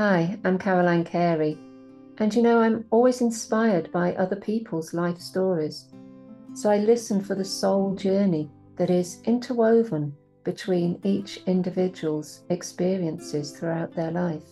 Hi, 0.00 0.38
I'm 0.44 0.60
Caroline 0.60 1.02
Carey, 1.02 1.58
and 2.18 2.32
you 2.32 2.40
know, 2.40 2.60
I'm 2.60 2.84
always 2.92 3.20
inspired 3.20 3.90
by 3.90 4.14
other 4.14 4.36
people's 4.36 4.94
life 4.94 5.18
stories. 5.18 5.86
So 6.54 6.70
I 6.70 6.78
listen 6.78 7.20
for 7.20 7.34
the 7.34 7.44
soul 7.44 7.96
journey 7.96 8.48
that 8.76 8.90
is 8.90 9.20
interwoven 9.24 10.14
between 10.44 11.00
each 11.02 11.38
individual's 11.46 12.44
experiences 12.48 13.50
throughout 13.50 13.92
their 13.92 14.12
life. 14.12 14.44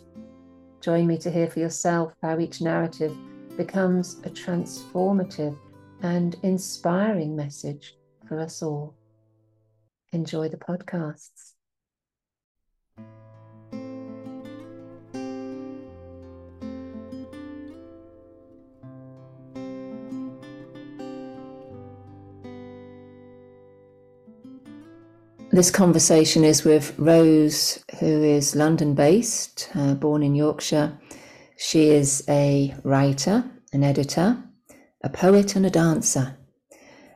Join 0.80 1.06
me 1.06 1.16
to 1.18 1.30
hear 1.30 1.46
for 1.46 1.60
yourself 1.60 2.12
how 2.22 2.40
each 2.40 2.60
narrative 2.60 3.16
becomes 3.56 4.18
a 4.24 4.30
transformative 4.30 5.56
and 6.02 6.34
inspiring 6.42 7.36
message 7.36 7.94
for 8.26 8.40
us 8.40 8.64
all. 8.64 8.96
Enjoy 10.12 10.48
the 10.48 10.56
podcasts. 10.56 11.55
This 25.56 25.70
conversation 25.70 26.44
is 26.44 26.64
with 26.64 26.92
Rose, 26.98 27.82
who 28.00 28.22
is 28.22 28.54
London 28.54 28.94
based, 28.94 29.70
uh, 29.74 29.94
born 29.94 30.22
in 30.22 30.34
Yorkshire. 30.34 30.98
She 31.56 31.88
is 31.88 32.22
a 32.28 32.74
writer, 32.84 33.42
an 33.72 33.82
editor, 33.82 34.36
a 35.02 35.08
poet, 35.08 35.56
and 35.56 35.64
a 35.64 35.70
dancer. 35.70 36.36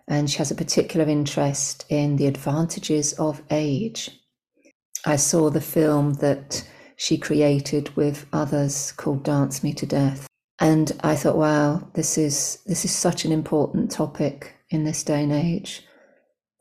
And 0.08 0.30
she 0.30 0.38
has 0.38 0.50
a 0.50 0.54
particular 0.54 1.06
interest 1.06 1.84
in 1.90 2.16
the 2.16 2.26
advantages 2.26 3.12
of 3.18 3.42
age. 3.50 4.08
I 5.04 5.16
saw 5.16 5.50
the 5.50 5.60
film 5.60 6.14
that 6.14 6.66
she 6.96 7.18
created 7.18 7.94
with 7.94 8.24
others 8.32 8.92
called 8.92 9.22
Dance 9.22 9.62
Me 9.62 9.74
to 9.74 9.84
Death. 9.84 10.26
And 10.58 10.90
I 11.02 11.14
thought, 11.14 11.36
wow, 11.36 11.90
this 11.92 12.16
is 12.16 12.60
this 12.64 12.86
is 12.86 12.90
such 12.90 13.26
an 13.26 13.32
important 13.32 13.90
topic 13.90 14.54
in 14.70 14.84
this 14.84 15.04
day 15.04 15.24
and 15.24 15.32
age 15.32 15.84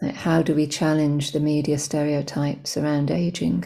like 0.02 0.16
how 0.16 0.42
do 0.42 0.54
we 0.56 0.68
challenge 0.68 1.32
the 1.32 1.40
media 1.40 1.78
stereotypes 1.78 2.78
around 2.78 3.12
aging? 3.12 3.66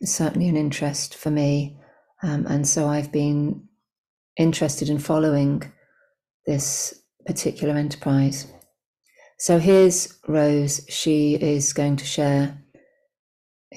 It's 0.00 0.14
certainly 0.14 0.48
an 0.48 0.56
interest 0.56 1.14
for 1.14 1.30
me. 1.30 1.78
Um, 2.22 2.46
and 2.46 2.66
so 2.66 2.88
I've 2.88 3.12
been 3.12 3.68
interested 4.36 4.88
in 4.88 4.98
following 4.98 5.62
this 6.46 7.02
particular 7.26 7.74
enterprise. 7.74 8.46
So 9.38 9.58
here's 9.58 10.18
Rose. 10.26 10.84
She 10.88 11.34
is 11.34 11.72
going 11.72 11.96
to 11.96 12.04
share 12.04 12.58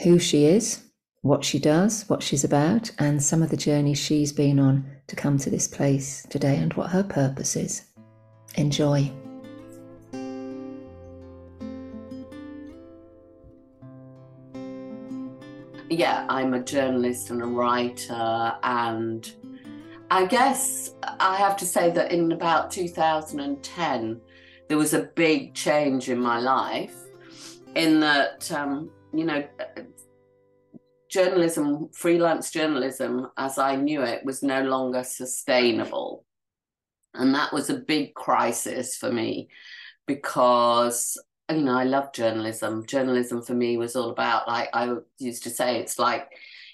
who 0.04 0.20
she 0.20 0.46
is, 0.46 0.84
what 1.22 1.44
she 1.44 1.60
does, 1.60 2.08
what 2.08 2.22
she's 2.22 2.44
about, 2.44 2.92
and 3.00 3.22
some 3.22 3.42
of 3.42 3.50
the 3.50 3.58
journey 3.58 3.96
she's 3.96 4.32
been 4.32 4.60
on 4.60 4.90
to 5.08 5.16
come 5.16 5.38
to 5.40 5.50
this 5.50 5.68
place 5.68 6.26
today 6.30 6.58
and 6.58 6.74
what 6.74 6.92
her 6.92 7.04
purpose 7.04 7.56
is. 7.56 7.84
Enjoy. 8.56 9.12
Yeah, 15.96 16.26
I'm 16.30 16.54
a 16.54 16.62
journalist 16.62 17.30
and 17.30 17.42
a 17.42 17.46
writer, 17.46 18.54
and 18.64 19.32
I 20.12 20.26
guess 20.26 20.94
I 21.04 21.38
have 21.38 21.56
to 21.58 21.66
say 21.66 21.92
that 21.92 22.12
in 22.12 22.32
about 22.32 22.70
2010, 22.72 24.22
there 24.68 24.78
was 24.78 24.94
a 24.94 25.10
big 25.16 25.54
change 25.54 26.10
in 26.10 26.20
my 26.20 26.40
life. 26.40 26.96
In 27.76 28.00
that, 28.02 28.52
um, 28.52 28.90
you 29.14 29.26
know, 29.26 29.46
journalism, 31.10 31.90
freelance 31.94 32.52
journalism, 32.52 33.28
as 33.38 33.58
I 33.58 33.76
knew 33.76 34.02
it, 34.02 34.26
was 34.26 34.44
no 34.44 34.64
longer 34.64 35.04
sustainable. 35.04 36.26
And 37.14 37.34
that 37.36 37.54
was 37.54 37.70
a 37.70 37.76
big 37.80 38.14
crisis 38.14 38.98
for 38.98 39.12
me 39.12 39.48
because 40.08 41.18
you 41.50 41.62
know, 41.62 41.78
I 41.78 41.84
love 41.84 42.14
journalism. 42.14 42.86
Journalism 42.86 43.42
for 43.42 43.54
me 43.54 43.78
was 43.78 43.96
all 43.96 44.10
about, 44.10 44.48
like 44.48 44.70
I 44.74 44.96
used 45.20 45.44
to 45.44 45.50
say, 45.50 45.80
it's 45.80 46.00
like, 46.00 46.28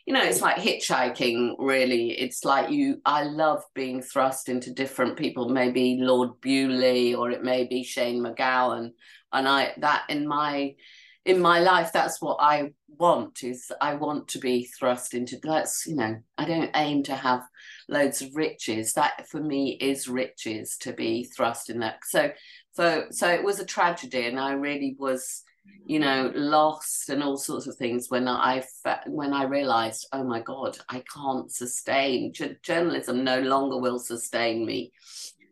you 0.05 0.13
know, 0.13 0.23
it's 0.23 0.41
like 0.41 0.57
hitchhiking, 0.57 1.55
really. 1.59 2.11
It's 2.11 2.43
like 2.43 2.71
you, 2.71 3.01
I 3.05 3.23
love 3.23 3.63
being 3.75 4.01
thrust 4.01 4.49
into 4.49 4.73
different 4.73 5.17
people, 5.17 5.49
maybe 5.49 5.97
Lord 5.99 6.41
Bewley 6.41 7.13
or 7.13 7.31
it 7.31 7.43
may 7.43 7.65
be 7.65 7.83
Shane 7.83 8.23
MacGowan. 8.23 8.91
And 9.31 9.47
I, 9.47 9.73
that 9.77 10.03
in 10.09 10.27
my, 10.27 10.75
in 11.23 11.39
my 11.39 11.59
life, 11.59 11.91
that's 11.93 12.21
what 12.21 12.37
I 12.39 12.71
want 12.87 13.43
is 13.43 13.71
I 13.79 13.93
want 13.95 14.29
to 14.29 14.39
be 14.39 14.65
thrust 14.65 15.13
into, 15.13 15.37
that's, 15.43 15.85
you 15.85 15.95
know, 15.95 16.17
I 16.37 16.45
don't 16.45 16.71
aim 16.75 17.03
to 17.03 17.15
have 17.15 17.43
loads 17.87 18.21
of 18.21 18.35
riches. 18.35 18.93
That 18.93 19.27
for 19.29 19.39
me 19.39 19.77
is 19.79 20.07
riches 20.07 20.77
to 20.81 20.93
be 20.93 21.25
thrust 21.25 21.69
in 21.69 21.79
that. 21.79 21.99
So 22.05 22.31
so 22.73 23.05
so 23.11 23.27
it 23.29 23.43
was 23.43 23.59
a 23.59 23.65
tragedy 23.65 24.25
and 24.27 24.39
i 24.39 24.53
really 24.53 24.95
was 24.99 25.43
you 25.85 25.99
know 25.99 26.31
lost 26.35 27.09
and 27.09 27.23
all 27.23 27.37
sorts 27.37 27.67
of 27.67 27.75
things 27.75 28.07
when 28.09 28.27
i 28.27 28.63
when 29.07 29.33
i 29.33 29.43
realized 29.43 30.07
oh 30.13 30.23
my 30.23 30.41
god 30.41 30.77
i 30.89 31.03
can't 31.13 31.51
sustain 31.51 32.33
journalism 32.63 33.23
no 33.23 33.39
longer 33.41 33.77
will 33.79 33.99
sustain 33.99 34.65
me. 34.65 34.91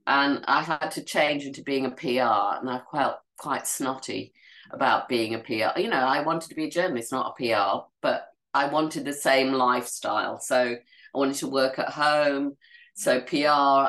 And 0.08 0.44
i 0.48 0.62
had 0.62 0.92
to 0.92 1.04
change 1.04 1.46
into 1.46 1.64
being 1.64 1.86
a 1.86 1.92
pr 1.92 2.08
and 2.08 2.70
i 2.70 2.82
felt 2.92 3.18
quite 3.38 3.68
snotty 3.68 4.34
about 4.72 5.10
being 5.10 5.36
a 5.36 5.40
pr 5.40 5.80
you 5.80 5.90
know 5.90 5.98
i 5.98 6.22
wanted 6.22 6.50
to 6.50 6.56
be 6.56 6.66
a 6.66 6.72
journalist 6.72 7.12
not 7.12 7.36
a 7.38 7.44
pr 7.44 7.86
but 8.02 8.28
i 8.54 8.68
wanted 8.68 9.06
the 9.06 9.14
same 9.14 9.52
lifestyle. 9.52 10.40
So 10.40 10.76
i 11.14 11.18
wanted 11.18 11.36
to 11.38 11.48
work 11.48 11.80
at 11.80 11.90
home 11.90 12.56
so 13.00 13.22
PR, 13.22 13.38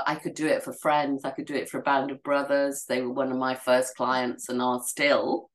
I 0.06 0.16
could 0.22 0.34
do 0.34 0.46
it 0.46 0.62
for 0.62 0.72
friends. 0.72 1.24
I 1.24 1.30
could 1.30 1.46
do 1.46 1.56
it 1.56 1.68
for 1.68 1.80
a 1.80 1.82
band 1.82 2.12
of 2.12 2.22
brothers. 2.22 2.84
They 2.84 3.02
were 3.02 3.10
one 3.12 3.32
of 3.32 3.38
my 3.38 3.56
first 3.56 3.96
clients 3.96 4.48
and 4.48 4.62
are 4.62 4.80
still. 4.84 5.50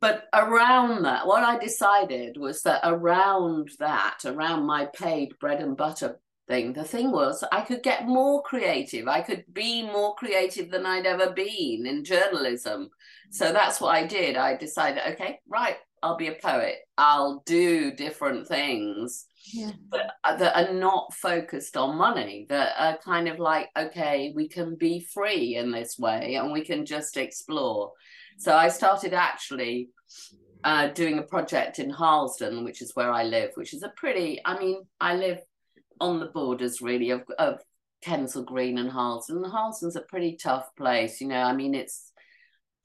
But 0.00 0.24
around 0.34 1.04
that, 1.04 1.28
what 1.28 1.44
I 1.44 1.58
decided 1.58 2.36
was 2.36 2.62
that 2.62 2.80
around 2.82 3.70
that, 3.78 4.18
around 4.24 4.66
my 4.66 4.86
paid 4.86 5.38
bread 5.38 5.60
and 5.60 5.76
butter 5.76 6.18
thing, 6.48 6.72
the 6.72 6.82
thing 6.82 7.12
was 7.12 7.44
I 7.52 7.60
could 7.60 7.84
get 7.84 8.08
more 8.08 8.42
creative. 8.42 9.06
I 9.06 9.20
could 9.20 9.44
be 9.52 9.84
more 9.84 10.16
creative 10.16 10.68
than 10.68 10.86
I'd 10.86 11.06
ever 11.06 11.30
been 11.30 11.86
in 11.86 12.02
journalism. 12.02 12.90
So 13.30 13.52
that's 13.52 13.80
what 13.80 13.94
I 13.94 14.08
did. 14.08 14.36
I 14.36 14.56
decided, 14.56 15.04
okay, 15.12 15.38
right, 15.46 15.76
I'll 16.02 16.16
be 16.16 16.28
a 16.28 16.34
poet. 16.34 16.76
I'll 16.98 17.42
do 17.46 17.92
different 17.92 18.46
things 18.46 19.26
yeah. 19.52 19.72
that, 19.92 20.12
uh, 20.24 20.36
that 20.36 20.56
are 20.56 20.74
not 20.74 21.14
focused 21.14 21.76
on 21.76 21.96
money, 21.96 22.46
that 22.48 22.74
are 22.78 22.98
kind 22.98 23.28
of 23.28 23.38
like, 23.38 23.68
okay, 23.76 24.32
we 24.34 24.48
can 24.48 24.76
be 24.76 25.06
free 25.12 25.56
in 25.56 25.70
this 25.70 25.98
way 25.98 26.34
and 26.34 26.52
we 26.52 26.64
can 26.64 26.86
just 26.86 27.16
explore. 27.16 27.92
So 28.38 28.54
I 28.54 28.68
started 28.68 29.14
actually 29.14 29.88
uh, 30.64 30.88
doing 30.88 31.18
a 31.18 31.22
project 31.22 31.78
in 31.78 31.90
Harlesden, 31.90 32.64
which 32.64 32.82
is 32.82 32.92
where 32.94 33.10
I 33.10 33.24
live, 33.24 33.50
which 33.54 33.72
is 33.72 33.82
a 33.82 33.92
pretty, 33.96 34.40
I 34.44 34.58
mean, 34.58 34.84
I 35.00 35.14
live 35.14 35.40
on 36.00 36.20
the 36.20 36.26
borders 36.26 36.82
really 36.82 37.10
of, 37.10 37.22
of 37.38 37.60
Kensal 38.04 38.44
Green 38.44 38.78
and 38.78 38.90
Harlesden. 38.90 39.38
And 39.38 39.46
Harlesden's 39.46 39.96
a 39.96 40.02
pretty 40.02 40.36
tough 40.36 40.68
place, 40.76 41.20
you 41.20 41.28
know, 41.28 41.40
I 41.40 41.52
mean, 41.54 41.74
it's 41.74 42.12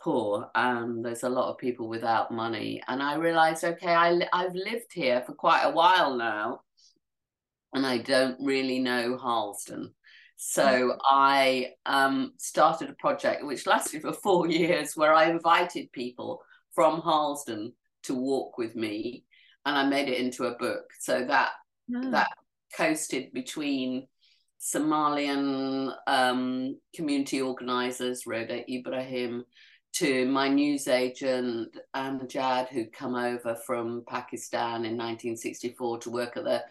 poor 0.01 0.49
and 0.55 1.05
there's 1.05 1.23
a 1.23 1.29
lot 1.29 1.49
of 1.49 1.57
people 1.57 1.87
without 1.87 2.31
money 2.31 2.81
and 2.87 3.01
i 3.03 3.15
realized 3.15 3.63
okay 3.63 3.93
I, 3.93 4.19
i've 4.33 4.55
lived 4.55 4.91
here 4.91 5.21
for 5.25 5.33
quite 5.33 5.63
a 5.63 5.71
while 5.71 6.15
now 6.15 6.61
and 7.73 7.85
i 7.85 7.97
don't 7.99 8.37
really 8.41 8.79
know 8.79 9.17
harlesden 9.17 9.93
so 10.37 10.63
mm. 10.63 10.97
i 11.05 11.71
um, 11.85 12.33
started 12.37 12.89
a 12.89 12.93
project 12.93 13.45
which 13.45 13.67
lasted 13.67 14.01
for 14.01 14.13
four 14.13 14.47
years 14.49 14.95
where 14.95 15.13
i 15.13 15.29
invited 15.29 15.91
people 15.91 16.41
from 16.73 17.01
harlesden 17.01 17.73
to 18.03 18.15
walk 18.15 18.57
with 18.57 18.75
me 18.75 19.23
and 19.65 19.77
i 19.77 19.85
made 19.85 20.09
it 20.09 20.19
into 20.19 20.45
a 20.45 20.57
book 20.57 20.85
so 20.99 21.23
that 21.25 21.51
oh. 21.95 22.11
that 22.11 22.29
coasted 22.75 23.31
between 23.33 24.07
somalian 24.61 25.91
um, 26.05 26.77
community 26.95 27.41
organizers 27.41 28.27
Rhoda 28.27 28.63
Ibrahim 28.71 29.43
to 29.93 30.25
my 30.27 30.47
newsagent 30.47 31.75
Amjad, 31.95 32.69
who'd 32.69 32.93
come 32.93 33.15
over 33.15 33.55
from 33.55 34.03
Pakistan 34.07 34.85
in 34.85 34.97
1964 34.97 35.99
to 35.99 36.09
work 36.09 36.37
at 36.37 36.43
the 36.43 36.63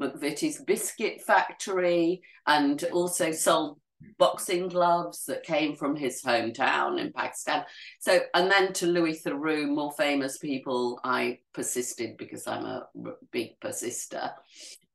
McVitie's 0.00 0.62
biscuit 0.62 1.22
factory 1.22 2.22
and 2.46 2.84
also 2.92 3.32
sold 3.32 3.80
boxing 4.18 4.68
gloves 4.68 5.24
that 5.26 5.42
came 5.42 5.74
from 5.74 5.96
his 5.96 6.22
hometown 6.22 7.00
in 7.00 7.12
Pakistan. 7.12 7.64
So, 8.00 8.20
and 8.34 8.50
then 8.50 8.72
to 8.74 8.86
Louis 8.86 9.22
Theroux, 9.22 9.66
more 9.68 9.92
famous 9.92 10.38
people, 10.38 11.00
I 11.02 11.38
persisted 11.54 12.16
because 12.16 12.46
I'm 12.46 12.64
a 12.64 12.86
big 13.32 13.58
persister. 13.60 14.30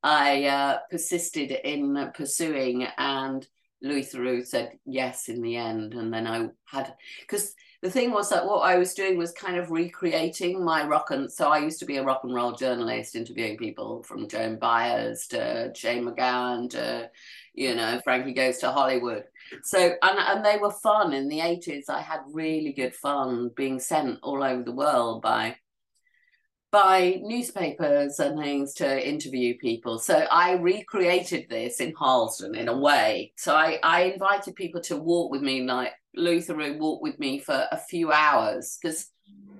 I 0.03 0.45
uh, 0.45 0.79
persisted 0.89 1.51
in 1.51 2.11
pursuing, 2.15 2.87
and 2.97 3.45
Louis 3.81 4.11
Theroux 4.11 4.45
said 4.45 4.77
yes 4.85 5.29
in 5.29 5.41
the 5.41 5.57
end. 5.57 5.93
And 5.93 6.13
then 6.13 6.27
I 6.27 6.49
had, 6.65 6.93
because 7.21 7.53
the 7.81 7.89
thing 7.89 8.11
was 8.11 8.29
that 8.29 8.45
what 8.45 8.59
I 8.59 8.77
was 8.77 8.93
doing 8.93 9.17
was 9.17 9.31
kind 9.31 9.57
of 9.57 9.71
recreating 9.71 10.63
my 10.63 10.85
rock 10.85 11.09
and 11.09 11.31
so 11.31 11.49
I 11.49 11.59
used 11.59 11.79
to 11.79 11.85
be 11.85 11.97
a 11.97 12.03
rock 12.03 12.21
and 12.23 12.33
roll 12.33 12.51
journalist 12.51 13.15
interviewing 13.15 13.57
people 13.57 14.03
from 14.03 14.27
Joan 14.27 14.59
Baez 14.59 15.25
to 15.27 15.71
Shane 15.75 16.05
MacGowan 16.05 16.69
to 16.71 17.09
you 17.55 17.75
know 17.75 17.99
Frankie 18.03 18.33
Goes 18.33 18.59
to 18.59 18.71
Hollywood. 18.71 19.23
So 19.63 19.79
and 19.79 20.19
and 20.19 20.45
they 20.45 20.57
were 20.57 20.71
fun 20.71 21.13
in 21.13 21.27
the 21.27 21.39
80s. 21.39 21.89
I 21.89 22.01
had 22.01 22.21
really 22.31 22.71
good 22.71 22.93
fun 22.93 23.49
being 23.55 23.79
sent 23.79 24.19
all 24.21 24.43
over 24.43 24.61
the 24.63 24.71
world 24.71 25.23
by 25.23 25.55
by 26.71 27.19
newspapers 27.21 28.19
and 28.19 28.39
things 28.39 28.73
to 28.75 29.07
interview 29.07 29.57
people. 29.57 29.99
So 29.99 30.19
I 30.31 30.53
recreated 30.53 31.49
this 31.49 31.81
in 31.81 31.93
Harlesden 31.93 32.55
in 32.55 32.69
a 32.69 32.77
way. 32.77 33.33
So 33.35 33.53
I, 33.55 33.77
I 33.83 34.03
invited 34.03 34.55
people 34.55 34.79
to 34.83 34.95
walk 34.95 35.31
with 35.31 35.41
me, 35.41 35.63
like 35.63 35.91
Louis 36.15 36.45
Theroux 36.45 36.77
walk 36.77 37.01
with 37.01 37.19
me 37.19 37.39
for 37.39 37.67
a 37.71 37.77
few 37.77 38.11
hours 38.11 38.77
because 38.81 39.07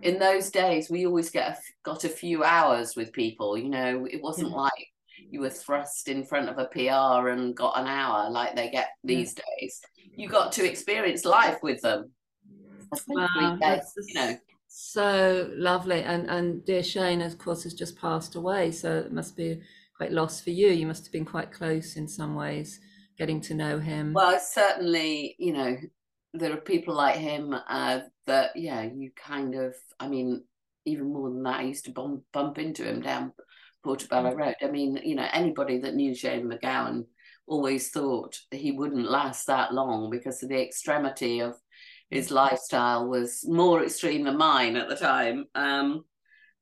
in 0.02 0.20
those 0.20 0.50
days 0.50 0.90
we 0.90 1.06
always 1.06 1.30
get 1.30 1.50
a, 1.50 1.58
got 1.84 2.04
a 2.04 2.10
few 2.10 2.44
hours 2.44 2.96
with 2.96 3.14
people. 3.14 3.58
You 3.58 3.70
know, 3.70 4.08
it 4.10 4.22
wasn't 4.22 4.50
yeah. 4.50 4.58
like 4.58 4.88
you 5.30 5.42
were 5.42 5.50
thrust 5.50 6.08
in 6.08 6.24
front 6.24 6.50
of 6.50 6.58
a 6.58 6.66
PR 6.66 7.30
and 7.30 7.56
got 7.56 7.80
an 7.80 7.88
hour 7.88 8.30
like 8.30 8.56
they 8.56 8.70
get 8.70 8.90
mm. 9.06 9.10
these 9.10 9.36
yeah. 9.38 9.44
days. 9.60 9.82
You 10.16 10.28
got 10.28 10.52
to 10.54 10.70
experience 10.70 11.26
life 11.26 11.60
with 11.64 11.82
them. 11.82 12.12
Wow, 13.08 13.58
that's, 13.62 13.94
you 14.08 14.14
know 14.16 14.38
so 14.74 15.50
lovely. 15.54 16.02
And 16.02 16.30
and 16.30 16.66
dear 16.66 16.84
Shane, 16.84 17.22
of 17.22 17.38
course, 17.38 17.64
has 17.64 17.74
just 17.74 18.00
passed 18.00 18.36
away, 18.36 18.72
so 18.72 18.98
it 18.98 19.12
must 19.12 19.36
be 19.36 19.62
quite 19.96 20.12
loss 20.12 20.42
for 20.42 20.50
you. 20.50 20.70
You 20.70 20.88
must 20.88 21.06
have 21.06 21.12
been 21.12 21.26
quite 21.26 21.52
close 21.52 21.98
in 21.98 22.08
some 22.08 22.36
ways, 22.36 22.80
getting 23.18 23.42
to 23.42 23.54
know 23.54 23.80
him. 23.80 24.14
Well, 24.14 24.40
certainly, 24.40 25.36
you 25.38 25.54
know, 25.54 25.78
there 26.34 26.54
are 26.54 26.62
people 26.62 26.96
like 26.96 27.18
him 27.18 27.54
uh, 27.54 28.00
that, 28.26 28.52
yeah, 28.56 28.84
you 28.84 29.12
kind 29.16 29.56
of. 29.56 29.76
I 30.00 30.08
mean, 30.08 30.44
even 30.86 31.12
more 31.12 31.30
than 31.30 31.44
that, 31.44 31.60
I 31.60 31.64
used 31.64 31.86
to 31.86 31.92
bump 31.92 32.24
bump 32.32 32.58
into 32.58 32.84
him 32.84 33.02
down 33.02 33.34
Portobello 33.84 34.32
mm. 34.32 34.38
Road. 34.38 34.56
I 34.62 34.68
mean, 34.68 35.00
you 35.04 35.16
know, 35.16 35.28
anybody 35.32 35.80
that 35.80 35.96
knew 35.96 36.16
Shane 36.16 36.50
MacGowan 36.50 37.06
always 37.48 37.90
thought 37.90 38.40
he 38.52 38.72
wouldn't 38.72 39.10
last 39.10 39.48
that 39.48 39.74
long 39.74 40.10
because 40.10 40.42
of 40.42 40.50
the 40.50 40.62
extremity 40.62 41.40
of 41.40 41.56
his 42.10 42.32
lifestyle 42.32 43.08
was 43.08 43.46
more 43.48 43.84
extreme 43.84 44.24
than 44.24 44.38
mine 44.38 44.76
at 44.76 44.90
the 44.90 44.96
time. 44.96 45.46
Um, 45.56 46.04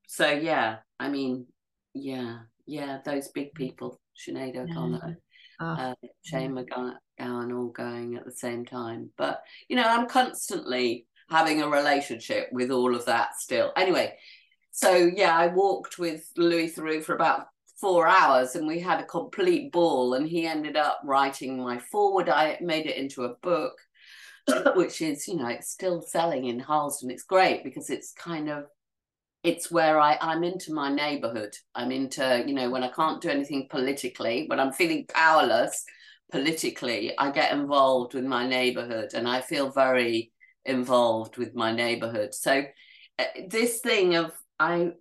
so 0.07 0.29
yeah, 0.29 0.77
I 0.99 1.09
mean, 1.09 1.47
yeah, 1.93 2.39
yeah, 2.65 2.99
those 3.03 3.29
big 3.29 3.53
people, 3.53 3.99
Sinead 4.17 4.55
O'Connor, 4.55 5.17
oh. 5.59 5.65
uh, 5.65 5.95
Shane 6.23 6.53
MacGowan, 6.53 6.97
all 7.19 7.67
going 7.67 8.15
at 8.15 8.25
the 8.25 8.31
same 8.31 8.65
time. 8.65 9.09
But 9.17 9.41
you 9.67 9.75
know, 9.75 9.83
I'm 9.83 10.07
constantly 10.07 11.07
having 11.29 11.61
a 11.61 11.69
relationship 11.69 12.49
with 12.51 12.71
all 12.71 12.95
of 12.95 13.05
that 13.05 13.35
still. 13.35 13.71
Anyway, 13.75 14.17
so 14.71 14.95
yeah, 14.95 15.35
I 15.35 15.47
walked 15.47 15.99
with 15.99 16.29
Louis 16.37 16.73
Theroux 16.73 17.03
for 17.03 17.15
about 17.15 17.47
four 17.79 18.07
hours 18.07 18.55
and 18.55 18.67
we 18.67 18.79
had 18.79 18.99
a 18.99 19.05
complete 19.05 19.71
ball 19.71 20.13
and 20.13 20.27
he 20.27 20.45
ended 20.45 20.75
up 20.75 20.99
writing 21.03 21.61
my 21.61 21.79
forward. 21.79 22.29
I 22.29 22.57
made 22.61 22.85
it 22.87 22.97
into 22.97 23.23
a 23.23 23.35
book 23.35 23.73
which 24.75 25.01
is, 25.01 25.27
you 25.27 25.37
know, 25.37 25.47
it's 25.47 25.69
still 25.69 26.01
selling 26.01 26.45
in 26.45 26.59
Harlesden. 26.59 27.11
It's 27.11 27.23
great 27.23 27.63
because 27.63 27.89
it's 27.89 28.11
kind 28.13 28.49
of 28.49 28.65
it's 29.43 29.71
where 29.71 29.99
I, 29.99 30.17
I'm 30.19 30.43
into 30.43 30.73
my 30.73 30.91
neighborhood. 30.93 31.53
I'm 31.73 31.91
into, 31.91 32.43
you 32.45 32.53
know, 32.53 32.69
when 32.69 32.83
I 32.83 32.89
can't 32.89 33.21
do 33.21 33.29
anything 33.29 33.67
politically, 33.69 34.45
when 34.47 34.59
I'm 34.59 34.73
feeling 34.73 35.05
powerless 35.07 35.83
politically, 36.31 37.17
I 37.17 37.31
get 37.31 37.51
involved 37.51 38.13
with 38.13 38.25
my 38.25 38.47
neighborhood 38.47 39.11
and 39.13 39.27
I 39.27 39.41
feel 39.41 39.69
very 39.69 40.31
involved 40.65 41.37
with 41.37 41.55
my 41.55 41.71
neighborhood. 41.71 42.33
So 42.33 42.63
uh, 43.17 43.23
this 43.47 43.79
thing 43.79 44.15
of 44.15 44.31
I 44.59 44.91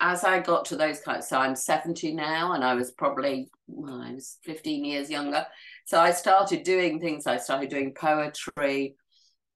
as 0.00 0.22
I 0.22 0.38
got 0.38 0.66
to 0.66 0.76
those 0.76 1.00
kinds, 1.00 1.28
so 1.28 1.38
I'm 1.38 1.56
70 1.56 2.14
now, 2.14 2.52
and 2.52 2.62
I 2.62 2.74
was 2.74 2.92
probably 2.92 3.50
well, 3.66 4.00
I 4.00 4.12
was 4.12 4.38
15 4.44 4.84
years 4.84 5.10
younger. 5.10 5.44
So 5.86 6.00
I 6.00 6.12
started 6.12 6.62
doing 6.62 7.00
things. 7.00 7.26
I 7.26 7.36
started 7.38 7.68
doing 7.68 7.94
poetry. 7.94 8.94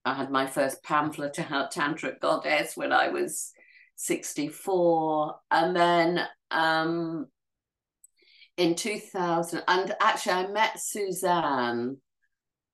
I 0.04 0.14
had 0.14 0.30
my 0.30 0.46
first 0.46 0.82
pamphlet 0.82 1.38
out, 1.50 1.72
Tantric 1.72 2.20
Goddess, 2.20 2.76
when 2.76 2.92
I 2.92 3.08
was 3.08 3.52
64. 3.96 5.36
And 5.50 5.76
then 5.76 6.26
um, 6.50 7.26
in 8.56 8.74
2000, 8.74 9.62
and 9.68 9.94
actually, 10.00 10.32
I 10.32 10.46
met 10.48 10.78
Suzanne 10.78 11.98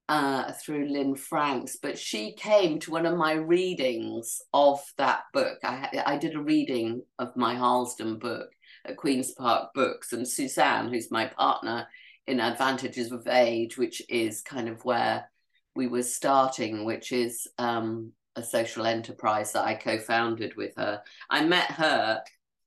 uh, 0.08 0.52
through 0.52 0.88
Lynne 0.88 1.16
Franks, 1.16 1.76
but 1.80 1.98
she 1.98 2.32
came 2.32 2.78
to 2.80 2.90
one 2.90 3.06
of 3.06 3.16
my 3.16 3.34
readings 3.34 4.40
of 4.54 4.80
that 4.96 5.24
book. 5.32 5.58
I, 5.62 6.02
I 6.06 6.16
did 6.16 6.34
a 6.34 6.42
reading 6.42 7.02
of 7.18 7.36
my 7.36 7.54
Harlesden 7.54 8.18
book 8.18 8.48
at 8.86 8.96
Queen's 8.96 9.32
Park 9.32 9.74
Books, 9.74 10.12
and 10.12 10.26
Suzanne, 10.26 10.88
who's 10.88 11.10
my 11.10 11.26
partner, 11.26 11.86
in 12.26 12.40
advantages 12.40 13.12
of 13.12 13.26
age, 13.26 13.76
which 13.76 14.02
is 14.08 14.42
kind 14.42 14.68
of 14.68 14.84
where 14.84 15.30
we 15.74 15.86
were 15.86 16.02
starting, 16.02 16.84
which 16.84 17.12
is 17.12 17.46
um, 17.58 18.12
a 18.36 18.42
social 18.42 18.86
enterprise 18.86 19.52
that 19.52 19.64
I 19.64 19.74
co-founded 19.74 20.56
with 20.56 20.74
her. 20.76 21.02
I 21.28 21.44
met 21.44 21.70
her 21.72 22.22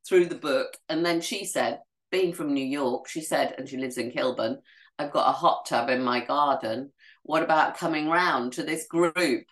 through 0.08 0.25
the 0.25 0.36
book, 0.36 0.78
and 0.90 1.06
then 1.06 1.22
she 1.22 1.46
said, 1.46 1.80
being 2.12 2.34
from 2.34 2.54
New 2.54 2.66
York, 2.66 3.08
she 3.08 3.22
said, 3.22 3.56
and 3.58 3.69
she 3.69 3.78
lives 3.78 3.98
in 3.98 4.12
Kilburn, 4.12 4.60
I've 5.00 5.12
got 5.12 5.30
a 5.30 5.34
hot 5.34 5.66
tub 5.66 5.90
in 5.90 6.04
my 6.04 6.24
garden. 6.25 6.92
What 7.24 7.44
about 7.44 7.78
coming 7.78 8.10
round 8.10 8.54
to 8.54 8.63
this 8.63 8.86
group 8.88 9.46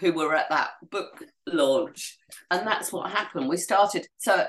who 0.00 0.12
were 0.12 0.34
at 0.34 0.50
that 0.50 0.70
book 0.90 1.22
launch? 1.46 2.18
And 2.50 2.66
that's 2.66 2.92
what 2.92 3.10
happened. 3.10 3.48
We 3.48 3.56
started 3.56 4.06
so 4.18 4.46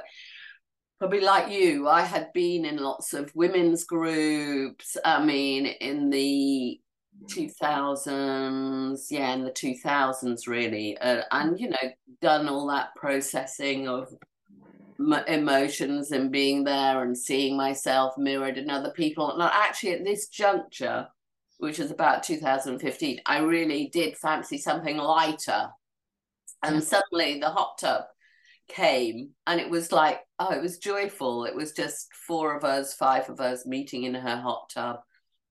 probably 0.99 1.21
like 1.21 1.51
you, 1.51 1.87
I 1.87 2.01
had 2.01 2.33
been 2.33 2.65
in 2.65 2.77
lots 2.77 3.13
of 3.13 3.31
women's 3.35 3.83
groups. 3.83 4.97
I 5.03 5.23
mean, 5.23 5.65
in 5.65 6.09
the 6.09 6.79
2000s, 7.25 9.07
yeah, 9.09 9.33
in 9.33 9.43
the 9.43 9.51
2000s, 9.51 10.47
really, 10.47 10.97
uh, 10.99 11.23
and 11.31 11.59
you 11.59 11.69
know, 11.69 11.77
done 12.21 12.47
all 12.47 12.67
that 12.67 12.95
processing 12.95 13.87
of 13.87 14.13
emotions 15.27 16.11
and 16.11 16.31
being 16.31 16.63
there 16.63 17.03
and 17.03 17.17
seeing 17.17 17.55
myself 17.55 18.17
mirrored 18.17 18.57
in 18.57 18.69
other 18.69 18.91
people. 18.91 19.31
And 19.31 19.41
actually, 19.41 19.93
at 19.93 20.03
this 20.03 20.27
juncture, 20.27 21.07
which 21.59 21.79
was 21.79 21.91
about 21.91 22.23
2015, 22.23 23.21
I 23.25 23.39
really 23.39 23.89
did 23.91 24.17
fancy 24.17 24.57
something 24.57 24.97
lighter. 24.97 25.69
And 26.63 26.83
suddenly, 26.83 27.39
the 27.39 27.49
hot 27.49 27.77
tub 27.79 28.05
came 28.67 29.29
and 29.45 29.59
it 29.59 29.69
was 29.69 29.91
like 29.91 30.19
oh 30.39 30.51
it 30.51 30.61
was 30.61 30.77
joyful 30.77 31.45
it 31.45 31.55
was 31.55 31.71
just 31.71 32.09
four 32.13 32.55
of 32.55 32.63
us 32.63 32.93
five 32.93 33.29
of 33.29 33.39
us 33.39 33.65
meeting 33.65 34.03
in 34.03 34.13
her 34.13 34.35
hot 34.37 34.69
tub 34.73 34.99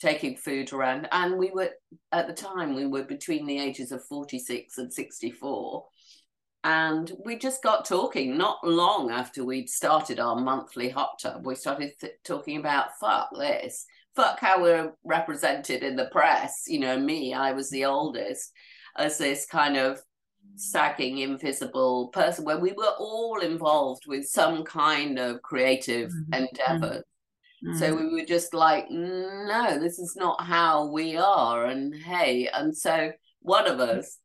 taking 0.00 0.37
food 0.37 0.73
around 0.73 1.09
and 1.12 1.38
we 1.38 1.50
were 1.50 1.71
at 2.12 2.26
the 2.26 2.32
time 2.32 2.75
we 2.75 2.87
were 2.87 3.04
between 3.04 3.47
the 3.47 3.59
ages 3.59 3.92
of 3.92 4.04
46 4.04 4.78
and 4.78 4.92
64 4.92 5.85
and 6.64 7.12
we 7.25 7.38
just 7.38 7.62
got 7.62 7.85
talking 7.85 8.37
not 8.37 8.59
long 8.64 9.11
after 9.11 9.44
we'd 9.44 9.71
started 9.71 10.18
our 10.18 10.35
monthly 10.35 10.88
hot 10.88 11.21
tub. 11.23 11.47
We 11.47 11.54
started 11.54 11.92
th- 12.00 12.14
talking 12.25 12.56
about 12.59 12.99
fuck 13.00 13.28
this. 13.38 13.87
Fuck 14.16 14.40
how 14.40 14.61
we're 14.61 14.92
represented 15.04 15.85
in 15.85 15.94
the 15.94 16.06
press. 16.06 16.64
You 16.66 16.80
know 16.80 16.99
me 16.99 17.35
i 17.35 17.52
was 17.52 17.71
the 17.71 17.85
oldest 17.85 18.52
as 18.97 19.16
this 19.18 19.47
kind 19.47 19.76
of 19.76 20.00
sagging 20.56 21.18
invisible 21.18 22.09
person 22.09 22.44
where 22.44 22.59
we 22.59 22.73
were 22.73 22.94
all 22.99 23.38
involved 23.40 24.04
with 24.06 24.26
some 24.26 24.64
kind 24.64 25.18
of 25.18 25.42
creative 25.42 26.11
mm-hmm. 26.11 26.47
endeavor 26.47 27.04
so 27.75 27.94
we 27.94 28.08
were 28.12 28.25
just 28.26 28.54
like 28.54 28.87
no 28.90 29.78
this 29.78 29.99
is 29.99 30.14
not 30.16 30.40
how 30.40 30.87
we 30.90 31.16
are 31.16 31.64
and 31.64 31.94
hey 31.94 32.49
and 32.52 32.76
so 32.76 33.11
one 33.40 33.66
of 33.66 33.80
us 33.80 34.18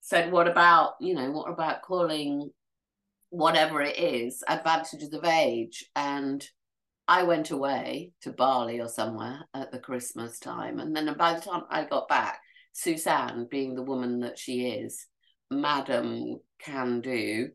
said 0.00 0.32
what 0.32 0.48
about 0.48 0.94
you 1.00 1.14
know 1.14 1.30
what 1.30 1.50
about 1.50 1.82
calling 1.82 2.50
whatever 3.34 3.82
it 3.82 3.98
is 3.98 4.44
advantages 4.48 5.12
of 5.12 5.24
age? 5.24 5.84
And 5.96 6.46
I 7.08 7.24
went 7.24 7.50
away 7.50 8.12
to 8.22 8.32
Bali 8.32 8.80
or 8.80 8.88
somewhere 8.88 9.40
at 9.52 9.72
the 9.72 9.78
Christmas 9.78 10.38
time. 10.38 10.78
And 10.78 10.94
then 10.94 11.12
by 11.18 11.34
the 11.34 11.40
time 11.40 11.62
I 11.68 11.84
got 11.84 12.08
back, 12.08 12.38
Suzanne, 12.72 13.48
being 13.50 13.74
the 13.74 13.82
woman 13.82 14.20
that 14.20 14.38
she 14.38 14.68
is, 14.68 15.06
Madam 15.50 16.38
Can 16.60 17.00
Do, 17.00 17.48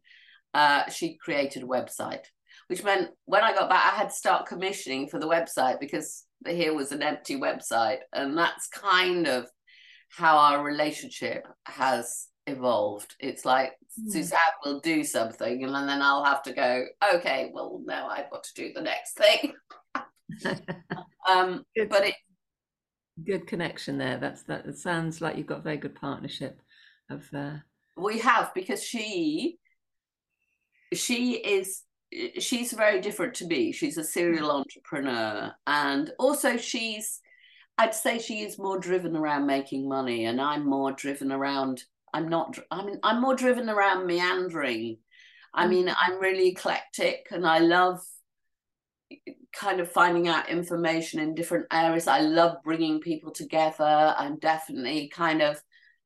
uh, 0.54 0.90
she 0.90 1.18
created 1.18 1.64
a 1.64 1.68
website, 1.68 2.26
which 2.70 2.84
meant 2.84 3.10
when 3.26 3.44
I 3.44 3.54
got 3.54 3.68
back, 3.68 3.94
I 3.94 3.98
had 3.98 4.10
to 4.10 4.16
start 4.16 4.46
commissioning 4.46 5.08
for 5.08 5.20
the 5.20 5.28
website 5.28 5.80
because 5.80 6.26
here 6.46 6.74
was 6.74 6.92
an 6.92 7.02
empty 7.02 7.36
website. 7.36 7.98
And 8.14 8.38
that's 8.38 8.68
kind 8.68 9.28
of 9.28 9.48
how 10.10 10.38
our 10.38 10.64
relationship 10.64 11.48
has 11.66 12.28
evolved. 12.46 13.16
It's 13.20 13.44
like 13.44 13.72
mm. 14.00 14.12
Suzanne 14.12 14.40
will 14.64 14.80
do 14.82 15.04
something 15.04 15.64
and 15.64 15.74
then 15.74 16.02
I'll 16.02 16.24
have 16.24 16.44
to 16.44 16.54
go, 16.54 16.86
okay, 17.16 17.50
well, 17.52 17.82
now 17.86 18.08
I've 18.08 18.30
got 18.30 18.44
to 18.44 18.54
do 18.54 18.72
the 18.72 18.82
next 18.82 19.18
thing. 19.18 19.54
um, 21.28 21.64
but 21.90 22.06
it 22.06 22.16
good 23.26 23.48
connection 23.48 23.98
there. 23.98 24.18
That's 24.18 24.44
that. 24.44 24.68
It 24.68 24.78
sounds 24.78 25.22
like 25.22 25.38
you've 25.38 25.48
got 25.48 25.60
a 25.60 25.64
very 25.64 25.78
good 25.78 25.96
partnership 25.96 26.62
of 27.10 27.28
uh, 27.36 27.58
we 27.98 28.20
have 28.20 28.54
because 28.54 28.84
she 28.84 29.58
she 30.94 31.34
is 31.34 31.82
she's 32.40 32.74
very 32.74 33.02
different 33.02 33.36
to 33.36 33.48
me. 33.48 33.72
She's 33.72 33.98
a 33.98 34.04
serial 34.04 34.52
entrepreneur, 34.52 35.54
and 35.68 36.12
also 36.18 36.58
she's 36.58 37.22
I'd 37.80 37.96
say 37.96 38.20
she 38.20 38.42
is 38.42 38.60
more 38.60 38.78
driven 38.78 39.16
around 39.16 39.46
making 39.46 39.88
money, 39.88 40.26
and 40.26 40.42
I'm 40.42 40.68
more 40.68 40.92
driven 40.92 41.32
around. 41.32 41.84
I'm 42.14 42.28
not. 42.28 42.60
I 42.70 42.84
mean, 42.84 43.00
I'm 43.04 43.22
more 43.22 43.36
driven 43.36 43.70
around 43.70 44.06
meandering. 44.06 44.98
I 45.54 45.66
mean, 45.66 45.88
mm. 45.88 45.96
I'm 45.98 46.20
really 46.20 46.50
eclectic, 46.50 47.28
and 47.32 47.48
I 47.48 47.60
love 47.60 48.02
kind 49.54 49.80
of 49.80 49.90
finding 49.90 50.28
out 50.28 50.50
information 50.50 51.22
in 51.22 51.36
different 51.36 51.68
areas. 51.72 52.08
I 52.08 52.20
love 52.20 52.58
bringing 52.66 53.00
people 53.00 53.32
together. 53.32 54.14
I'm 54.18 54.38
definitely 54.40 55.08
kind 55.08 55.42
of 55.42 55.62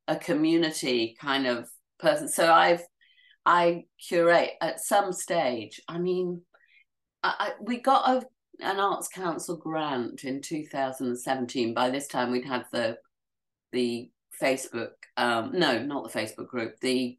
a 0.06 0.16
community 0.16 1.16
kind 1.20 1.46
of 1.46 1.68
person. 1.98 2.28
So 2.28 2.52
I've 2.52 2.82
I 3.46 3.84
curate 3.98 4.52
at 4.60 4.80
some 4.80 5.12
stage. 5.12 5.80
I 5.88 5.98
mean, 5.98 6.42
I, 7.22 7.34
I, 7.38 7.52
we 7.60 7.80
got 7.80 8.08
a, 8.08 8.64
an 8.64 8.80
Arts 8.80 9.08
Council 9.08 9.56
grant 9.56 10.24
in 10.24 10.40
2017. 10.40 11.74
By 11.74 11.90
this 11.90 12.06
time, 12.06 12.30
we'd 12.30 12.46
had 12.46 12.64
the 12.72 12.98
the 13.72 14.10
Facebook, 14.40 14.92
um, 15.16 15.50
no, 15.52 15.82
not 15.82 16.10
the 16.10 16.18
Facebook 16.18 16.48
group, 16.48 16.78
the 16.80 17.18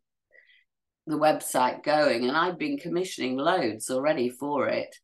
the 1.08 1.18
website 1.18 1.84
going, 1.84 2.28
and 2.28 2.36
I'd 2.36 2.58
been 2.58 2.78
commissioning 2.78 3.38
loads 3.38 3.92
already 3.92 4.30
for 4.30 4.68
it. 4.68 4.96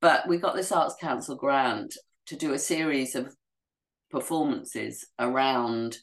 But 0.00 0.28
we 0.28 0.36
got 0.36 0.54
this 0.54 0.72
Arts 0.72 0.96
Council 1.00 1.36
grant 1.36 1.96
to 2.26 2.36
do 2.36 2.52
a 2.52 2.58
series 2.58 3.14
of 3.14 3.34
performances 4.10 5.06
around 5.18 5.96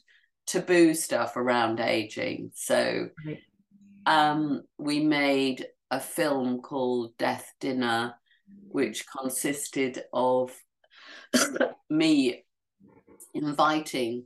taboo 0.46 0.94
stuff 0.94 1.36
around 1.36 1.80
aging. 1.80 2.50
So 2.54 3.08
um, 4.06 4.62
we 4.78 5.00
made 5.00 5.66
a 5.90 6.00
film 6.00 6.62
called 6.62 7.16
Death 7.18 7.52
Dinner, 7.60 8.14
which 8.68 9.04
consisted 9.08 10.02
of 10.12 10.52
me 11.90 12.44
inviting 13.34 14.24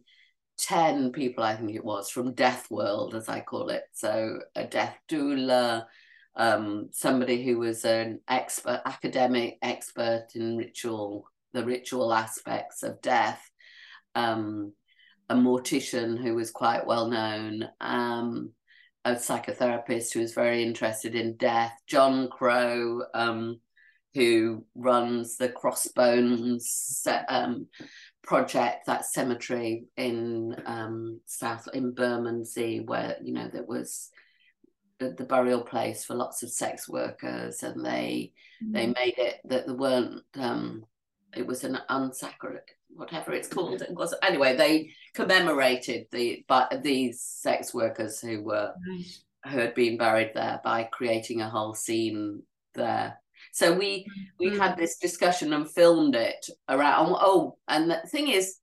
10 0.59 1.13
people, 1.13 1.43
I 1.43 1.57
think 1.57 1.75
it 1.75 1.85
was, 1.85 2.11
from 2.11 2.35
Death 2.35 2.71
World, 2.71 3.15
as 3.15 3.29
I 3.29 3.41
call 3.41 3.71
it. 3.71 3.85
So 3.93 4.41
a 4.55 4.65
death 4.65 4.97
doula, 5.11 5.87
um, 6.37 6.91
somebody 6.93 7.43
who 7.43 7.59
was 7.59 7.85
an 7.85 8.21
expert, 8.29 8.83
academic 8.85 9.59
expert 9.63 10.29
in 10.35 10.59
ritual, 10.59 11.25
the 11.55 11.65
ritual 11.65 12.13
aspects 12.13 12.83
of 12.83 13.01
death, 13.01 13.43
um, 14.15 14.73
a 15.31 15.35
mortician 15.35 16.21
who 16.21 16.35
was 16.35 16.51
quite 16.51 16.87
well 16.87 17.09
known, 17.09 17.69
um, 17.81 18.53
a 19.04 19.12
psychotherapist 19.12 20.12
who 20.12 20.21
is 20.21 20.35
very 20.35 20.62
interested 20.62 21.14
in 21.14 21.37
death, 21.37 21.73
John 21.87 22.28
Crow, 22.28 23.02
um, 23.14 23.61
who 24.14 24.64
runs 24.75 25.37
the 25.37 25.49
Crossbones 25.49 27.07
um, 27.28 27.69
project, 28.23 28.87
that 28.87 29.07
cemetery 29.07 29.85
in 29.97 30.57
um, 30.66 31.21
South 31.26 31.66
in 31.73 31.92
Bermondsey, 31.95 32.80
where 32.80 33.16
you 33.23 33.33
know 33.33 33.49
there 33.52 33.64
was 33.64 34.11
the, 34.99 35.11
the, 35.11 35.25
burial 35.25 35.62
place 35.62 36.04
for 36.04 36.14
lots 36.14 36.42
of 36.42 36.50
sex 36.50 36.88
workers, 36.88 37.62
and 37.62 37.85
they 37.85 38.33
mm. 38.62 38.73
they 38.73 38.87
made 38.88 39.14
it 39.16 39.40
that 39.45 39.66
there 39.66 39.76
weren't. 39.76 40.23
Um, 40.35 40.85
it 41.35 41.47
was 41.47 41.65
an 41.65 41.79
unsacred 41.89 42.63
whatever 42.95 43.33
it's 43.33 43.49
called. 43.49 43.83
It 43.83 43.95
was 43.95 44.15
anyway. 44.23 44.57
They 44.57 44.91
commemorated 45.15 46.07
the 46.11 46.45
but 46.49 46.83
these 46.83 47.23
sex 47.23 47.73
workers 47.73 48.21
who 48.21 48.43
were 48.43 48.73
who 49.49 49.59
had 49.59 49.75
been 49.75 49.97
buried 49.97 50.33
there 50.35 50.61
by 50.63 50.85
creating 50.85 51.41
a 51.41 51.49
whole 51.49 51.75
scene 51.75 52.43
there. 52.75 53.19
So 53.53 53.73
we 53.73 54.07
we 54.39 54.49
mm-hmm. 54.51 54.59
had 54.59 54.77
this 54.77 54.99
discussion 54.99 55.53
and 55.53 55.71
filmed 55.71 56.15
it 56.15 56.47
around. 56.69 57.17
Oh, 57.19 57.57
and 57.69 57.91
the 57.91 58.01
thing 58.09 58.29
is, 58.29 58.57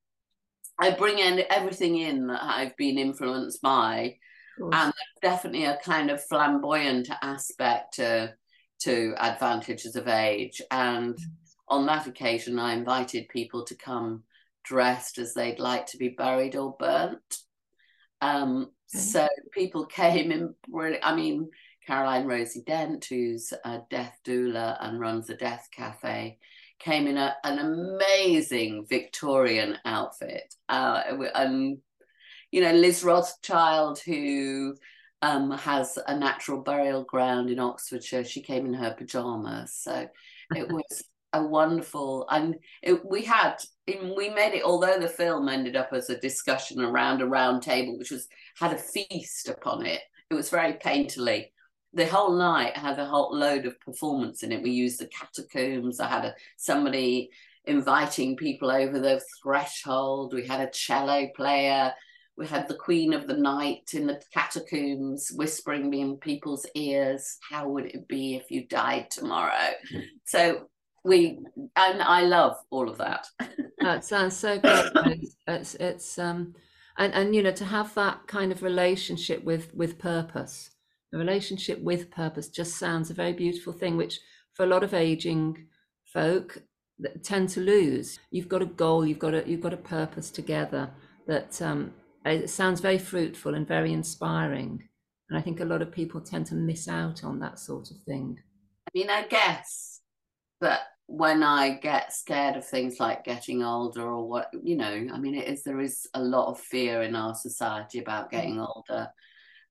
I 0.80 0.92
bring 0.92 1.20
in 1.20 1.44
everything 1.50 1.98
in 1.98 2.28
that 2.28 2.44
I've 2.44 2.78
been 2.78 2.98
influenced 2.98 3.62
by, 3.62 4.18
and 4.60 4.94
definitely 5.22 5.66
a 5.66 5.80
kind 5.84 6.12
of 6.12 6.24
flamboyant 6.24 7.10
aspect 7.22 7.96
to 7.96 8.34
to 8.82 9.16
advantages 9.18 9.96
of 9.96 10.08
age 10.08 10.62
and. 10.72 11.16
Mm-hmm 11.16 11.44
on 11.68 11.86
that 11.88 12.08
occasion, 12.08 12.60
I 12.60 12.74
invited 12.74 13.30
people 13.30 13.66
to 13.66 13.76
come 13.76 14.24
dressed 14.64 15.18
as 15.18 15.34
they'd 15.34 15.60
like 15.60 15.86
to 15.88 15.98
be 15.98 16.10
buried 16.10 16.56
or 16.56 16.76
burnt. 16.78 17.40
Um, 18.22 18.72
okay. 18.94 19.00
So 19.00 19.28
people 19.54 19.86
came 19.88 20.32
in 20.32 20.54
really, 20.70 21.02
I 21.02 21.16
mean, 21.16 21.50
Caroline 21.86 22.26
Rosie 22.26 22.64
Dent, 22.66 23.06
who's 23.06 23.54
a 23.64 23.80
death 23.90 24.20
doula 24.26 24.78
and 24.82 25.00
runs 25.00 25.30
a 25.30 25.38
death 25.38 25.70
cafe, 25.72 26.38
came 26.80 27.08
in 27.08 27.18
a, 27.18 27.36
an 27.44 27.60
amazing 27.60 28.86
Victorian 28.90 29.78
outfit. 29.86 30.54
Uh, 30.68 31.02
and, 31.34 31.78
you 32.52 32.62
know, 32.62 32.74
Liz 32.74 33.04
Rothschild, 33.04 34.00
who 34.00 34.76
um, 35.22 35.52
has 35.52 35.98
a 36.08 36.18
natural 36.18 36.62
burial 36.62 37.04
ground 37.04 37.50
in 37.50 37.60
Oxfordshire, 37.60 38.26
she 38.26 38.42
came 38.42 38.66
in 38.66 38.74
her 38.74 38.94
pajamas. 38.94 39.74
So 39.74 40.08
it 40.56 40.68
was 40.72 41.04
a 41.34 41.44
wonderful 41.44 42.26
and 42.30 42.56
it, 42.82 43.06
we 43.06 43.24
had 43.24 43.56
we 44.16 44.30
made 44.30 44.54
it 44.54 44.64
although 44.64 44.98
the 44.98 45.10
film 45.10 45.50
ended 45.50 45.76
up 45.76 45.90
as 45.92 46.10
a 46.10 46.20
discussion 46.20 46.80
around 46.82 47.22
a 47.22 47.28
round 47.28 47.62
table 47.62 47.98
which 47.98 48.12
was 48.12 48.28
had 48.58 48.74
a 48.74 48.78
feast 48.78 49.50
upon 49.50 49.86
it 49.86 50.02
it 50.30 50.34
was 50.34 50.50
very 50.50 50.74
painterly. 50.74 51.48
The 51.94 52.06
whole 52.06 52.34
night 52.34 52.76
had 52.76 53.00
a 53.00 53.06
whole 53.06 53.36
load 53.36 53.66
of 53.66 53.80
performance 53.80 54.44
in 54.44 54.52
it. 54.52 54.62
We 54.62 54.72
used 54.72 55.00
the 55.00 55.08
catacombs. 55.08 56.00
I 56.00 56.08
had 56.08 56.26
a, 56.26 56.36
somebody 56.58 57.30
inviting 57.66 58.36
people 58.36 58.70
over 58.70 59.00
the 59.00 59.22
threshold. 59.42 60.34
We 60.34 60.46
had 60.46 60.62
a 60.62 60.72
cello 60.72 61.28
player. 61.36 61.94
We 62.36 62.46
had 62.46 62.68
the 62.68 62.76
queen 62.76 63.14
of 63.14 63.26
the 63.26 63.38
night 63.38 63.92
in 63.94 64.06
the 64.06 64.22
catacombs 64.34 65.32
whispering 65.34 65.92
in 65.94 66.18
people's 66.18 66.68
ears 66.76 67.38
how 67.50 67.68
would 67.70 67.86
it 67.86 68.08
be 68.08 68.36
if 68.36 68.52
you 68.52 68.68
died 68.68 69.10
tomorrow? 69.10 69.72
Hmm. 69.92 70.00
So 70.26 70.70
we 71.08 71.40
and 71.76 72.02
I 72.02 72.24
love 72.24 72.58
all 72.70 72.90
of 72.90 72.98
that. 72.98 73.28
that 73.80 74.04
sounds 74.04 74.36
so 74.36 74.60
good. 74.60 74.92
It's 75.48 75.76
it's 75.76 76.20
um 76.20 76.54
and 76.98 77.14
and 77.14 77.34
you 77.34 77.42
know 77.42 77.54
to 77.54 77.66
have 77.66 77.94
that 77.96 78.28
kind 78.28 78.52
of 78.52 78.62
relationship 78.62 79.44
with 79.44 79.74
with 79.74 79.98
purpose, 79.98 80.70
a 81.14 81.18
relationship 81.18 81.82
with 81.82 82.12
purpose 82.12 82.50
just 82.50 82.78
sounds 82.78 83.10
a 83.10 83.14
very 83.14 83.34
beautiful 83.34 83.74
thing, 83.74 83.96
which 83.96 84.20
for 84.54 84.64
a 84.64 84.68
lot 84.70 84.84
of 84.84 84.94
aging 84.94 85.68
folk 86.04 86.62
tend 87.24 87.50
to 87.50 87.62
lose. 87.62 88.20
You've 88.30 88.50
got 88.50 88.62
a 88.62 88.66
goal, 88.66 89.06
you've 89.06 89.20
got 89.20 89.34
a 89.34 89.44
you've 89.50 89.62
got 89.62 89.74
a 89.74 89.78
purpose 89.78 90.30
together 90.30 90.92
that 91.28 91.62
um 91.62 91.94
it 92.26 92.50
sounds 92.50 92.82
very 92.82 92.98
fruitful 92.98 93.56
and 93.56 93.66
very 93.66 93.94
inspiring. 93.94 94.84
And 95.30 95.40
I 95.40 95.42
think 95.42 95.62
a 95.62 95.66
lot 95.66 95.82
of 95.82 95.92
people 95.92 96.20
tend 96.20 96.48
to 96.48 96.56
miss 96.56 96.90
out 96.90 97.24
on 97.24 97.40
that 97.40 97.60
sort 97.60 97.92
of 97.92 97.98
thing. 98.06 98.40
I 98.88 98.92
mean, 98.94 99.10
I 99.10 99.28
guess 99.28 100.02
that 100.62 100.82
when 101.08 101.42
I 101.42 101.76
get 101.76 102.14
scared 102.14 102.58
of 102.58 102.68
things 102.68 103.00
like 103.00 103.24
getting 103.24 103.64
older 103.64 104.02
or 104.02 104.28
what, 104.28 104.50
you 104.62 104.76
know, 104.76 105.08
I 105.14 105.18
mean, 105.18 105.36
it 105.36 105.48
is 105.48 105.64
there 105.64 105.80
is 105.80 106.06
a 106.14 106.22
lot 106.22 106.50
of 106.50 106.60
fear 106.60 107.02
in 107.02 107.16
our 107.16 107.34
society 107.34 108.00
about 108.00 108.30
getting 108.30 108.60
older 108.60 109.10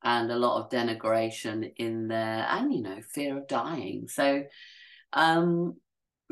and 0.02 0.30
a 0.30 0.36
lot 0.36 0.62
of 0.62 0.70
denigration 0.70 1.70
in 1.76 2.08
there 2.08 2.46
and, 2.48 2.72
you 2.72 2.82
know, 2.82 3.00
fear 3.12 3.36
of 3.36 3.48
dying. 3.48 4.08
So, 4.08 4.44
um, 5.12 5.76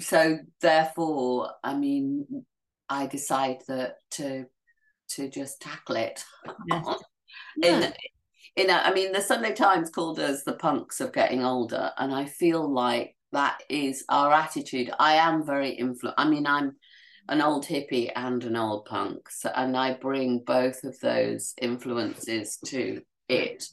so 0.01 0.39
therefore, 0.63 1.51
I 1.63 1.77
mean, 1.77 2.47
I 2.89 3.07
decide 3.07 3.59
that 3.69 3.97
to 4.13 4.47
to 5.11 5.29
just 5.29 5.61
tackle 5.61 5.97
it. 5.97 6.25
Yes. 6.67 6.87
in, 7.63 7.93
in 8.57 8.71
a, 8.71 8.73
I 8.73 8.95
mean, 8.95 9.13
the 9.13 9.21
Sunday 9.21 9.53
Times 9.53 9.91
called 9.91 10.19
us 10.19 10.45
the 10.45 10.55
punks 10.55 11.01
of 11.01 11.13
getting 11.13 11.45
older, 11.45 11.93
and 11.99 12.13
I 12.15 12.25
feel 12.25 12.73
like 12.73 13.17
that 13.35 13.63
is 13.69 14.05
our 14.09 14.33
attitude. 14.33 14.91
I 14.99 15.15
am 15.15 15.45
very 15.45 15.71
influenced. 15.71 16.19
I 16.19 16.29
mean, 16.29 16.47
I'm 16.47 16.77
an 17.29 17.43
old 17.43 17.67
hippie 17.67 18.11
and 18.15 18.43
an 18.45 18.57
old 18.57 18.87
punk, 18.87 19.29
so, 19.31 19.51
and 19.55 19.77
I 19.77 19.95
bring 19.95 20.41
both 20.41 20.85
of 20.85 20.99
those 21.01 21.55
influences 21.61 22.59
to 22.67 23.03
it. 23.29 23.69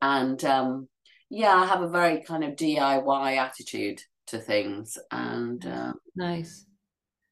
And 0.00 0.42
um, 0.44 0.88
yeah, 1.28 1.54
I 1.54 1.66
have 1.66 1.82
a 1.82 1.88
very 1.88 2.22
kind 2.22 2.44
of 2.44 2.56
DIY 2.56 3.36
attitude 3.36 4.02
to 4.28 4.38
things. 4.38 4.96
And 5.10 5.64
uh, 5.66 5.92
nice. 6.16 6.66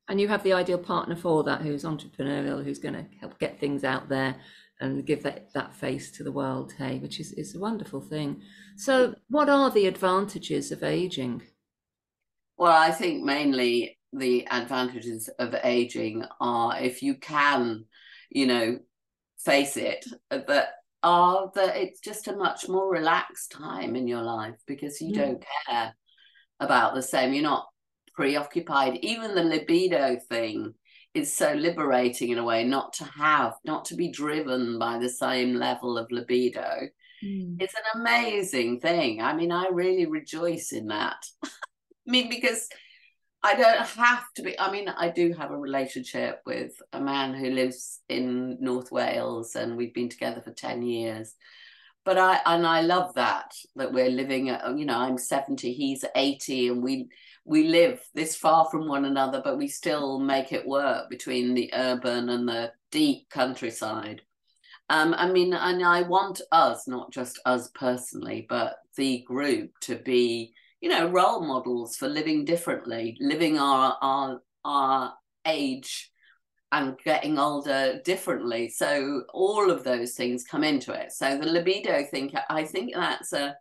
And 0.08 0.20
you 0.20 0.28
have 0.28 0.42
the 0.42 0.54
ideal 0.54 0.78
partner 0.78 1.16
for 1.16 1.44
that, 1.44 1.60
who's 1.62 1.84
entrepreneurial, 1.84 2.64
who's 2.64 2.78
going 2.78 2.94
to 2.94 3.06
help 3.20 3.38
get 3.38 3.60
things 3.60 3.84
out 3.84 4.08
there 4.08 4.36
and 4.80 5.04
give 5.04 5.22
that, 5.24 5.52
that 5.54 5.74
face 5.74 6.10
to 6.12 6.24
the 6.24 6.32
world. 6.32 6.72
Hey, 6.76 6.98
which 6.98 7.20
is 7.20 7.32
is 7.32 7.54
a 7.54 7.58
wonderful 7.58 8.00
thing. 8.00 8.40
So, 8.76 9.14
what 9.28 9.48
are 9.48 9.70
the 9.70 9.86
advantages 9.86 10.72
of 10.72 10.82
aging? 10.82 11.42
Well, 12.58 12.72
I 12.72 12.90
think 12.90 13.22
mainly 13.22 13.98
the 14.12 14.46
advantages 14.50 15.28
of 15.38 15.54
aging 15.62 16.24
are 16.40 16.80
if 16.80 17.02
you 17.02 17.14
can, 17.14 17.84
you 18.30 18.46
know, 18.46 18.78
face 19.44 19.76
it, 19.76 20.04
that 20.30 20.68
are 21.02 21.50
that 21.54 21.76
it's 21.76 22.00
just 22.00 22.26
a 22.26 22.36
much 22.36 22.68
more 22.68 22.90
relaxed 22.90 23.52
time 23.52 23.94
in 23.94 24.08
your 24.08 24.22
life 24.22 24.56
because 24.66 25.00
you 25.00 25.12
mm. 25.12 25.16
don't 25.16 25.44
care 25.66 25.94
about 26.58 26.94
the 26.94 27.02
same. 27.02 27.32
You're 27.32 27.44
not 27.44 27.68
preoccupied. 28.14 28.98
Even 29.02 29.34
the 29.34 29.44
libido 29.44 30.18
thing 30.28 30.74
is 31.14 31.32
so 31.32 31.52
liberating 31.54 32.30
in 32.30 32.38
a 32.38 32.44
way 32.44 32.64
not 32.64 32.92
to 32.94 33.04
have, 33.04 33.54
not 33.64 33.84
to 33.86 33.94
be 33.94 34.10
driven 34.10 34.78
by 34.78 34.98
the 34.98 35.08
same 35.08 35.54
level 35.54 35.96
of 35.96 36.10
libido. 36.10 36.88
Mm. 37.24 37.56
It's 37.60 37.74
an 37.74 38.00
amazing 38.00 38.80
thing. 38.80 39.22
I 39.22 39.34
mean, 39.34 39.52
I 39.52 39.68
really 39.70 40.06
rejoice 40.06 40.72
in 40.72 40.88
that. 40.88 41.24
I 42.08 42.10
mean, 42.10 42.30
because 42.30 42.68
I 43.42 43.54
don't 43.54 43.86
have 43.86 44.24
to 44.36 44.42
be. 44.42 44.58
I 44.58 44.70
mean, 44.70 44.88
I 44.88 45.10
do 45.10 45.32
have 45.34 45.50
a 45.50 45.58
relationship 45.58 46.40
with 46.46 46.72
a 46.92 47.00
man 47.00 47.34
who 47.34 47.50
lives 47.50 48.00
in 48.08 48.56
North 48.60 48.90
Wales, 48.90 49.54
and 49.54 49.76
we've 49.76 49.94
been 49.94 50.08
together 50.08 50.40
for 50.40 50.52
ten 50.52 50.82
years. 50.82 51.34
But 52.04 52.18
I 52.18 52.40
and 52.46 52.66
I 52.66 52.80
love 52.80 53.14
that 53.14 53.52
that 53.76 53.92
we're 53.92 54.10
living. 54.10 54.46
You 54.46 54.86
know, 54.86 54.98
I'm 54.98 55.18
seventy, 55.18 55.72
he's 55.72 56.04
eighty, 56.16 56.68
and 56.68 56.82
we 56.82 57.08
we 57.44 57.68
live 57.68 58.00
this 58.14 58.34
far 58.34 58.68
from 58.70 58.88
one 58.88 59.04
another, 59.04 59.40
but 59.44 59.58
we 59.58 59.68
still 59.68 60.18
make 60.18 60.52
it 60.52 60.66
work 60.66 61.10
between 61.10 61.54
the 61.54 61.70
urban 61.74 62.30
and 62.30 62.48
the 62.48 62.72
deep 62.90 63.28
countryside. 63.30 64.22
Um, 64.90 65.14
I 65.14 65.30
mean, 65.30 65.52
and 65.52 65.84
I 65.84 66.02
want 66.02 66.40
us, 66.50 66.88
not 66.88 67.12
just 67.12 67.38
us 67.44 67.70
personally, 67.74 68.46
but 68.48 68.76
the 68.96 69.22
group 69.26 69.70
to 69.82 69.96
be 69.96 70.54
you 70.80 70.88
know 70.88 71.08
role 71.08 71.40
models 71.40 71.96
for 71.96 72.08
living 72.08 72.44
differently 72.44 73.16
living 73.20 73.58
our 73.58 73.96
our 74.00 74.40
our 74.64 75.14
age 75.46 76.10
and 76.72 76.98
getting 77.04 77.38
older 77.38 78.00
differently. 78.04 78.68
So 78.68 79.22
all 79.32 79.70
of 79.70 79.84
those 79.84 80.12
things 80.12 80.44
come 80.44 80.64
into 80.64 80.92
it. 80.92 81.12
So 81.12 81.38
the 81.38 81.46
libido 81.46 82.04
thing 82.04 82.32
i 82.50 82.64
think 82.64 82.94
that's 82.94 83.32
a 83.32 83.56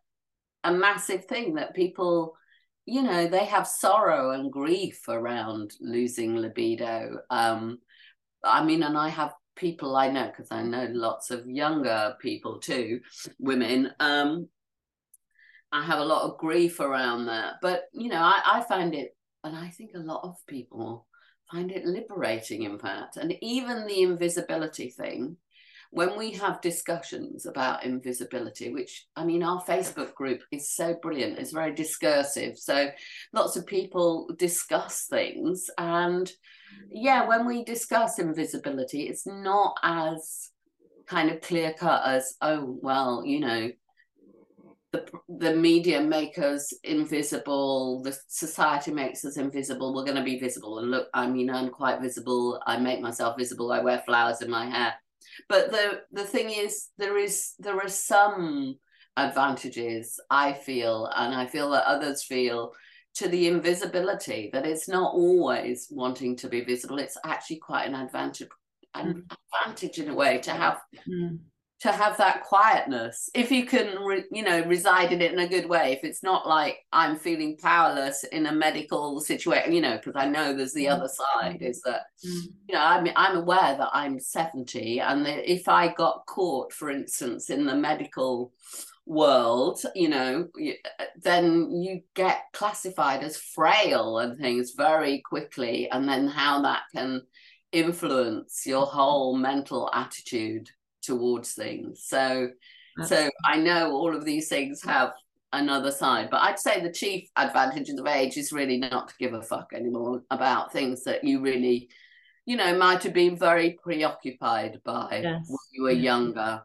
a 0.64 0.72
massive 0.74 1.26
thing 1.26 1.56
that 1.56 1.76
people 1.76 2.36
you 2.86 3.02
know 3.02 3.28
they 3.28 3.46
have 3.46 3.68
sorrow 3.68 4.32
and 4.32 4.52
grief 4.52 5.08
around 5.08 5.72
losing 5.80 6.36
libido. 6.36 7.20
Um 7.30 7.80
i 8.44 8.64
mean 8.64 8.84
and 8.84 8.98
i 8.98 9.10
have 9.10 9.34
people 9.56 9.96
i 9.96 10.08
know 10.08 10.28
because 10.28 10.52
i 10.52 10.62
know 10.62 10.88
lots 10.92 11.32
of 11.32 11.48
younger 11.48 12.16
people 12.22 12.60
too 12.60 13.00
women 13.40 13.92
um 14.00 14.48
I 15.72 15.84
have 15.84 16.00
a 16.00 16.06
lot 16.06 16.24
of 16.24 16.38
grief 16.38 16.80
around 16.80 17.26
that. 17.26 17.56
But, 17.62 17.84
you 17.94 18.10
know, 18.10 18.22
I, 18.22 18.42
I 18.46 18.64
find 18.64 18.96
it, 18.96 19.16
and 19.44 19.56
I 19.56 19.70
think 19.70 19.92
a 19.96 20.00
lot 20.00 20.22
of 20.24 20.36
people 20.48 21.06
find 21.52 21.72
it 21.72 21.86
liberating, 21.86 22.64
in 22.64 22.80
fact. 22.80 23.18
And 23.18 23.34
even 23.42 23.86
the 23.86 24.02
invisibility 24.02 24.90
thing, 24.90 25.38
when 25.92 26.18
we 26.18 26.32
have 26.32 26.60
discussions 26.62 27.46
about 27.46 27.86
invisibility, 27.86 28.74
which 28.74 29.08
I 29.16 29.24
mean, 29.24 29.42
our 29.44 29.62
Facebook 29.64 30.14
group 30.14 30.42
is 30.52 30.70
so 30.70 30.96
brilliant, 31.02 31.40
it's 31.40 31.54
very 31.54 31.74
discursive. 31.74 32.58
So 32.58 32.90
lots 33.32 33.56
of 33.56 33.66
people 33.66 34.30
discuss 34.38 35.06
things. 35.10 35.70
And 35.78 36.30
yeah, 36.90 37.26
when 37.26 37.46
we 37.46 37.64
discuss 37.64 38.20
invisibility, 38.20 39.04
it's 39.04 39.26
not 39.26 39.78
as 39.82 40.50
kind 41.06 41.30
of 41.30 41.40
clear 41.40 41.74
cut 41.74 42.06
as, 42.06 42.36
oh, 42.42 42.78
well, 42.82 43.24
you 43.26 43.40
know, 43.40 43.72
the 44.92 45.06
the 45.28 45.54
media 45.54 46.02
make 46.02 46.38
us 46.38 46.72
invisible 46.84 48.02
the 48.04 48.18
society 48.28 48.92
makes 48.92 49.26
us 49.26 49.38
invisible 49.38 49.94
we're 49.94 50.06
going 50.06 50.18
to 50.18 50.24
be 50.24 50.40
visible. 50.40 50.80
And 50.80 50.92
look 50.92 51.08
i 51.14 51.28
mean 51.28 51.50
i'm 51.50 51.70
quite 51.70 52.02
visible 52.02 52.62
i 52.66 52.78
make 52.78 53.02
myself 53.02 53.38
visible 53.38 53.72
i 53.72 53.82
wear 53.82 54.02
flowers 54.06 54.42
in 54.42 54.50
my 54.50 54.66
hair. 54.70 54.94
But 55.50 55.72
the 55.72 56.02
the 56.12 56.24
thing 56.24 56.50
is 56.50 56.90
there 56.98 57.18
is 57.18 57.54
there 57.60 57.78
are 57.78 57.90
some 57.90 58.76
advantages 59.18 60.20
i 60.30 60.54
feel 60.54 61.10
and 61.16 61.34
i 61.34 61.48
feel 61.48 61.72
that 61.72 61.86
others 61.86 62.24
feel 62.24 62.72
to 63.16 63.28
the 63.28 63.48
invisibility 63.48 64.52
that 64.54 64.66
it's 64.66 64.88
not 64.88 65.12
always 65.16 65.88
wanting 65.90 66.36
to 66.36 66.48
be 66.48 66.62
visible. 66.62 67.00
It's 67.00 67.18
actually 67.26 67.58
quite 67.58 67.88
an 67.88 67.96
advantage 67.96 68.50
an 68.94 69.14
mm. 69.14 69.38
advantage 69.66 70.00
in 70.00 70.10
a 70.10 70.16
way 70.16 70.38
to 70.40 70.52
have 70.52 70.80
mm 71.08 71.40
to 71.80 71.92
have 71.92 72.18
that 72.18 72.44
quietness 72.44 73.30
if 73.36 73.52
you 73.52 73.66
can 73.66 74.02
re, 74.04 74.24
you 74.32 74.44
know 74.44 74.62
reside 74.64 75.12
in 75.12 75.22
it 75.22 75.32
in 75.32 75.40
a 75.40 75.48
good 75.48 75.68
way 75.68 75.94
if 75.94 76.04
it's 76.04 76.24
not 76.24 76.48
like 76.48 76.80
i'm 76.92 77.16
feeling 77.16 77.58
powerless 77.58 78.24
in 78.26 78.48
a 78.48 78.52
medical 78.52 79.20
situation 79.20 79.72
you 79.72 79.82
know 79.82 79.98
because 79.98 80.16
i 80.16 80.28
know 80.28 80.54
there's 80.54 80.74
the 80.74 80.88
other 80.88 81.08
side 81.08 81.62
is 81.62 81.82
that 81.82 82.02
mm. 82.26 82.42
you 82.68 82.74
know 82.74 82.82
i'm 82.82 83.08
i'm 83.16 83.38
aware 83.38 83.78
that 83.78 83.90
i'm 83.94 84.20
70 84.20 85.00
and 85.00 85.26
that 85.26 85.52
if 85.52 85.68
i 85.68 85.94
got 85.94 86.26
caught 86.26 86.74
for 86.74 86.90
instance 86.90 87.50
in 87.50 87.66
the 87.66 87.76
medical 87.76 88.52
world 89.06 89.80
you 89.96 90.10
know 90.10 90.48
then 91.22 91.72
you 91.72 92.02
get 92.14 92.42
classified 92.54 93.24
as 93.24 93.38
frail 93.38 94.20
and 94.20 94.38
things 94.38 94.74
very 94.76 95.22
quickly 95.22 95.90
and 95.92 96.10
then 96.10 96.28
how 96.28 96.62
that 96.62 96.82
can 96.94 97.22
influence 97.72 98.64
your 98.66 98.86
whole 98.86 99.36
mental 99.36 99.90
attitude 99.94 100.70
towards 101.08 101.54
things. 101.54 102.04
So, 102.06 102.50
so 103.04 103.30
I 103.46 103.58
know 103.58 103.92
all 103.92 104.16
of 104.16 104.26
these 104.26 104.48
things 104.48 104.84
have 104.84 105.14
another 105.54 105.92
side, 105.92 106.30
but 106.30 106.42
I'd 106.42 106.60
say 106.60 106.82
the 106.82 106.92
chief 106.92 107.30
advantage 107.36 107.90
of 107.90 108.06
age 108.06 108.38
is 108.38 108.52
really 108.52 108.78
not 108.78 109.08
to 109.08 109.16
give 109.20 109.34
a 109.34 109.42
fuck 109.42 109.72
anymore 109.74 110.22
about 110.30 110.72
things 110.72 111.04
that 111.06 111.24
you 111.24 111.42
really, 111.42 111.90
you 112.46 112.58
know, 112.58 112.78
might 112.78 113.04
have 113.04 113.14
been 113.14 113.38
very 113.38 113.78
preoccupied 113.82 114.82
by 114.84 115.22
yes. 115.24 115.46
when 115.48 115.58
you 115.72 115.84
were 115.84 115.92
younger, 115.92 116.62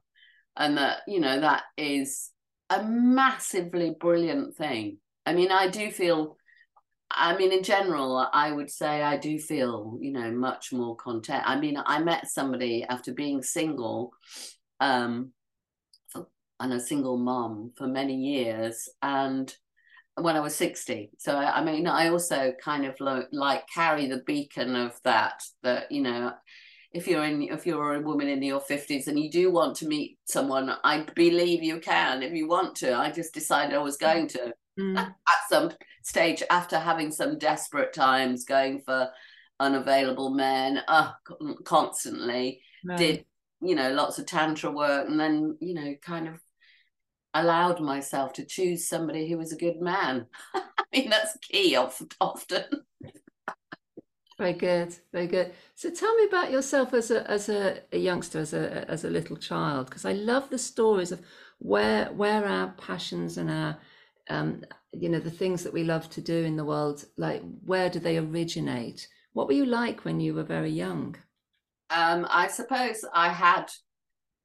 and 0.57 0.77
that 0.77 0.99
you 1.07 1.21
know 1.21 1.41
that 1.41 1.63
is 1.79 2.31
a 2.71 2.83
massively 2.83 3.95
brilliant 3.99 4.55
thing. 4.57 4.99
I 5.25 5.35
mean, 5.35 5.51
I 5.51 5.69
do 5.69 5.91
feel 5.91 6.37
I 7.15 7.37
mean, 7.37 7.53
in 7.53 7.63
general, 7.63 8.29
I 8.33 8.53
would 8.53 8.71
say 8.71 9.03
I 9.03 9.17
do 9.17 9.39
feel, 9.39 9.99
you 10.01 10.13
know, 10.13 10.31
much 10.31 10.73
more 10.73 10.97
content. 10.97 11.43
I 11.47 11.59
mean, 11.59 11.81
I 11.85 12.01
met 12.01 12.29
somebody 12.29 12.85
after 12.85 13.13
being 13.13 13.43
single, 13.43 14.13
um, 14.81 15.33
and 16.61 16.73
a 16.73 16.81
single 16.81 17.17
mom 17.17 17.73
for 17.77 17.87
many 17.89 18.15
years, 18.15 18.89
and 19.03 19.53
when 20.15 20.37
I 20.37 20.41
was 20.41 20.55
sixty. 20.55 21.11
So 21.19 21.37
I, 21.37 21.61
I 21.61 21.65
mean, 21.65 21.87
I 21.87 22.09
also 22.09 22.53
kind 22.63 22.87
of 22.87 23.01
lo- 23.01 23.27
like 23.33 23.67
carry 23.69 24.07
the 24.07 24.23
beacon 24.27 24.77
of 24.77 24.99
that. 25.05 25.43
That 25.63 25.91
you 25.91 26.03
know, 26.03 26.33
if 26.95 27.07
you're 27.07 27.25
in, 27.25 27.43
if 27.43 27.67
you're 27.67 27.95
a 27.95 28.01
woman 28.01 28.29
in 28.29 28.43
your 28.43 28.61
fifties 28.61 29.09
and 29.09 29.19
you 29.19 29.31
do 29.31 29.51
want 29.51 29.77
to 29.77 29.87
meet 29.87 30.19
someone, 30.25 30.71
I 30.85 31.07
believe 31.15 31.63
you 31.63 31.81
can 31.81 32.23
if 32.23 32.33
you 32.33 32.49
want 32.49 32.77
to. 32.77 32.95
I 32.95 33.11
just 33.11 33.35
decided 33.35 33.75
I 33.75 33.79
was 33.79 33.97
going 33.97 34.29
to 34.29 34.53
mm. 34.79 34.99
at 34.99 35.15
some 35.49 35.71
stage 36.03 36.43
after 36.51 36.79
having 36.79 37.11
some 37.11 37.39
desperate 37.39 37.93
times 37.93 38.45
going 38.45 38.81
for 38.81 39.11
unavailable 39.61 40.31
men 40.31 40.81
uh, 40.89 41.13
constantly 41.65 42.61
right. 42.85 42.99
did 42.99 43.25
you 43.61 43.77
know 43.77 43.93
lots 43.93 44.19
of 44.19 44.27
tantra 44.27 44.71
work 44.71 45.09
and 45.09 45.21
then 45.21 45.57
you 45.61 45.73
know 45.73 45.95
kind 46.03 46.27
of 46.27 46.41
allowed 47.35 47.81
myself 47.81 48.33
to 48.33 48.45
choose 48.45 48.89
somebody 48.89 49.29
who 49.29 49.39
was 49.39 49.53
a 49.53 49.57
good 49.57 49.81
man 49.81 50.27
i 50.55 50.63
mean 50.93 51.09
that's 51.09 51.37
key 51.39 51.77
often 51.77 52.65
very 54.43 54.53
good 54.55 54.95
very 55.13 55.29
good. 55.29 55.53
So 55.77 55.89
tell 55.91 56.15
me 56.17 56.25
about 56.27 56.51
yourself 56.51 56.93
as 56.95 57.11
a 57.13 57.31
as 57.31 57.49
a, 57.49 57.81
a 57.93 57.99
youngster 57.99 58.41
as 58.41 58.53
a 58.53 58.91
as 58.91 59.05
a 59.05 59.11
little 59.11 59.37
child 59.37 59.87
because 59.87 60.05
i 60.05 60.13
love 60.13 60.51
the 60.51 60.59
stories 60.59 61.13
of 61.13 61.21
where 61.59 62.07
where 62.13 62.45
our 62.45 62.69
passions 62.89 63.39
and 63.39 63.49
our 63.51 63.77
um, 64.31 64.65
you 64.93 65.09
know 65.09 65.21
the 65.21 65.39
things 65.43 65.63
that 65.63 65.73
we 65.73 65.85
love 65.85 66.11
to 66.11 66.21
do 66.21 66.39
in 66.45 66.57
the 66.57 66.65
world 66.65 67.05
like 67.17 67.43
where 67.65 67.89
do 67.89 67.99
they 68.01 68.19
originate? 68.19 69.09
What 69.33 69.47
were 69.47 69.61
you 69.61 69.67
like 69.67 70.05
when 70.05 70.21
you 70.21 70.35
were 70.35 70.49
very 70.57 70.71
young? 70.71 71.17
Um, 71.91 72.27
i 72.43 72.49
suppose 72.49 73.05
i 73.15 73.29
had 73.29 73.67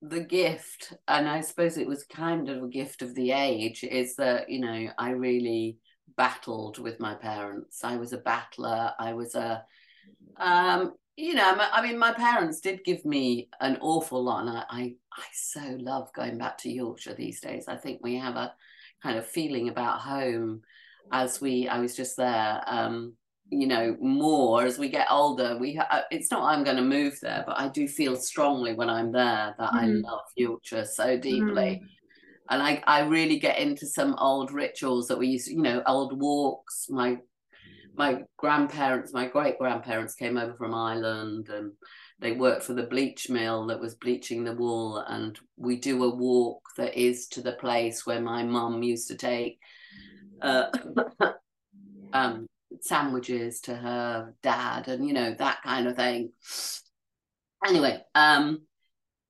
the 0.02 0.24
gift 0.40 0.94
and 1.08 1.28
i 1.30 1.40
suppose 1.42 1.78
it 1.78 1.88
was 1.88 2.04
kind 2.04 2.50
of 2.50 2.62
a 2.62 2.76
gift 2.80 3.02
of 3.02 3.16
the 3.16 3.32
age 3.32 3.84
is 3.84 4.16
that 4.18 4.50
you 4.50 4.60
know 4.60 4.80
i 4.98 5.10
really 5.12 5.80
battled 6.16 6.80
with 6.80 7.00
my 7.00 7.14
parents. 7.14 7.84
I 7.84 7.98
was 7.98 8.14
a 8.14 8.18
battler. 8.18 8.94
I 9.00 9.14
was 9.14 9.36
a 9.36 9.64
um, 10.38 10.93
you 11.15 11.34
know 11.34 11.56
i 11.72 11.82
mean 11.82 11.98
my 11.98 12.13
parents 12.13 12.60
did 12.60 12.84
give 12.84 13.04
me 13.04 13.50
an 13.60 13.78
awful 13.82 14.24
lot 14.24 14.41
and 14.41 14.50
I, 14.52 14.63
I 14.70 14.93
i 15.13 15.24
so 15.34 15.62
love 15.80 16.13
going 16.13 16.38
back 16.38 16.60
to 16.60 16.70
yorkshire 16.70 17.15
these 17.15 17.41
days 17.41 17.65
i 17.67 17.76
think 17.76 18.02
we 18.04 18.15
have 18.17 18.36
a 18.36 18.54
kind 19.02 19.17
of 19.17 19.26
feeling 19.26 19.70
about 19.70 20.00
home 20.00 20.62
as 21.12 21.39
we 21.41 21.67
I 21.67 21.80
was 21.80 21.96
just 21.96 22.17
there 22.17 22.62
um 22.67 23.13
you 23.50 23.67
know 23.67 23.96
more 24.02 24.65
as 24.65 24.78
we 24.78 24.89
get 24.89 25.08
older 25.10 25.58
we 25.58 25.76
ha- 25.76 25.88
uh, 25.89 26.02
it's 26.12 26.32
not 26.32 26.43
I'm 26.43 26.63
going 26.63 26.78
to 26.78 26.84
move 26.84 27.17
there 27.22 27.43
but 27.48 27.58
I 27.58 27.70
do 27.70 27.88
feel 27.88 28.15
strongly 28.15 28.74
when 28.74 28.89
I'm 28.89 29.12
there 29.12 29.56
that 29.58 29.72
mm. 29.72 29.80
I 29.80 29.86
love 29.86 30.24
Yorkshire 30.36 30.86
so 30.86 31.17
deeply 31.17 31.82
mm. 31.82 31.88
and 32.50 32.62
I 32.62 32.84
I 32.86 33.02
really 33.02 33.39
get 33.39 33.58
into 33.58 33.86
some 33.86 34.15
old 34.15 34.52
rituals 34.52 35.08
that 35.08 35.17
we 35.17 35.28
used 35.28 35.48
to, 35.48 35.54
you 35.54 35.62
know 35.62 35.82
old 35.86 36.20
walks 36.20 36.88
my 36.89 37.17
my 37.98 38.24
grandparents, 38.38 39.12
my 39.12 39.28
great 39.28 39.58
grandparents 39.58 40.14
came 40.14 40.38
over 40.38 40.54
from 40.54 40.74
Ireland 40.74 41.50
and 41.50 41.72
they 42.20 42.32
worked 42.32 42.64
for 42.64 42.74
the 42.74 42.84
bleach 42.84 43.30
mill 43.30 43.68
that 43.68 43.80
was 43.80 43.96
bleaching 43.96 44.44
the 44.44 44.54
wool. 44.54 45.00
And 45.00 45.38
we 45.58 45.78
do 45.78 46.04
a 46.04 46.16
walk 46.16 46.62
that 46.78 46.96
is 46.96 47.28
to 47.30 47.42
the 47.42 47.54
place 47.54 48.06
where 48.06 48.22
my 48.22 48.44
mum 48.44 48.84
used 48.84 49.08
to 49.08 49.16
take 49.16 49.60
uh, 50.42 50.68
um, 52.14 52.46
sandwiches 52.82 53.62
to 53.62 53.76
her 53.76 54.34
dad 54.44 54.88
and, 54.88 55.08
you 55.08 55.14
know, 55.14 55.34
that 55.34 55.64
kind 55.64 55.88
of 55.88 55.96
thing. 55.96 56.32
Anyway, 57.66 58.00
um, 58.14 58.62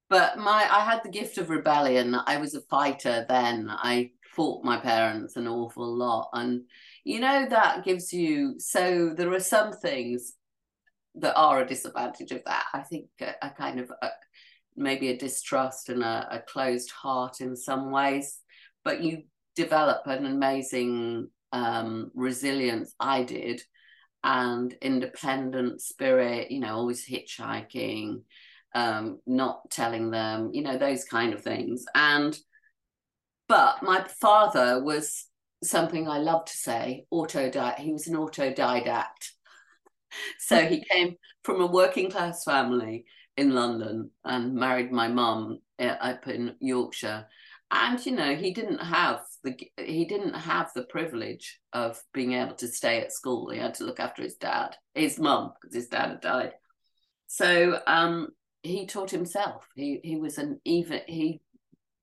but 0.10 0.38
my 0.38 0.68
I 0.70 0.82
had 0.82 1.02
the 1.04 1.10
gift 1.10 1.38
of 1.38 1.50
rebellion. 1.50 2.16
I 2.16 2.38
was 2.38 2.56
a 2.56 2.62
fighter 2.62 3.26
then. 3.28 3.68
I 3.70 4.12
fought 4.38 4.64
my 4.64 4.78
parents 4.78 5.36
an 5.36 5.48
awful 5.48 5.94
lot. 5.94 6.30
And 6.34 6.64
you 7.08 7.22
know, 7.22 7.48
that 7.50 7.86
gives 7.86 8.12
you 8.12 8.56
so 8.60 9.14
there 9.16 9.32
are 9.32 9.40
some 9.40 9.72
things 9.72 10.34
that 11.16 11.36
are 11.38 11.62
a 11.62 11.66
disadvantage 11.66 12.32
of 12.32 12.44
that. 12.46 12.66
I 12.74 12.82
think 12.82 13.06
a, 13.22 13.34
a 13.42 13.50
kind 13.50 13.80
of 13.80 13.90
a, 14.02 14.10
maybe 14.76 15.08
a 15.08 15.18
distrust 15.18 15.88
and 15.88 16.04
a, 16.04 16.28
a, 16.30 16.40
closed 16.40 16.92
heart 16.92 17.40
in 17.40 17.56
some 17.56 17.92
ways, 17.92 18.40
but 18.84 19.02
you 19.02 19.24
develop 19.56 20.06
an 20.06 20.26
amazing 20.26 21.30
um, 21.54 22.12
resilience. 22.14 22.94
I 23.00 23.24
did, 23.24 23.62
and 24.22 24.76
independent 24.82 25.80
spirit. 25.80 26.52
You 26.52 26.60
know, 26.60 26.76
always 26.76 27.08
hitchhiking, 27.08 28.24
um, 28.76 29.20
not 29.26 29.72
telling 29.72 30.12
them. 30.12 30.50
You 30.52 30.62
know, 30.62 30.78
those 30.78 31.06
kind 31.06 31.34
of 31.34 31.42
things. 31.42 31.86
And 31.96 32.38
but 33.48 33.82
my 33.82 34.06
father 34.20 34.84
was 34.84 35.27
something 35.64 36.08
I 36.08 36.20
love 36.20 36.46
to 36.46 36.58
say, 36.58 37.06
autodidact. 37.12 37.80
He 37.80 37.94
was 37.94 38.08
an 38.08 38.16
autodidact. 38.16 39.32
so 40.40 40.66
he 40.66 40.84
came 40.90 41.16
from 41.44 41.62
a 41.62 41.68
working 41.68 42.12
class 42.12 42.44
family 42.44 43.06
in 43.36 43.54
London 43.54 44.12
and 44.24 44.56
married 44.56 44.92
my 44.92 45.08
mum 45.08 45.60
uh, 45.80 45.84
up 45.84 46.28
in 46.28 46.56
Yorkshire. 46.60 47.28
And 47.70 48.04
you 48.06 48.14
know, 48.14 48.36
he 48.36 48.54
didn't 48.54 48.80
have 48.80 49.22
the 49.44 49.58
he 49.78 50.06
didn't 50.06 50.36
have 50.36 50.72
the 50.74 50.84
privilege 50.84 51.60
of 51.74 52.02
being 52.14 52.34
able 52.34 52.56
to 52.56 52.68
stay 52.68 53.02
at 53.02 53.12
school. 53.12 53.50
He 53.50 53.60
had 53.60 53.74
to 53.76 53.84
look 53.84 54.00
after 54.00 54.24
his 54.24 54.36
dad, 54.36 54.76
his 54.96 55.20
mum, 55.20 55.52
because 55.62 55.76
his 55.76 55.88
dad 55.88 56.10
had 56.10 56.22
died. 56.22 56.54
So 57.28 57.82
um, 57.86 58.30
he 58.64 58.88
taught 58.88 59.12
himself. 59.12 59.68
He 59.76 60.00
he 60.02 60.16
was 60.16 60.38
an 60.38 60.62
even 60.64 61.02
he 61.08 61.42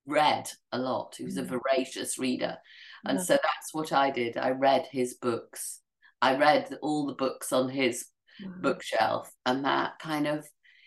read 0.06 0.48
a 0.70 0.78
lot. 0.78 1.14
He 1.16 1.24
was 1.24 1.38
a 1.38 1.42
mm. 1.42 1.58
voracious 1.58 2.18
reader. 2.18 2.58
And 3.06 3.18
yeah. 3.18 3.24
so 3.24 3.34
that's 3.34 3.72
what 3.72 3.92
I 3.92 4.10
did. 4.10 4.36
I 4.36 4.50
read 4.50 4.86
his 4.90 5.14
books. 5.14 5.80
I 6.22 6.36
read 6.36 6.76
all 6.82 7.06
the 7.06 7.14
books 7.14 7.52
on 7.52 7.68
his 7.68 8.06
bookshelf, 8.60 9.30
and 9.46 9.64
that 9.64 9.98
kind 9.98 10.26
of 10.26 10.46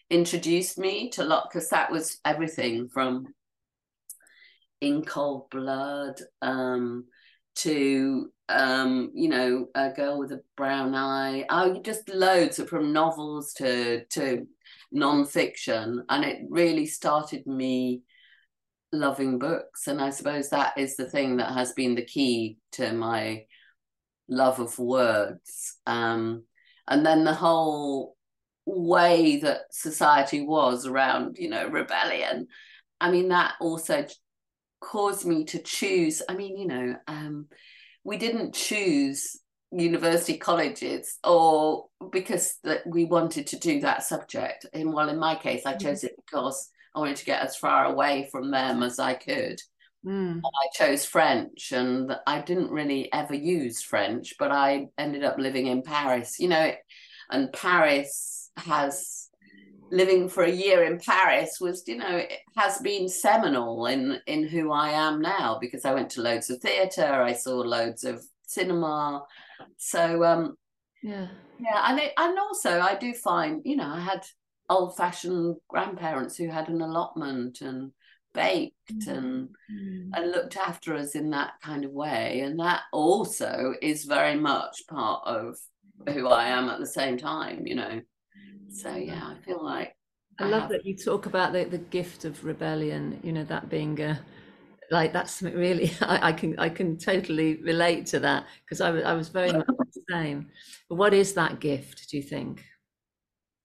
introduced 0.10 0.78
me 0.78 1.10
to 1.12 1.24
a 1.24 1.26
lot 1.26 1.48
because 1.50 1.70
that 1.70 1.92
was 1.92 2.20
everything 2.26 2.90
from 2.90 3.28
in 4.82 5.04
cold 5.04 5.50
blood 5.50 6.20
um, 6.42 7.06
to 7.56 8.32
um, 8.50 9.12
you 9.14 9.28
know 9.28 9.68
a 9.76 9.92
girl 9.92 10.20
with 10.20 10.32
a 10.32 10.42
brown 10.56 10.96
eye 10.96 11.46
oh 11.50 11.82
just 11.82 12.08
loads 12.10 12.60
of, 12.60 12.70
from 12.70 12.94
novels 12.94 13.54
to 13.54 14.06
to 14.06 14.48
non-fiction 14.92 16.04
and 16.08 16.24
it 16.24 16.40
really 16.50 16.86
started 16.86 17.46
me 17.46 18.02
loving 18.92 19.40
books. 19.40 19.88
And 19.88 20.02
I 20.02 20.10
suppose 20.10 20.50
that 20.50 20.78
is 20.78 20.96
the 20.96 21.10
thing 21.10 21.38
that 21.38 21.52
has 21.52 21.74
been 21.74 21.96
the 21.96 22.06
key 22.06 22.58
to 22.74 22.94
my 22.94 23.46
love 24.28 24.60
of 24.60 24.78
words. 24.80 25.78
Um, 25.86 26.44
and 26.88 27.06
then 27.06 27.24
the 27.24 27.34
whole 27.34 28.16
way 28.66 29.38
that 29.38 29.62
society 29.72 30.42
was 30.42 30.86
around, 30.86 31.38
you 31.40 31.50
know, 31.50 31.68
rebellion. 31.68 32.48
I 33.00 33.12
mean, 33.12 33.30
that 33.30 33.56
also 33.60 34.06
caused 34.82 35.26
me 35.26 35.46
to 35.46 35.60
choose. 35.60 36.22
I 36.28 36.36
mean, 36.36 36.58
you 36.58 36.68
know, 36.68 36.96
um, 37.08 37.48
we 38.04 38.18
didn't 38.18 38.54
choose 38.54 39.38
university 39.72 40.38
colleges 40.38 41.18
or 41.24 41.86
because 42.12 42.56
that 42.64 42.88
we 42.88 43.06
wanted 43.06 43.48
to 43.48 43.60
do 43.60 43.82
that 43.82 44.04
subject. 44.04 44.66
And 44.74 44.94
well, 44.94 45.10
in 45.10 45.20
my 45.20 45.36
case, 45.36 45.66
I 45.66 45.74
mm-hmm. 45.74 45.88
chose 45.88 46.04
it 46.04 46.14
because 46.26 46.70
I 46.98 47.00
wanted 47.00 47.18
to 47.18 47.26
get 47.26 47.44
as 47.44 47.56
far 47.56 47.86
away 47.86 48.28
from 48.32 48.50
them 48.50 48.82
as 48.82 48.98
I 48.98 49.14
could. 49.14 49.62
Mm. 50.04 50.42
I 50.44 50.68
chose 50.74 51.06
French 51.06 51.72
and 51.72 52.12
I 52.26 52.42
didn't 52.42 52.72
really 52.72 53.12
ever 53.14 53.36
use 53.36 53.84
French, 53.84 54.34
but 54.40 54.52
I 54.52 54.88
ended 54.98 55.24
up 55.24 55.38
living 55.38 55.68
in 55.68 55.84
Paris, 55.84 56.40
you 56.40 56.48
know, 56.48 56.72
and 57.30 57.54
Paris 57.54 58.50
has 58.58 59.30
living 59.92 60.28
for 60.28 60.44
a 60.44 60.52
year 60.52 60.84
in 60.84 61.00
Paris 61.00 61.60
was, 61.62 61.84
you 61.88 61.98
know, 61.98 62.18
it 62.18 62.34
has 62.58 62.80
been 62.80 63.08
seminal 63.08 63.86
in 63.86 64.20
in 64.26 64.48
who 64.48 64.72
I 64.72 64.90
am 64.90 65.22
now 65.22 65.60
because 65.62 65.86
I 65.86 65.94
went 65.94 66.10
to 66.12 66.22
loads 66.22 66.50
of 66.50 66.60
theatre, 66.62 67.22
I 67.22 67.34
saw 67.34 67.58
loads 67.58 68.04
of 68.04 68.24
cinema. 68.48 69.24
So 69.78 70.24
um 70.24 70.56
yeah. 71.04 71.28
Yeah, 71.60 71.84
and 71.90 72.00
it, 72.00 72.14
and 72.18 72.38
also 72.38 72.80
I 72.80 72.96
do 72.96 73.14
find, 73.14 73.62
you 73.66 73.76
know, 73.76 73.88
I 73.88 74.00
had 74.00 74.26
old 74.70 74.98
fashioned 74.98 75.58
grandparents 75.68 76.36
who 76.36 76.50
had 76.50 76.70
an 76.70 76.82
allotment 76.82 77.62
and 77.62 77.92
baked 78.34 78.76
mm. 78.92 79.08
and 79.08 79.50
and 80.14 80.32
looked 80.32 80.58
after 80.58 80.94
us 80.96 81.16
in 81.16 81.30
that 81.32 81.54
kind 81.64 81.86
of 81.86 81.92
way. 81.92 82.42
And 82.42 82.60
that 82.60 82.82
also 82.94 83.74
is 83.82 84.06
very 84.06 84.36
much 84.36 84.84
part 84.90 85.22
of 85.26 85.56
who 86.10 86.28
I 86.28 86.48
am 86.48 86.70
at 86.70 86.80
the 86.80 86.86
same 86.86 87.18
time 87.18 87.66
you 87.66 87.76
know. 87.76 88.02
So 88.70 88.96
yeah 88.96 89.34
I 89.36 89.46
feel 89.46 89.64
like 89.64 89.96
I, 90.40 90.46
I 90.46 90.48
love 90.50 90.64
have... 90.64 90.72
that 90.72 90.86
you 90.86 90.96
talk 90.96 91.26
about 91.26 91.54
the, 91.54 91.64
the 91.66 91.80
gift 91.80 92.26
of 92.26 92.44
rebellion 92.46 93.20
you 93.24 93.32
know 93.32 93.44
that 93.46 93.70
being 93.70 94.00
a 94.02 94.20
like 94.92 95.14
that's 95.14 95.34
something 95.34 95.58
really 95.58 95.92
I, 96.02 96.30
I 96.30 96.32
can 96.34 96.60
I 96.60 96.70
can 96.70 96.98
totally 96.98 97.56
relate 97.58 98.06
to 98.08 98.20
that 98.20 98.46
because 98.66 98.82
I, 98.82 98.90
I 99.00 99.14
was 99.14 99.30
very 99.30 99.52
much 99.52 99.66
the 99.94 100.02
same. 100.12 100.48
But 100.90 100.96
what 100.96 101.14
is 101.14 101.34
that 101.34 101.60
gift 101.60 102.10
do 102.10 102.18
you 102.18 102.24
think 102.24 102.64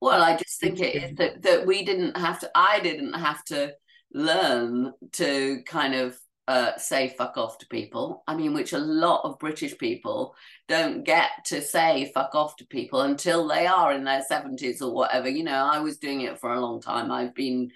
well, 0.02 0.20
I 0.20 0.36
just 0.36 0.58
think 0.58 0.80
it 0.80 0.96
is 0.96 1.16
that, 1.18 1.42
that 1.42 1.64
we 1.64 1.84
didn't 1.84 2.16
have 2.16 2.40
to, 2.40 2.50
I 2.56 2.80
didn't 2.80 3.12
have 3.12 3.44
to 3.44 3.72
learn 4.12 4.92
to 5.12 5.62
kind 5.64 5.94
of 5.94 6.18
uh, 6.48 6.76
say 6.76 7.14
fuck 7.16 7.36
off 7.36 7.58
to 7.58 7.68
people. 7.68 8.24
I 8.26 8.34
mean, 8.34 8.52
which 8.52 8.72
a 8.72 8.78
lot 8.78 9.20
of 9.22 9.38
British 9.38 9.78
people 9.78 10.34
don't 10.66 11.04
get 11.04 11.30
to 11.46 11.62
say 11.62 12.10
fuck 12.12 12.34
off 12.34 12.56
to 12.56 12.66
people 12.66 13.02
until 13.02 13.46
they 13.46 13.68
are 13.68 13.92
in 13.92 14.02
their 14.02 14.24
70s 14.28 14.82
or 14.82 14.92
whatever. 14.92 15.28
You 15.28 15.44
know, 15.44 15.70
I 15.72 15.78
was 15.78 15.98
doing 15.98 16.22
it 16.22 16.40
for 16.40 16.52
a 16.52 16.60
long 16.60 16.80
time. 16.80 17.12
I've 17.12 17.36
been, 17.36 17.70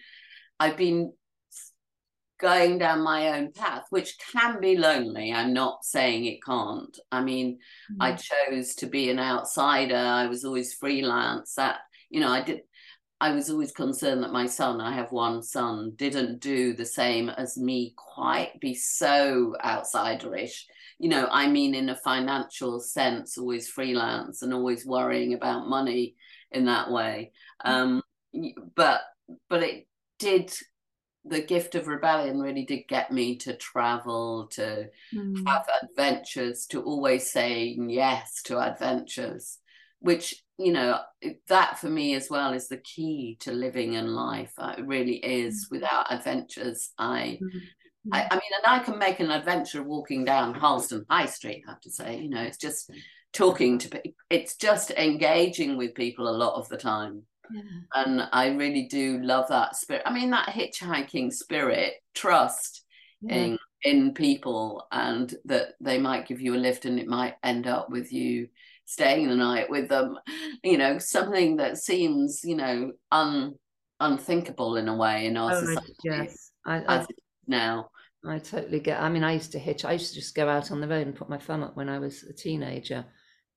I've 0.58 0.76
been 0.76 1.12
going 2.40 2.78
down 2.78 3.04
my 3.04 3.38
own 3.38 3.52
path, 3.52 3.84
which 3.90 4.18
can 4.32 4.60
be 4.60 4.76
lonely. 4.76 5.32
I'm 5.32 5.52
not 5.52 5.84
saying 5.84 6.24
it 6.24 6.42
can't. 6.44 6.98
I 7.12 7.22
mean, 7.22 7.58
mm-hmm. 7.92 8.02
I 8.02 8.14
chose 8.14 8.74
to 8.74 8.86
be 8.86 9.10
an 9.10 9.20
outsider. 9.20 9.94
I 9.94 10.26
was 10.26 10.44
always 10.44 10.74
freelance. 10.74 11.54
That 11.54 11.78
you 12.16 12.22
know, 12.22 12.33
I 12.33 12.40
did. 12.40 12.61
I 13.20 13.33
was 13.33 13.50
always 13.50 13.72
concerned 13.72 14.22
that 14.22 14.33
my 14.33 14.46
son, 14.46 14.81
I 14.81 14.94
have 14.94 15.12
one 15.12 15.42
son, 15.42 15.92
didn't 15.96 16.40
do 16.40 16.72
the 16.72 16.87
same 16.87 17.29
as 17.29 17.59
me 17.59 17.92
quite, 17.94 18.59
be 18.59 18.74
so 18.74 19.55
outsiderish. 19.62 20.62
You 20.98 21.11
know, 21.11 21.29
I 21.31 21.46
mean, 21.46 21.74
in 21.74 21.90
a 21.90 21.96
financial 21.96 22.81
sense, 22.81 23.37
always 23.37 23.68
freelance 23.68 24.40
and 24.40 24.55
always 24.55 24.87
worrying 24.87 25.35
about 25.35 25.68
money 25.68 26.14
in 26.50 26.64
that 26.66 26.90
way. 26.90 27.33
Um, 27.62 28.00
but 28.74 29.02
but 29.50 29.62
it 29.62 29.87
did 30.18 30.55
the 31.22 31.42
gift 31.42 31.74
of 31.74 31.88
rebellion 31.88 32.40
really 32.40 32.64
did 32.64 32.88
get 32.88 33.12
me 33.12 33.37
to 33.38 33.57
travel, 33.57 34.46
to 34.52 34.88
mm. 35.14 35.46
have 35.46 35.66
adventures, 35.83 36.64
to 36.68 36.83
always 36.83 37.31
saying 37.31 37.90
yes 37.90 38.40
to 38.44 38.59
adventures, 38.59 39.59
which 39.98 40.42
you 40.59 40.73
know 40.73 40.99
that 41.49 41.79
for 41.79 41.88
me 41.88 42.14
as 42.14 42.31
well 42.31 42.53
is 42.53 42.69
the 42.69 42.79
key 42.79 43.37
to 43.40 43.53
living 43.53 43.95
in 43.95 44.07
life 44.14 44.53
uh, 44.59 44.75
it 44.77 44.87
really 44.87 45.16
is 45.16 45.66
mm. 45.66 45.73
without 45.73 46.12
adventures 46.12 46.90
i 46.99 47.38
mm-hmm. 47.42 47.59
I, 48.12 48.27
I, 48.31 48.35
mean 48.35 48.51
and 48.64 48.66
i 48.66 48.79
can 48.79 48.99
make 48.99 49.21
an 49.21 49.31
adventure 49.31 49.83
walking 49.83 50.25
down 50.25 50.55
harlesden 50.55 51.05
high 51.11 51.27
street 51.27 51.64
i 51.66 51.73
have 51.73 51.81
to 51.83 51.90
say 51.90 52.19
you 52.19 52.31
know 52.31 52.42
it's 52.42 52.59
just 52.59 52.90
talking 53.33 53.79
to 53.79 53.88
people 53.88 54.12
it's 54.31 54.57
just 54.57 54.90
engaging 54.92 55.77
with 55.77 55.95
people 55.95 56.29
a 56.29 56.31
lot 56.31 56.55
of 56.55 56.69
the 56.69 56.79
time 56.79 57.23
yeah. 57.53 57.62
and 57.97 58.29
i 58.33 58.49
really 58.49 58.87
do 58.87 59.21
love 59.23 59.49
that 59.49 59.77
spirit 59.77 60.03
i 60.07 60.12
mean 60.12 60.31
that 60.31 60.49
hitchhiking 60.49 61.33
spirit 61.33 61.95
trust 62.14 62.85
yeah. 63.21 63.35
in 63.35 63.59
in 63.83 64.14
people 64.14 64.87
and 64.90 65.35
that 65.45 65.75
they 65.81 65.99
might 65.99 66.27
give 66.27 66.40
you 66.40 66.55
a 66.55 66.57
lift 66.57 66.87
and 66.87 66.99
it 66.99 67.07
might 67.07 67.35
end 67.42 67.66
up 67.66 67.90
with 67.90 68.12
you 68.12 68.49
staying 68.87 69.29
the 69.29 69.35
night 69.35 69.68
with 69.68 69.88
them 69.88 70.16
you 70.64 70.79
know 70.79 70.99
something 70.99 71.57
that 71.57 71.77
seems 71.77 72.40
you 72.44 72.57
know 72.57 72.92
un 73.12 73.55
unthinkable 74.01 74.77
in 74.77 74.88
a 74.88 74.96
way 74.96 75.27
in 75.27 75.37
our 75.37 75.53
oh, 75.53 75.61
society. 75.61 75.94
yes. 76.05 76.51
I, 76.66 76.83
I, 76.87 77.07
now. 77.46 77.88
I 78.27 78.38
totally 78.38 78.81
get 78.81 79.01
I 79.01 79.09
mean 79.09 79.25
I 79.25 79.33
used 79.33 79.53
to 79.53 79.59
hitch 79.59 79.85
I 79.85 79.92
used 79.92 80.12
to 80.12 80.20
just 80.20 80.35
go 80.35 80.49
out 80.49 80.70
on 80.70 80.81
the 80.81 80.88
road 80.88 81.07
and 81.07 81.14
put 81.14 81.29
my 81.29 81.38
thumb 81.38 81.62
up 81.62 81.77
when 81.77 81.88
I 81.88 81.99
was 81.99 82.25
a 82.25 82.33
teenager 82.33 83.07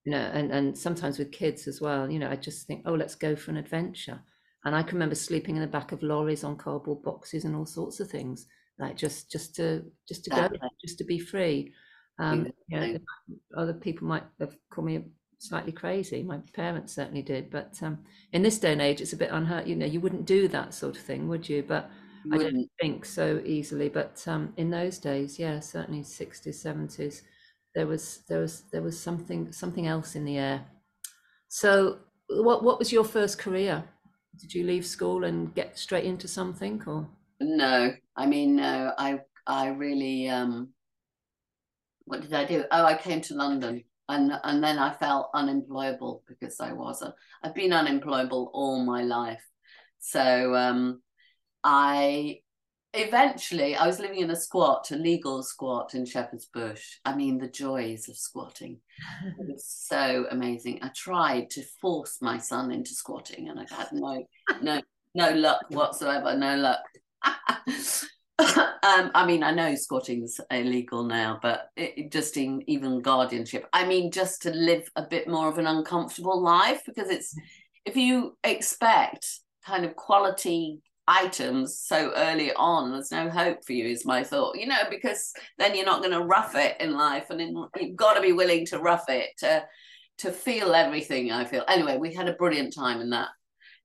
you 0.05 0.11
know, 0.11 0.31
and, 0.33 0.51
and 0.51 0.77
sometimes 0.77 1.19
with 1.19 1.31
kids 1.31 1.67
as 1.67 1.81
well, 1.81 2.09
you 2.09 2.19
know, 2.19 2.29
I 2.29 2.35
just 2.35 2.67
think, 2.67 2.83
oh, 2.85 2.93
let's 2.93 3.15
go 3.15 3.35
for 3.35 3.51
an 3.51 3.57
adventure. 3.57 4.19
And 4.65 4.75
I 4.75 4.81
can 4.81 4.95
remember 4.95 5.15
sleeping 5.15 5.55
in 5.55 5.61
the 5.61 5.67
back 5.67 5.91
of 5.91 6.03
lorries 6.03 6.43
on 6.43 6.57
cardboard 6.57 7.03
boxes 7.03 7.45
and 7.45 7.55
all 7.55 7.65
sorts 7.65 7.99
of 7.99 8.09
things, 8.09 8.45
like 8.77 8.97
just 8.97 9.31
just 9.31 9.55
to 9.55 9.83
just 10.07 10.25
to 10.25 10.31
go, 10.31 10.49
just 10.81 10.97
to 10.97 11.03
be 11.05 11.19
free. 11.19 11.73
Um, 12.17 12.51
you 12.67 12.79
know, 12.79 12.97
other 13.55 13.73
people 13.73 14.07
might 14.07 14.23
have 14.39 14.55
called 14.69 14.87
me 14.87 15.03
slightly 15.39 15.71
crazy. 15.71 16.21
My 16.21 16.37
parents 16.53 16.93
certainly 16.93 17.21
did, 17.21 17.49
but 17.49 17.81
um, 17.81 17.99
in 18.31 18.43
this 18.43 18.59
day 18.59 18.73
and 18.73 18.81
age, 18.81 19.01
it's 19.01 19.13
a 19.13 19.17
bit 19.17 19.31
unheard. 19.31 19.67
You 19.67 19.75
know, 19.75 19.85
you 19.85 19.99
wouldn't 19.99 20.25
do 20.25 20.47
that 20.49 20.73
sort 20.73 20.95
of 20.95 21.01
thing, 21.01 21.27
would 21.27 21.49
you? 21.49 21.63
But 21.63 21.89
I 22.31 22.37
don't 22.37 22.67
think 22.79 23.05
so 23.05 23.41
easily. 23.45 23.89
But 23.89 24.23
um, 24.27 24.53
in 24.57 24.69
those 24.69 24.99
days, 24.99 25.39
yeah, 25.39 25.59
certainly 25.61 26.03
sixties, 26.03 26.61
seventies, 26.61 27.23
there 27.73 27.87
was 27.87 28.21
there 28.27 28.39
was 28.39 28.63
there 28.71 28.81
was 28.81 28.99
something 28.99 29.51
something 29.51 29.87
else 29.87 30.15
in 30.15 30.25
the 30.25 30.37
air. 30.37 30.65
So, 31.47 31.99
what 32.27 32.63
what 32.63 32.77
was 32.77 32.91
your 32.91 33.05
first 33.05 33.39
career? 33.39 33.83
Did 34.39 34.53
you 34.53 34.63
leave 34.63 34.85
school 34.85 35.23
and 35.23 35.53
get 35.55 35.77
straight 35.77 36.05
into 36.05 36.27
something, 36.27 36.83
or 36.85 37.07
no? 37.39 37.93
I 38.15 38.25
mean, 38.25 38.57
no. 38.57 38.93
I 38.97 39.21
I 39.47 39.69
really 39.69 40.29
um. 40.29 40.69
What 42.05 42.21
did 42.21 42.33
I 42.33 42.43
do? 42.43 42.65
Oh, 42.71 42.85
I 42.85 42.95
came 42.95 43.21
to 43.21 43.35
London 43.35 43.83
and 44.09 44.33
and 44.43 44.63
then 44.63 44.79
I 44.79 44.93
felt 44.93 45.29
unemployable 45.33 46.23
because 46.27 46.59
I 46.59 46.73
wasn't. 46.73 47.13
I've 47.43 47.55
been 47.55 47.71
unemployable 47.71 48.51
all 48.53 48.83
my 48.83 49.03
life, 49.03 49.45
so 49.99 50.55
um, 50.55 51.01
I 51.63 52.39
eventually 52.93 53.75
I 53.75 53.85
was 53.85 53.99
living 53.99 54.19
in 54.19 54.31
a 54.31 54.35
squat, 54.35 54.89
a 54.91 54.95
legal 54.95 55.43
squat 55.43 55.93
in 55.93 56.05
Shepherd's 56.05 56.47
Bush. 56.47 56.97
I 57.05 57.15
mean, 57.15 57.37
the 57.37 57.47
joys 57.47 58.09
of 58.09 58.17
squatting. 58.17 58.79
it 59.39 59.47
was 59.47 59.65
so 59.65 60.25
amazing. 60.31 60.79
I 60.81 60.89
tried 60.95 61.51
to 61.51 61.63
force 61.79 62.17
my 62.19 62.39
son 62.39 62.71
into 62.71 62.91
squatting, 62.91 63.47
and 63.47 63.59
I 63.59 63.65
had 63.73 63.91
no 63.93 64.23
no 64.61 64.81
no 65.13 65.31
luck 65.31 65.61
whatsoever. 65.69 66.35
No 66.35 66.55
luck. 66.55 66.81
um, 68.83 69.11
I 69.13 69.25
mean, 69.25 69.43
I 69.43 69.51
know 69.51 69.75
squatting's 69.75 70.39
illegal 70.49 71.03
now, 71.03 71.39
but 71.41 71.69
it, 71.75 72.11
just 72.11 72.37
in 72.37 72.63
even 72.67 73.01
guardianship. 73.01 73.67
I 73.73 73.85
mean, 73.85 74.11
just 74.11 74.43
to 74.43 74.51
live 74.51 74.89
a 74.95 75.03
bit 75.03 75.27
more 75.27 75.49
of 75.49 75.57
an 75.57 75.67
uncomfortable 75.67 76.41
life 76.41 76.81
because 76.85 77.09
it's 77.09 77.35
if 77.85 77.97
you 77.97 78.37
expect 78.43 79.27
kind 79.65 79.83
of 79.83 79.95
quality 79.95 80.79
items 81.05 81.79
so 81.79 82.13
early 82.15 82.53
on, 82.53 82.91
there's 82.91 83.11
no 83.11 83.29
hope 83.29 83.65
for 83.65 83.73
you. 83.73 83.85
Is 83.85 84.05
my 84.05 84.23
thought, 84.23 84.57
you 84.57 84.67
know, 84.67 84.83
because 84.89 85.33
then 85.57 85.75
you're 85.75 85.85
not 85.85 86.01
going 86.01 86.17
to 86.17 86.25
rough 86.25 86.55
it 86.55 86.77
in 86.79 86.93
life, 86.93 87.29
and 87.31 87.41
in, 87.41 87.65
you've 87.77 87.97
got 87.97 88.13
to 88.13 88.21
be 88.21 88.31
willing 88.31 88.65
to 88.67 88.79
rough 88.79 89.09
it 89.09 89.31
to 89.39 89.65
to 90.19 90.31
feel 90.31 90.73
everything. 90.73 91.31
I 91.31 91.43
feel 91.43 91.65
anyway. 91.67 91.97
We 91.97 92.13
had 92.13 92.29
a 92.29 92.33
brilliant 92.33 92.73
time 92.73 93.01
in 93.01 93.09
that 93.09 93.29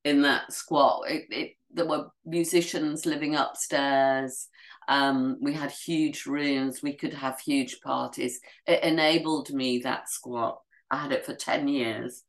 in 0.04 0.22
that 0.22 0.52
squat. 0.52 1.10
It, 1.10 1.24
it 1.30 1.50
there 1.74 1.87
were 1.87 2.08
musicians 2.24 3.04
living 3.04 3.34
upstairs. 3.34 4.48
Um, 4.88 5.38
we 5.40 5.52
had 5.52 5.70
huge 5.70 6.26
rooms. 6.26 6.82
We 6.82 6.94
could 6.94 7.14
have 7.14 7.40
huge 7.40 7.80
parties. 7.80 8.40
It 8.66 8.82
enabled 8.82 9.50
me 9.50 9.78
that 9.78 10.08
squat. 10.08 10.60
I 10.90 10.98
had 10.98 11.12
it 11.12 11.26
for 11.26 11.34
10 11.34 11.68
years. 11.68 12.22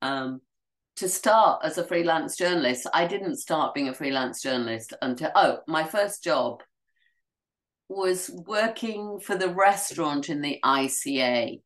Um, 0.00 0.40
to 0.96 1.08
start 1.08 1.64
as 1.64 1.78
a 1.78 1.84
freelance 1.84 2.36
journalist, 2.36 2.86
I 2.92 3.06
didn't 3.06 3.36
start 3.36 3.74
being 3.74 3.88
a 3.88 3.94
freelance 3.94 4.42
journalist 4.42 4.92
until, 5.00 5.30
oh, 5.34 5.58
my 5.66 5.84
first 5.84 6.22
job 6.22 6.62
was 7.88 8.30
working 8.46 9.18
for 9.20 9.36
the 9.36 9.48
restaurant 9.48 10.28
in 10.28 10.40
the 10.40 10.58
ICA, 10.64 11.60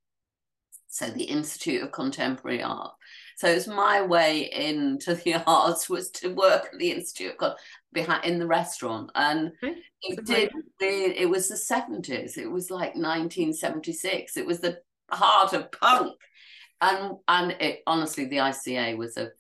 so 0.88 1.07
the 1.11 1.25
Institute 1.25 1.83
of 1.83 1.92
Contemporary 1.92 2.62
Art. 2.62 2.92
So 3.37 3.49
it's 3.49 3.66
my 3.66 4.01
way 4.01 4.51
into 4.51 5.14
the 5.14 5.35
arts 5.46 5.88
was 5.88 6.11
to 6.12 6.35
work 6.35 6.70
at 6.72 6.79
the 6.79 6.90
Institute 6.90 7.35
behind 7.92 8.25
in 8.25 8.38
the 8.38 8.46
restaurant, 8.46 9.11
and 9.14 9.53
okay. 9.62 9.81
it 10.03 10.25
did. 10.25 10.51
It 11.16 11.29
was 11.29 11.49
the 11.49 11.57
seventies. 11.57 12.38
It 12.38 12.51
was 12.51 12.70
like 12.70 12.94
1976. 12.94 14.37
It 14.37 14.46
was 14.46 14.61
the 14.61 14.81
heart 15.11 15.53
of 15.53 15.70
punk, 15.70 16.16
and 16.81 17.16
and 17.29 17.53
it 17.61 17.83
honestly, 17.87 18.25
the 18.25 18.38
ICA 18.38 18.96
was 18.96 19.16
a 19.18 19.31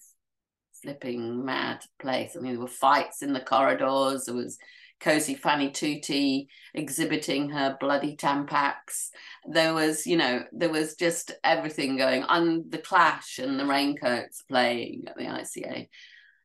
flipping 0.82 1.44
mad 1.44 1.82
place. 1.98 2.36
I 2.36 2.40
mean, 2.40 2.52
there 2.52 2.60
were 2.60 2.68
fights 2.68 3.22
in 3.22 3.32
the 3.32 3.40
corridors. 3.40 4.26
There 4.26 4.34
was 4.34 4.58
Cosey 5.00 5.36
Fanni 5.36 5.72
Tutti 5.72 6.48
exhibiting 6.74 7.50
her 7.50 7.76
bloody 7.78 8.16
tampax. 8.16 9.10
There 9.46 9.74
was, 9.74 10.06
you 10.06 10.16
know, 10.16 10.44
there 10.52 10.70
was 10.70 10.94
just 10.94 11.32
everything 11.44 11.96
going 11.96 12.22
on. 12.24 12.64
The 12.68 12.78
Clash 12.78 13.38
and 13.38 13.58
the 13.58 13.66
Raincoats 13.66 14.42
playing 14.48 15.04
at 15.06 15.16
the 15.16 15.24
ICA. 15.24 15.88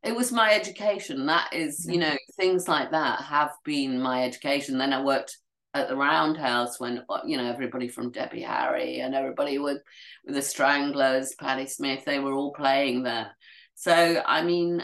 It 0.04 0.16
was 0.16 0.32
my 0.32 0.54
education. 0.54 1.28
That 1.28 1.54
is, 1.54 1.86
you 1.88 2.00
know, 2.00 2.16
things 2.36 2.68
like 2.68 2.92
that 2.92 3.22
have 3.22 3.52
been 3.64 4.02
my 4.02 4.24
education. 4.24 4.78
Then 4.78 4.94
I 4.94 5.04
worked 5.04 5.38
at 5.74 5.88
the 5.88 5.96
Roundhouse 5.96 6.80
when 6.80 7.04
you 7.26 7.38
know 7.38 7.46
everybody 7.46 7.88
from 7.88 8.12
Debbie 8.12 8.42
Harry 8.42 9.00
and 9.00 9.16
everybody 9.16 9.58
with 9.58 9.82
with 10.26 10.36
the 10.36 10.42
Stranglers, 10.42 11.34
Patti 11.36 11.68
Smith, 11.68 12.04
they 12.06 12.20
were 12.20 12.34
all 12.34 12.52
playing 12.52 13.04
there. 13.04 13.32
So 13.76 14.22
I 14.26 14.44
mean, 14.44 14.84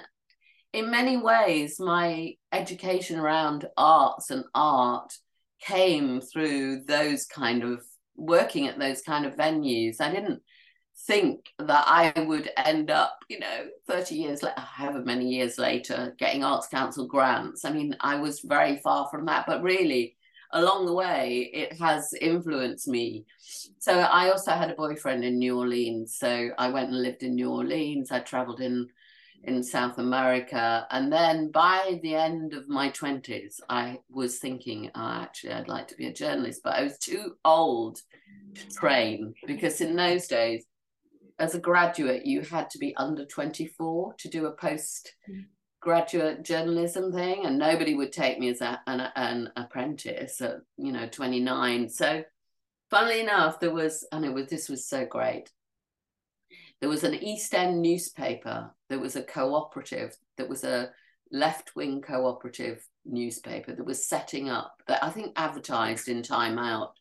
in 0.74 0.92
many 0.92 1.18
ways, 1.18 1.80
my 1.80 2.34
education 2.52 3.20
around 3.20 3.68
arts 3.78 4.30
and 4.30 4.46
art 4.54 5.14
came 5.62 6.22
through 6.22 6.84
those 6.84 7.26
kind 7.26 7.64
of 7.64 7.84
working 8.16 8.68
at 8.68 8.80
those 8.80 9.02
kind 9.02 9.26
of 9.26 9.36
venues. 9.36 10.02
I 10.02 10.12
didn't 10.12 10.42
think 11.06 11.46
that 11.60 11.86
I 11.88 12.20
would 12.22 12.50
end 12.58 12.90
up, 12.90 13.18
you 13.30 13.40
know, 13.40 13.68
30 13.88 14.16
years 14.16 14.44
later, 14.44 14.60
however 14.60 15.04
many 15.04 15.30
years 15.30 15.58
later, 15.58 16.16
getting 16.18 16.44
Arts 16.44 16.68
Council 16.68 17.08
grants. 17.08 17.64
I 17.64 17.72
mean, 17.72 17.96
I 18.02 18.16
was 18.16 18.42
very 18.42 18.78
far 18.78 19.08
from 19.10 19.26
that, 19.28 19.46
but 19.48 19.62
really, 19.62 20.18
along 20.54 20.86
the 20.86 20.94
way, 20.94 21.50
it 21.54 21.74
has 21.80 22.14
influenced 22.20 22.88
me. 22.88 23.26
So 23.80 23.94
I 24.00 24.30
also 24.30 24.52
had 24.52 24.72
a 24.72 24.76
boyfriend 24.76 25.24
in 25.24 25.38
New 25.38 25.58
Orleans. 25.58 26.18
So 26.18 26.50
I 26.58 26.70
went 26.70 26.90
and 26.90 27.02
lived 27.02 27.24
in 27.24 27.36
New 27.36 27.52
Orleans. 27.52 28.12
I 28.12 28.20
traveled 28.20 28.62
in 28.62 28.88
in 29.44 29.64
South 29.64 29.98
America. 29.98 30.86
And 30.92 31.12
then 31.12 31.52
by 31.52 32.00
the 32.04 32.16
end 32.16 32.54
of 32.54 32.68
my 32.68 32.90
20s, 32.90 33.60
I 33.70 34.00
was 34.10 34.40
thinking, 34.40 34.92
oh, 34.94 35.22
actually, 35.22 35.54
I'd 35.54 35.68
like 35.68 35.88
to 35.90 35.96
be 35.96 36.08
a 36.08 36.14
journalist, 36.14 36.62
but 36.64 36.76
I 36.76 36.84
was 36.84 36.98
too 36.98 37.36
old 37.46 38.02
to 38.56 38.66
mm. 38.66 38.76
train 38.76 39.34
because 39.46 39.82
in 39.82 39.96
those 39.96 40.28
days, 40.28 40.66
as 41.40 41.56
a 41.56 41.60
graduate, 41.60 42.26
you 42.26 42.42
had 42.42 42.70
to 42.72 42.80
be 42.80 42.96
under 42.98 43.26
24 43.26 44.16
to 44.18 44.28
do 44.28 44.48
a 44.48 44.52
post 44.52 45.14
graduate 45.80 46.44
journalism 46.44 47.14
thing, 47.14 47.46
and 47.46 47.58
nobody 47.58 47.94
would 47.94 48.12
take 48.12 48.40
me 48.40 48.50
as 48.50 48.62
a, 48.62 48.82
an, 48.88 49.08
an 49.16 49.52
apprentice 49.56 50.42
at, 50.42 50.58
you 50.78 50.92
know, 50.92 51.08
29. 51.08 51.90
So, 51.90 52.24
funnily 52.90 53.22
enough, 53.22 53.60
there 53.60 53.74
was, 53.74 54.06
and 54.12 54.26
it 54.26 54.34
was, 54.34 54.48
this 54.48 54.68
was 54.68 54.88
so 54.88 55.06
great 55.06 55.52
there 56.80 56.90
was 56.90 57.04
an 57.04 57.16
East 57.16 57.54
End 57.54 57.82
newspaper 57.82 58.72
that 58.90 59.00
was 59.00 59.16
a 59.16 59.24
cooperative, 59.24 60.16
that 60.38 60.50
was 60.50 60.64
a 60.64 60.92
left 61.32 61.76
wing 61.76 62.02
cooperative 62.02 62.86
newspaper 63.06 63.74
that 63.74 63.86
was 63.86 64.08
setting 64.08 64.50
up, 64.50 64.74
that 64.88 65.04
I 65.04 65.10
think 65.10 65.34
advertised 65.36 66.08
in 66.08 66.22
Time 66.22 66.60
Out 66.60 66.94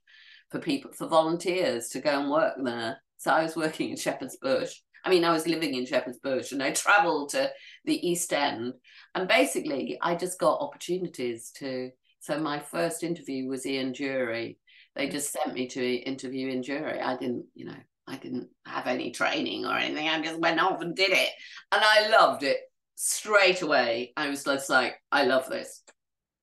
for 0.50 0.60
people, 0.60 0.92
for 0.92 1.08
volunteers 1.08 1.88
to 1.90 2.00
go 2.00 2.20
and 2.20 2.30
work 2.30 2.54
there. 2.62 3.00
So 3.18 3.30
I 3.30 3.42
was 3.42 3.56
working 3.56 3.90
in 3.90 3.96
Shepherd's 3.96 4.36
Bush. 4.36 4.72
I 5.04 5.10
mean, 5.10 5.24
I 5.24 5.30
was 5.30 5.46
living 5.46 5.74
in 5.74 5.86
Shepherd's 5.86 6.18
Bush 6.18 6.52
and 6.52 6.62
I 6.62 6.70
traveled 6.72 7.30
to 7.30 7.50
the 7.84 8.08
East 8.08 8.32
End. 8.32 8.72
And 9.14 9.28
basically, 9.28 9.98
I 10.02 10.14
just 10.14 10.38
got 10.38 10.60
opportunities 10.60 11.50
to. 11.58 11.90
So 12.20 12.40
my 12.40 12.58
first 12.58 13.04
interview 13.04 13.46
was 13.46 13.66
Ian 13.66 13.92
Dury. 13.92 14.56
They 14.96 15.08
just 15.08 15.30
sent 15.30 15.54
me 15.54 15.68
to 15.68 15.94
interview 15.94 16.48
Ian 16.48 16.62
Dury. 16.62 17.00
I 17.00 17.16
didn't, 17.16 17.44
you 17.54 17.66
know, 17.66 17.76
I 18.07 18.16
didn't 18.16 18.49
have 18.66 18.87
any 18.87 19.11
training 19.11 19.66
or 19.66 19.77
anything. 19.77 20.09
I 20.09 20.23
just 20.23 20.38
went 20.38 20.61
off 20.61 20.81
and 20.81 20.95
did 20.95 21.11
it. 21.11 21.31
And 21.73 21.83
I 21.85 22.09
loved 22.09 22.42
it 22.42 22.59
straight 22.95 23.62
away. 23.62 24.12
I 24.16 24.29
was 24.29 24.45
just 24.45 24.71
like, 24.71 24.95
I 25.11 25.25
love 25.25 25.49
this. 25.49 25.83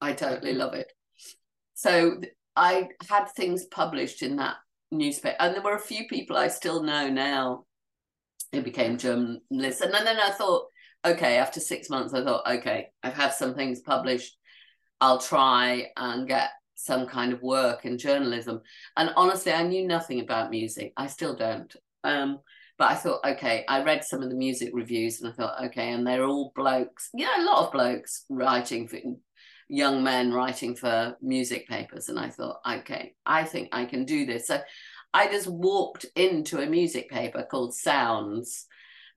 I 0.02 0.14
totally 0.14 0.52
mm-hmm. 0.52 0.60
love 0.60 0.74
it. 0.74 0.92
So 1.74 2.20
I 2.56 2.90
had 3.10 3.26
things 3.30 3.66
published 3.66 4.22
in 4.22 4.38
that 4.38 4.58
newspaper. 4.92 5.38
And 5.40 5.56
there 5.56 5.64
were 5.64 5.76
a 5.76 5.80
few 5.80 6.08
people 6.08 6.38
I 6.38 6.50
still 6.50 6.84
know 6.84 7.10
now 7.10 7.66
who 8.52 8.62
became 8.62 8.98
journalists. 8.98 9.82
And 9.82 9.94
then 9.94 10.20
I 10.20 10.32
thought, 10.32 10.66
okay, 11.06 11.38
after 11.38 11.60
six 11.60 11.90
months, 11.90 12.14
I 12.14 12.24
thought, 12.24 12.48
okay, 12.48 12.90
I've 13.02 13.14
had 13.14 13.34
some 13.34 13.56
things 13.56 13.82
published. 13.82 14.38
I'll 15.02 15.20
try 15.20 15.88
and 15.98 16.28
get 16.28 16.50
some 16.76 17.08
kind 17.08 17.34
of 17.34 17.42
work 17.42 17.86
in 17.86 17.98
journalism. 17.98 18.62
And 18.98 19.12
honestly, 19.16 19.52
I 19.52 19.64
knew 19.64 19.88
nothing 19.88 20.20
about 20.20 20.50
music. 20.50 20.94
I 20.98 21.08
still 21.08 21.36
don't. 21.36 21.74
Um, 22.04 22.40
but 22.78 22.92
I 22.92 22.96
thought, 22.96 23.26
okay, 23.26 23.64
I 23.68 23.84
read 23.84 24.04
some 24.04 24.24
of 24.24 24.30
the 24.30 24.36
music 24.36 24.72
reviews 24.74 25.22
and 25.22 25.32
I 25.32 25.36
thought, 25.36 25.64
okay, 25.66 25.92
and 25.92 26.06
they're 26.06 26.26
all 26.26 26.52
blokes, 26.56 27.10
yeah, 27.14 27.42
a 27.42 27.46
lot 27.46 27.66
of 27.66 27.72
blokes 27.72 28.26
writing 28.30 28.88
for 28.88 29.00
young 29.70 30.04
men 30.04 30.34
writing 30.34 30.76
for 30.76 31.16
music 31.22 31.68
papers. 31.68 32.10
And 32.10 32.20
I 32.20 32.30
thought, 32.30 32.60
okay, 32.68 33.14
I 33.26 33.44
think 33.44 33.70
I 33.72 33.86
can 33.86 34.06
do 34.06 34.26
this. 34.26 34.48
So 34.48 34.60
I 35.14 35.28
just 35.28 35.48
walked 35.48 36.06
into 36.16 36.60
a 36.60 36.66
music 36.66 37.10
paper 37.10 37.44
called 37.50 37.76
Sounds 37.76 38.66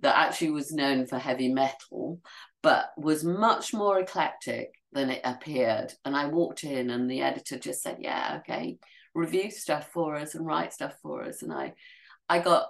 that 0.00 0.16
actually 0.16 0.50
was 0.50 0.72
known 0.72 1.06
for 1.06 1.18
heavy 1.18 1.52
metal, 1.52 2.20
but 2.62 2.90
was 2.98 3.24
much 3.24 3.72
more 3.72 3.98
eclectic 3.98 4.75
than 4.92 5.10
it 5.10 5.20
appeared. 5.24 5.92
And 6.04 6.16
I 6.16 6.26
walked 6.26 6.64
in, 6.64 6.90
and 6.90 7.10
the 7.10 7.22
editor 7.22 7.58
just 7.58 7.82
said, 7.82 7.98
"Yeah, 8.00 8.38
okay, 8.40 8.78
review 9.14 9.50
stuff 9.50 9.90
for 9.92 10.16
us 10.16 10.34
and 10.34 10.46
write 10.46 10.72
stuff 10.72 10.94
for 11.02 11.24
us." 11.24 11.42
And 11.42 11.52
I, 11.52 11.74
I 12.28 12.40
got, 12.40 12.66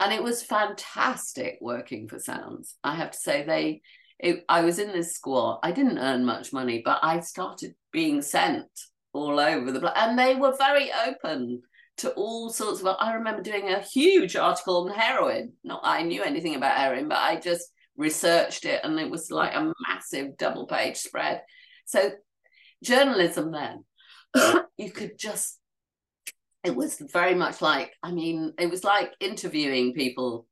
and 0.00 0.12
it 0.12 0.22
was 0.22 0.42
fantastic 0.42 1.58
working 1.60 2.08
for 2.08 2.18
Sounds. 2.18 2.76
I 2.82 2.94
have 2.96 3.12
to 3.12 3.18
say, 3.18 3.44
they, 3.44 3.82
it, 4.18 4.44
I 4.48 4.62
was 4.62 4.78
in 4.78 4.92
this 4.92 5.14
squad. 5.14 5.60
I 5.62 5.72
didn't 5.72 5.98
earn 5.98 6.24
much 6.24 6.52
money, 6.52 6.82
but 6.84 7.00
I 7.02 7.20
started 7.20 7.74
being 7.92 8.22
sent 8.22 8.68
all 9.12 9.38
over 9.38 9.70
the 9.70 9.80
place, 9.80 9.92
and 9.96 10.18
they 10.18 10.34
were 10.34 10.56
very 10.56 10.90
open 11.06 11.62
to 11.98 12.10
all 12.12 12.50
sorts 12.50 12.80
of. 12.80 12.96
I 12.98 13.14
remember 13.14 13.42
doing 13.42 13.68
a 13.68 13.80
huge 13.80 14.36
article 14.36 14.88
on 14.88 14.96
heroin. 14.96 15.52
Not 15.62 15.80
I 15.84 16.02
knew 16.02 16.22
anything 16.22 16.54
about 16.54 16.76
heroin, 16.76 17.08
but 17.08 17.18
I 17.18 17.36
just 17.36 17.70
researched 17.96 18.64
it, 18.64 18.80
and 18.84 18.98
it 18.98 19.10
was 19.10 19.30
like 19.30 19.54
a 19.54 19.72
massive 19.88 20.36
double 20.36 20.66
page 20.66 20.96
spread. 20.96 21.42
So 21.86 22.12
journalism 22.82 23.52
then, 23.52 23.84
you 24.76 24.90
could 24.90 25.18
just. 25.18 25.58
It 26.64 26.76
was 26.76 27.02
very 27.12 27.34
much 27.34 27.60
like 27.60 27.92
I 28.04 28.12
mean, 28.12 28.52
it 28.58 28.70
was 28.70 28.84
like 28.84 29.12
interviewing 29.18 29.94
people 29.94 30.46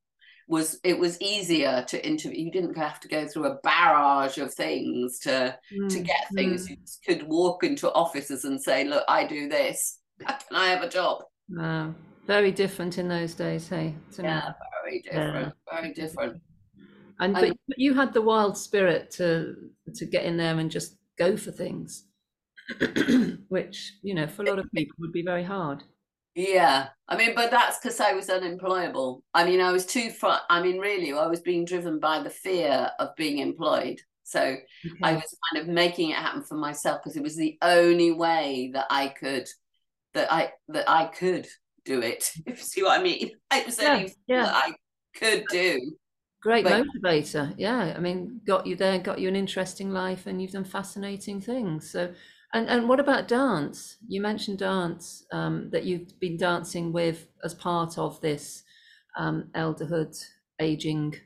was 0.49 0.81
it 0.83 0.99
was 0.99 1.21
easier 1.21 1.85
to 1.87 2.05
interview 2.05 2.47
you 2.47 2.51
didn't 2.51 2.77
have 2.77 2.99
to 2.99 3.07
go 3.07 3.29
through 3.29 3.47
a 3.47 3.59
barrage 3.63 4.37
of 4.37 4.53
things 4.53 5.21
to 5.21 5.57
mm. 5.73 5.89
to 5.89 6.01
get 6.01 6.27
things 6.35 6.67
mm. 6.67 6.71
you 6.71 6.77
could 7.07 7.25
walk 7.29 7.63
into 7.63 7.89
offices 7.93 8.45
and 8.45 8.61
say 8.61 8.83
look 8.83 9.05
i 9.07 9.25
do 9.25 9.49
this 9.49 10.01
can 10.19 10.57
i 10.57 10.67
have 10.67 10.83
a 10.83 10.89
job 10.89 11.23
Wow. 11.51 11.95
Very 12.27 12.53
different 12.53 12.99
in 12.99 13.09
those 13.09 13.35
days, 13.35 13.69
hey? 13.69 13.95
Yeah, 14.19 14.53
very 14.83 15.01
different. 15.01 15.55
Yeah. 15.73 15.81
Very 15.81 15.93
different. 15.93 16.41
And, 17.21 17.37
and 17.37 17.57
but 17.69 17.79
you 17.79 17.95
had 17.95 18.13
the 18.13 18.23
wild 18.23 18.57
spirit 18.57 19.11
to 19.13 19.55
to 19.95 20.07
get 20.07 20.25
in 20.25 20.37
there 20.37 20.59
and 20.59 20.71
just 20.71 20.97
go 21.19 21.37
for 21.37 21.53
things, 21.53 22.05
which 23.49 23.93
you 24.03 24.15
know 24.15 24.27
for 24.27 24.43
a 24.43 24.47
lot 24.47 24.59
of 24.59 24.71
people 24.75 24.97
would 25.01 25.13
be 25.13 25.23
very 25.23 25.45
hard. 25.45 25.85
Yeah, 26.35 26.89
I 27.09 27.17
mean, 27.17 27.35
but 27.35 27.51
that's 27.51 27.79
because 27.79 28.01
I 28.01 28.13
was 28.13 28.31
unemployable. 28.31 29.23
I 29.35 29.45
mean, 29.45 29.61
I 29.61 29.73
was 29.73 29.85
too 29.85 30.11
far. 30.11 30.41
I 30.49 30.63
mean, 30.63 30.79
really, 30.79 31.13
I 31.13 31.27
was 31.27 31.41
being 31.41 31.65
driven 31.65 31.99
by 31.99 32.23
the 32.23 32.31
fear 32.31 32.91
of 32.99 33.15
being 33.17 33.39
employed. 33.39 34.01
So 34.23 34.41
okay. 34.41 34.97
I 35.03 35.15
was 35.15 35.37
kind 35.53 35.63
of 35.63 35.69
making 35.69 36.11
it 36.11 36.17
happen 36.17 36.43
for 36.43 36.55
myself 36.55 37.01
because 37.03 37.17
it 37.17 37.23
was 37.23 37.37
the 37.37 37.59
only 37.63 38.13
way 38.13 38.71
that 38.75 38.87
I 38.89 39.09
could 39.09 39.49
that 40.15 40.33
I 40.33 40.53
that 40.69 40.89
I 40.89 41.07
could 41.07 41.49
do 41.85 42.01
it. 42.01 42.31
If 42.47 42.59
you 42.59 42.65
see 42.65 42.83
what 42.83 42.99
I 42.99 43.03
mean, 43.03 43.33
it 43.53 43.67
was 43.67 43.81
yeah, 43.81 44.07
yeah. 44.29 44.45
that 44.45 44.55
I 44.55 44.73
could 45.17 45.45
do. 45.51 45.97
Great 46.43 46.65
but, 46.65 46.87
motivator, 46.87 47.55
yeah. 47.59 47.95
I 47.97 48.01
mean, 48.01 48.41
got 48.47 48.67
you 48.67 48.77
there, 48.77 48.99
got 48.99 49.19
you 49.19 49.29
an 49.29 49.37
interesting 49.37 49.91
life, 49.91 50.27
and 50.27 50.41
you've 50.41 50.53
done 50.53 50.65
fascinating 50.65 51.41
things. 51.41 51.91
So, 51.91 52.13
and 52.55 52.69
and 52.69 52.89
what 52.89 53.01
about 53.01 53.29
dance? 53.29 53.97
You 54.09 54.21
mentioned 54.21 54.59
dance 54.59 55.25
um, 55.33 55.69
that 55.71 55.85
you've 55.85 56.19
been 56.19 56.37
dancing 56.37 56.93
with 56.93 57.29
as 57.45 57.55
part 57.55 57.99
of 57.99 58.21
this 58.21 58.63
um, 59.19 59.51
elderhood, 59.55 60.17
aging. 60.61 61.17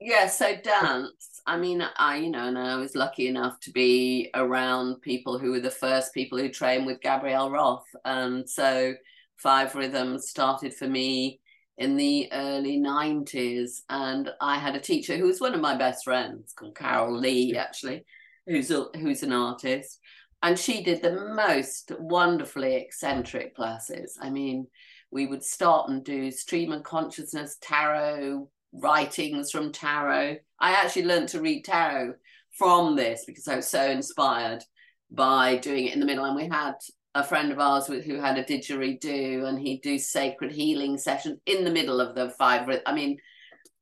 Yeah, 0.00 0.26
so 0.26 0.56
dance 0.56 1.32
I 1.46 1.56
mean, 1.56 1.82
I, 1.96 2.16
you 2.16 2.30
know, 2.30 2.46
and 2.46 2.58
I 2.58 2.76
was 2.76 2.94
lucky 2.94 3.26
enough 3.26 3.58
to 3.60 3.72
be 3.72 4.30
around 4.34 5.02
people 5.02 5.38
who 5.38 5.50
were 5.50 5.60
the 5.60 5.70
first 5.70 6.14
people 6.14 6.38
who 6.38 6.48
trained 6.48 6.86
with 6.86 7.00
Gabrielle 7.00 7.50
Roth. 7.50 7.86
And 8.04 8.48
so 8.48 8.94
Five 9.36 9.74
Rhythms 9.74 10.28
started 10.28 10.72
for 10.72 10.86
me 10.86 11.40
in 11.82 11.96
the 11.96 12.28
early 12.32 12.78
90s. 12.78 13.80
And 13.90 14.30
I 14.40 14.58
had 14.58 14.76
a 14.76 14.80
teacher 14.80 15.16
who 15.16 15.26
was 15.26 15.40
one 15.40 15.54
of 15.54 15.60
my 15.60 15.76
best 15.76 16.04
friends 16.04 16.52
called 16.52 16.76
Carol 16.76 17.18
Lee, 17.18 17.56
actually, 17.56 18.04
who's, 18.46 18.70
a, 18.70 18.86
who's 18.94 19.22
an 19.22 19.32
artist. 19.32 19.98
And 20.42 20.58
she 20.58 20.82
did 20.82 21.02
the 21.02 21.34
most 21.34 21.92
wonderfully 21.98 22.76
eccentric 22.76 23.54
classes. 23.54 24.16
I 24.20 24.30
mean, 24.30 24.66
we 25.10 25.26
would 25.26 25.42
start 25.42 25.90
and 25.90 26.04
do 26.04 26.30
stream 26.30 26.72
of 26.72 26.84
consciousness, 26.84 27.58
tarot, 27.60 28.48
writings 28.72 29.50
from 29.50 29.72
tarot. 29.72 30.36
I 30.60 30.72
actually 30.72 31.04
learned 31.04 31.28
to 31.30 31.40
read 31.40 31.64
tarot 31.64 32.14
from 32.58 32.96
this 32.96 33.24
because 33.26 33.48
I 33.48 33.56
was 33.56 33.68
so 33.68 33.90
inspired 33.90 34.64
by 35.10 35.56
doing 35.56 35.86
it 35.86 35.94
in 35.94 36.00
the 36.00 36.06
middle. 36.06 36.24
And 36.24 36.36
we 36.36 36.48
had 36.48 36.74
a 37.14 37.22
friend 37.22 37.52
of 37.52 37.58
ours 37.58 37.86
who 37.86 38.20
had 38.20 38.38
a 38.38 38.44
didgeridoo 38.44 39.46
and 39.46 39.58
he'd 39.58 39.82
do 39.82 39.98
sacred 39.98 40.50
healing 40.50 40.96
sessions 40.96 41.38
in 41.46 41.64
the 41.64 41.70
middle 41.70 42.00
of 42.00 42.14
the 42.14 42.30
five. 42.30 42.68
I 42.86 42.94
mean, 42.94 43.18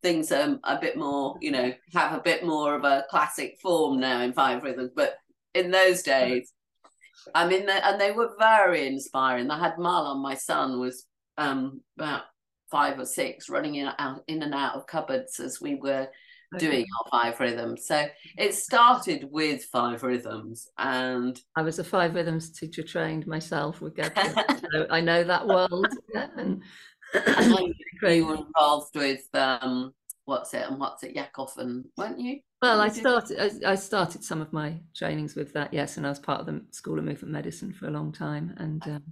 things 0.03 0.33
are 0.33 0.59
a 0.64 0.81
bit 0.81 0.97
more, 0.97 1.37
you 1.40 1.53
know, 1.53 1.73
have 1.95 2.12
a 2.12 2.23
bit 2.23 2.45
more 2.45 2.75
of 2.75 2.85
a 2.85 3.05
classic 3.09 3.59
form 3.62 4.01
now 4.01 4.21
in 4.23 4.33
five 4.33 4.62
rhythms. 4.62 4.90
But 4.95 5.14
in 5.55 5.71
those 5.71 6.03
days, 6.03 6.53
I 7.35 7.47
mean, 7.47 7.69
and 7.69 8.01
they 8.01 8.11
were 8.11 8.35
very 8.38 8.87
inspiring. 8.87 9.51
I 9.51 9.59
had 9.59 9.77
Marlon, 9.77 10.23
my 10.23 10.35
son, 10.35 10.81
was 10.81 11.07
um, 11.37 11.83
about 11.99 12.23
five 12.71 12.99
or 12.99 13.05
six 13.05 13.49
running 13.49 13.77
in 13.77 13.90
out 13.99 14.23
in 14.29 14.43
and 14.43 14.55
out 14.55 14.77
of 14.77 14.87
cupboards 14.87 15.40
as 15.40 15.61
we 15.61 15.75
were 15.75 16.09
okay. 16.54 16.66
doing 16.66 16.86
our 16.98 17.10
five 17.10 17.40
rhythms. 17.40 17.86
So 17.86 18.06
it 18.36 18.54
started 18.54 19.28
with 19.30 19.64
five 19.64 20.02
rhythms, 20.02 20.68
and 20.78 21.40
I 21.56 21.62
was 21.62 21.78
a 21.78 21.84
five 21.84 22.14
rhythms 22.14 22.50
teacher 22.50 22.82
trained 22.82 23.26
myself 23.26 23.80
with 23.80 23.94
Gabrielle, 23.96 24.34
so 24.72 24.86
I 24.90 25.00
know 25.00 25.24
that 25.24 25.46
world. 25.46 25.86
and, 26.14 26.62
and 27.14 27.74
you 28.02 28.26
were 28.26 28.36
involved 28.36 28.94
with 28.94 29.26
um, 29.34 29.92
what's 30.24 30.54
it 30.54 30.66
and 30.68 30.78
what's 30.78 31.02
it 31.02 31.14
Yakov 31.14 31.52
and 31.58 31.84
weren't 31.96 32.20
you? 32.20 32.40
Well, 32.62 32.80
I 32.80 32.88
started 32.88 33.62
I, 33.64 33.72
I, 33.72 33.74
started 33.74 34.22
some 34.22 34.42
of 34.42 34.52
my 34.52 34.80
trainings 34.94 35.34
with 35.34 35.52
that, 35.54 35.72
yes, 35.72 35.96
and 35.96 36.06
I 36.06 36.10
was 36.10 36.18
part 36.18 36.40
of 36.40 36.46
the 36.46 36.62
School 36.72 36.98
of 36.98 37.04
Movement 37.04 37.32
Medicine 37.32 37.72
for 37.72 37.86
a 37.86 37.90
long 37.90 38.12
time, 38.12 38.54
and 38.58 38.82
um, 38.86 39.02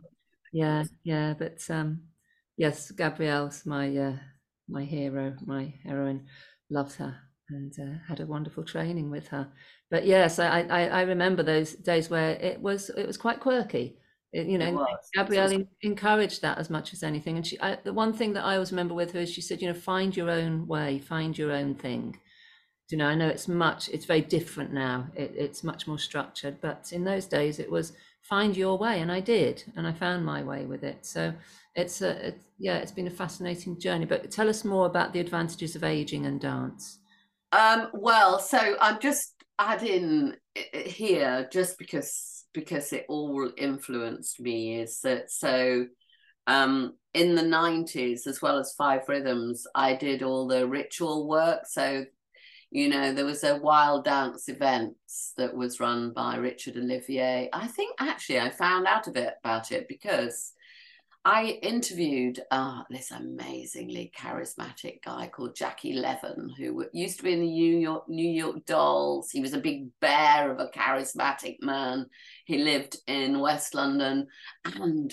yeah, 0.53 0.85
yeah, 1.03 1.35
but 1.39 1.59
um, 1.71 2.03
yes, 2.57 2.91
Gabrielle's 2.91 3.65
my 3.65 3.97
uh, 3.97 4.17
my 4.69 4.85
hero, 4.85 5.35
my 5.45 5.73
heroine. 5.85 6.27
Loves 6.71 6.97
her 6.97 7.17
and 7.51 7.73
uh, 7.81 7.99
had 8.07 8.21
a 8.21 8.27
wonderful 8.27 8.65
training 8.65 9.11
with 9.11 9.29
her. 9.29 9.49
But 9.91 10.07
yes, 10.07 10.39
I, 10.39 10.61
I, 10.63 10.87
I 10.87 11.03
remember 11.03 11.43
those 11.43 11.75
days 11.75 12.11
where 12.11 12.31
it 12.31 12.61
was 12.61 12.91
it 12.91 13.07
was 13.07 13.17
quite 13.17 13.41
quirky. 13.41 13.97
It, 14.33 14.47
you 14.47 14.59
know, 14.59 14.87
Gabrielle 15.15 15.65
encouraged 15.81 16.43
that 16.43 16.59
as 16.59 16.69
much 16.69 16.93
as 16.93 17.03
anything. 17.03 17.37
And 17.37 17.47
she, 17.47 17.59
I, 17.61 17.79
the 17.83 17.95
one 17.95 18.13
thing 18.13 18.35
that 18.35 18.45
I 18.45 18.55
always 18.55 18.73
remember 18.73 18.93
with 18.93 19.13
her 19.13 19.21
is 19.21 19.33
she 19.33 19.41
said, 19.41 19.63
you 19.63 19.69
know, 19.69 19.75
find 19.75 20.15
your 20.15 20.31
own 20.31 20.67
way, 20.67 20.99
find 20.99 21.37
your 21.37 21.53
own 21.53 21.75
thing. 21.75 22.19
You 22.91 22.99
know, 22.99 23.07
I 23.07 23.15
know 23.15 23.29
it's 23.29 23.49
much, 23.49 23.89
it's 23.89 24.05
very 24.05 24.21
different 24.21 24.73
now. 24.73 25.09
It, 25.15 25.33
it's 25.35 25.65
much 25.65 25.87
more 25.87 25.99
structured, 25.99 26.61
but 26.61 26.91
in 26.93 27.05
those 27.05 27.27
days 27.27 27.59
it 27.59 27.71
was 27.71 27.93
find 28.21 28.55
your 28.57 28.77
way, 28.77 29.01
and 29.01 29.11
I 29.11 29.21
did, 29.21 29.65
and 29.77 29.87
I 29.87 29.93
found 29.93 30.25
my 30.25 30.43
way 30.43 30.67
with 30.67 30.85
it. 30.85 31.07
So 31.07 31.33
it's 31.79 32.03
a 32.03 32.29
it's, 32.29 32.45
yeah 32.59 32.77
it's 32.79 32.93
been 32.93 33.07
a 33.07 33.11
fascinating 33.11 33.79
journey 33.79 34.05
but 34.05 34.31
tell 34.31 34.49
us 34.49 34.65
more 34.65 34.87
about 34.87 35.13
the 35.13 35.21
advantages 35.21 35.77
of 35.77 35.85
aging 35.85 36.27
and 36.27 36.41
dance 36.41 36.98
um, 37.53 37.89
well 37.95 38.39
so 38.39 38.77
i'm 38.81 39.01
just 39.01 39.35
adding 39.59 40.35
here 40.87 41.49
just 41.53 41.79
because 41.79 42.45
because 42.55 42.93
it 42.93 43.07
all 43.09 43.51
influenced 43.57 44.41
me 44.41 44.81
is 44.81 45.01
that 45.01 45.31
so 45.31 45.87
um, 46.47 46.95
in 47.13 47.35
the 47.35 47.43
90s 47.43 48.27
as 48.27 48.41
well 48.41 48.59
as 48.59 48.75
five 48.77 49.03
rhythms 49.09 49.67
i 49.75 49.95
did 49.95 50.23
all 50.23 50.47
the 50.47 50.67
ritual 50.67 51.29
work. 51.29 51.67
So 51.67 52.05
you 52.71 52.89
know 52.89 53.13
there 53.13 53.25
was 53.25 53.45
a 53.45 53.57
wild 53.57 54.05
dance 54.05 54.49
events 54.49 55.33
that 55.37 55.55
was 55.55 55.81
run 55.81 56.13
by 56.13 56.37
richard 56.37 56.77
olivier. 56.77 57.49
I 57.53 57.67
think 57.67 57.95
actually 57.99 58.41
i 58.41 58.51
found 58.51 58.87
out 58.87 59.07
a 59.07 59.13
bit 59.13 59.35
about 59.43 59.73
it 59.73 59.89
because 59.89 60.53
I 61.25 61.59
interviewed 61.63 62.41
uh, 62.51 62.83
this 62.91 63.11
amazingly 63.11 64.13
charismatic 64.17 65.03
guy 65.05 65.29
called 65.29 65.57
Jackie 65.57 65.93
Leven, 65.93 66.51
who 66.57 66.87
used 66.93 67.19
to 67.19 67.25
be 67.25 67.33
in 67.33 67.41
the 67.41 67.47
New 67.47 67.77
York 67.79 68.09
New 68.09 68.31
York 68.31 68.65
Dolls. 68.65 69.31
He 69.31 69.41
was 69.41 69.53
a 69.53 69.61
big 69.61 69.89
bear 70.01 70.51
of 70.51 70.61
a 70.61 70.69
charismatic 70.69 71.57
man. 71.61 72.07
He 72.45 72.59
lived 72.59 72.97
in 73.07 73.41
West 73.41 73.75
London, 73.75 74.29
and 74.65 75.13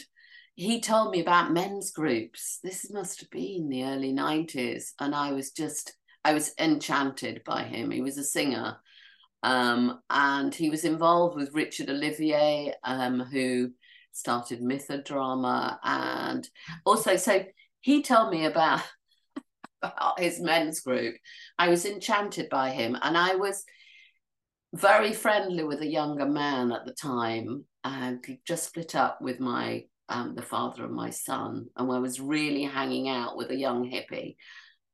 he 0.54 0.80
told 0.80 1.12
me 1.12 1.22
about 1.22 1.51
men's 1.51 1.91
groups. 1.91 2.60
This 2.64 2.89
must 2.91 3.20
have 3.20 3.30
been 3.32 3.68
the 3.68 3.84
early 3.84 4.14
'90s, 4.14 4.91
and 4.99 5.16
I 5.16 5.34
was 5.34 5.51
just 5.51 5.95
I 6.24 6.34
was 6.34 6.53
enchanted 6.60 7.43
by 7.43 7.64
him. 7.64 7.91
He 7.91 8.01
was 8.01 8.18
a 8.18 8.24
singer, 8.24 8.78
um, 9.43 9.99
and 10.10 10.53
he 10.53 10.70
was 10.70 10.86
involved 10.86 11.36
with 11.36 11.53
Richard 11.53 11.89
Olivier, 11.89 12.74
um, 12.84 13.20
who 13.20 13.72
started 14.16 14.61
mythodrama 14.61 15.78
and 15.84 16.49
also 16.86 17.16
so 17.16 17.43
he 17.82 18.01
told 18.01 18.32
me 18.32 18.45
about, 18.45 18.82
about 19.82 20.20
his 20.20 20.39
men's 20.39 20.80
group 20.82 21.16
i 21.59 21.70
was 21.70 21.86
enchanted 21.86 22.49
by 22.49 22.70
him 22.72 22.97
and 23.01 23.18
i 23.18 23.36
was 23.36 23.63
very 24.74 25.13
friendly 25.13 25.63
with 25.63 25.82
a 25.82 25.88
younger 25.88 26.26
man 26.26 26.72
at 26.72 26.86
the 26.86 26.93
time 26.93 27.63
and 27.84 28.26
just 28.45 28.66
split 28.66 28.95
up 28.95 29.22
with 29.22 29.39
my 29.39 29.84
um, 30.09 30.36
the 30.36 30.41
father 30.41 30.86
of 30.86 30.91
my 30.91 31.09
son, 31.09 31.68
and 31.76 31.91
I 31.91 31.99
was 31.99 32.20
really 32.20 32.63
hanging 32.63 33.09
out 33.09 33.38
with 33.38 33.49
a 33.49 33.55
young 33.55 33.89
hippie. 33.89 34.36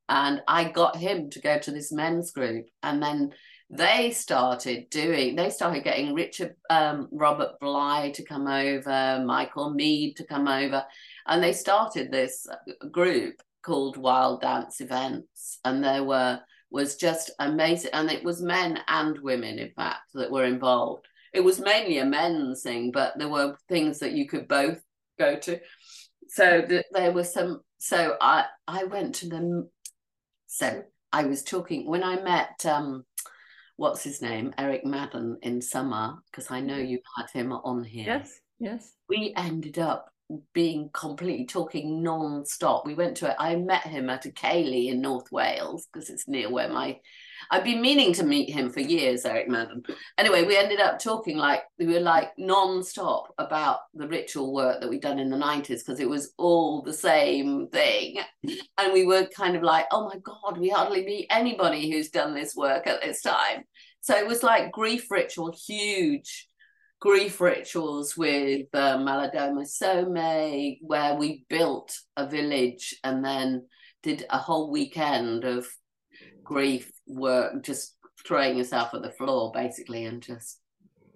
And 0.08 0.42
I 0.48 0.66
got 0.66 0.98
him 0.98 1.30
to 1.32 1.42
go 1.42 1.58
to 1.60 1.72
this 1.72 1.92
men's 1.92 2.32
group. 2.32 2.66
And 2.84 3.02
then 3.02 3.32
they 3.72 4.12
started 4.12 4.90
doing, 4.90 5.36
they 5.36 5.50
started 5.50 5.86
getting 5.86 6.14
Richard, 6.14 6.56
um, 6.70 7.08
Robert 7.12 7.58
Bly 7.62 8.12
to 8.16 8.24
come 8.24 8.48
over, 8.48 9.24
Michael 9.26 9.74
Meade 9.74 10.18
to 10.18 10.26
come 10.26 10.50
over. 10.50 10.84
And 11.26 11.42
they 11.42 11.54
started 11.54 12.12
this 12.12 12.46
group 12.92 13.42
called 13.64 13.96
Wild 13.96 14.42
Dance 14.42 14.82
Events. 14.82 15.60
And 15.64 15.82
there 15.82 16.04
were, 16.04 16.42
was 16.70 16.98
just 16.98 17.32
amazing. 17.40 17.92
And 17.94 18.12
it 18.12 18.26
was 18.26 18.42
men 18.42 18.80
and 18.90 19.18
women, 19.20 19.58
in 19.58 19.72
fact, 19.72 20.02
that 20.16 20.32
were 20.32 20.46
involved. 20.46 21.08
It 21.34 21.42
was 21.42 21.60
mainly 21.60 22.00
a 22.00 22.06
men's 22.06 22.64
thing, 22.64 22.92
but 22.92 23.18
there 23.18 23.30
were 23.30 23.56
things 23.70 24.00
that 24.00 24.12
you 24.12 24.28
could 24.28 24.50
both 24.50 24.82
go 25.18 25.38
to. 25.38 25.62
So 26.28 26.62
the, 26.68 26.84
there 26.92 27.14
was 27.14 27.34
some. 27.34 27.62
So 27.78 28.18
I 28.20 28.46
I 28.68 28.84
went 28.84 29.16
to 29.16 29.30
them. 29.30 29.70
So 30.48 30.84
I 31.14 31.26
was 31.26 31.44
talking 31.44 31.90
when 31.90 32.04
I 32.04 32.22
met 32.22 32.66
um, 32.66 33.06
what's 33.82 34.04
his 34.04 34.22
name, 34.22 34.54
Eric 34.60 34.86
Maddern 34.86 35.38
in 35.42 35.60
summer 35.60 36.14
because 36.30 36.52
I 36.52 36.62
know 36.62 36.76
mm-hmm. 36.76 36.86
you 36.86 37.00
had 37.18 37.32
him 37.32 37.52
on 37.52 37.84
here. 37.84 38.06
Yes, 38.06 38.40
yes. 38.60 38.94
We 39.10 39.34
ended 39.36 39.80
up 39.80 40.14
being 40.54 40.92
completely 40.94 41.48
talking 41.48 42.04
non-stop. 42.04 42.86
We 42.86 42.94
went 42.94 43.18
to 43.18 43.32
it. 43.32 43.36
I 43.40 43.56
met 43.56 43.82
him 43.82 44.08
at 44.12 44.28
a 44.28 44.30
ceilidh 44.30 44.92
in 44.92 45.02
North 45.02 45.32
Wales 45.32 45.88
because 45.92 46.12
it's 46.12 46.28
near 46.28 46.52
where 46.52 46.70
my 46.70 47.00
I've 47.50 47.64
been 47.64 47.82
meaning 47.82 48.14
to 48.14 48.24
meet 48.24 48.50
him 48.50 48.70
for 48.70 48.80
years, 48.80 49.26
Eric 49.26 49.50
Maddern. 49.50 49.84
Anyway, 50.18 50.44
we 50.44 50.58
ended 50.58 50.80
up 50.80 51.00
talking 51.00 51.38
like 51.38 51.64
we 51.80 51.88
were 51.88 52.00
like 52.00 52.32
non-stop 52.38 53.34
about 53.38 53.80
the 53.94 54.08
ritual 54.08 54.54
work 54.54 54.82
that 54.82 54.90
we'd 54.90 55.02
done 55.02 55.20
in 55.20 55.30
the 55.30 55.38
90s 55.38 55.80
because 55.80 56.00
it 56.00 56.10
was 56.10 56.34
all 56.38 56.82
the 56.82 56.94
same 56.94 57.68
thing. 57.70 58.18
And 58.78 58.94
we 58.94 59.06
were 59.06 59.28
kind 59.36 59.56
of 59.56 59.64
like, 59.64 59.86
oh 59.92 60.06
my 60.06 60.20
God, 60.20 60.60
we 60.60 60.70
hardly 60.70 61.04
meet 61.06 61.28
anybody 61.30 61.92
who's 61.92 62.10
done 62.10 62.34
this 62.34 62.56
work 62.56 62.88
at 62.88 63.02
this 63.02 63.22
time. 63.22 63.64
So 64.02 64.16
it 64.16 64.28
was 64.28 64.44
like 64.44 64.72
grief 64.72 65.10
ritual, 65.10 65.56
huge 65.68 66.48
grief 67.02 67.42
rituals 67.42 68.16
with 68.16 68.68
uh, 68.74 68.98
Malidoma 68.98 69.66
Some, 69.66 70.14
where 70.82 71.16
we 71.16 71.46
built 71.50 71.98
a 72.16 72.28
village 72.28 72.96
and 73.04 73.26
then 73.26 73.68
did 74.04 74.26
a 74.30 74.38
whole 74.38 74.72
weekend 74.72 75.44
of 75.44 75.68
grief 76.44 76.92
work, 77.12 77.64
just 77.64 77.96
throwing 78.26 78.58
yourself 78.58 78.94
at 78.94 79.02
the 79.02 79.12
floor 79.12 79.52
basically 79.54 80.06
and 80.06 80.22
just 80.22 80.62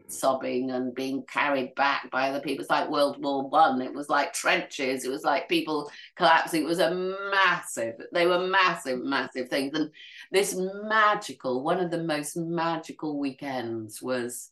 sobbing 0.08 0.72
and 0.72 0.94
being 0.94 1.24
carried 1.24 1.74
back 1.76 2.10
by 2.12 2.30
other 2.30 2.40
people. 2.40 2.62
It's 2.62 2.70
like 2.70 2.90
World 2.90 3.22
War 3.22 3.48
One. 3.50 3.82
It 3.82 3.94
was 3.94 4.10
like 4.10 4.34
trenches. 4.34 5.06
It 5.06 5.10
was 5.10 5.24
like 5.24 5.50
people 5.50 5.92
collapsing. 6.16 6.64
It 6.64 6.68
was 6.68 6.80
a 6.80 6.94
massive. 7.32 7.96
They 8.14 8.28
were 8.28 8.48
massive, 8.48 9.04
massive 9.04 9.50
things. 9.50 9.78
And 9.78 9.92
this 10.32 10.56
magical, 10.56 11.64
one 11.64 11.80
of 11.80 11.92
the 11.92 12.04
most 12.04 12.38
magical 12.38 13.20
weekends 13.20 14.02
was 14.02 14.50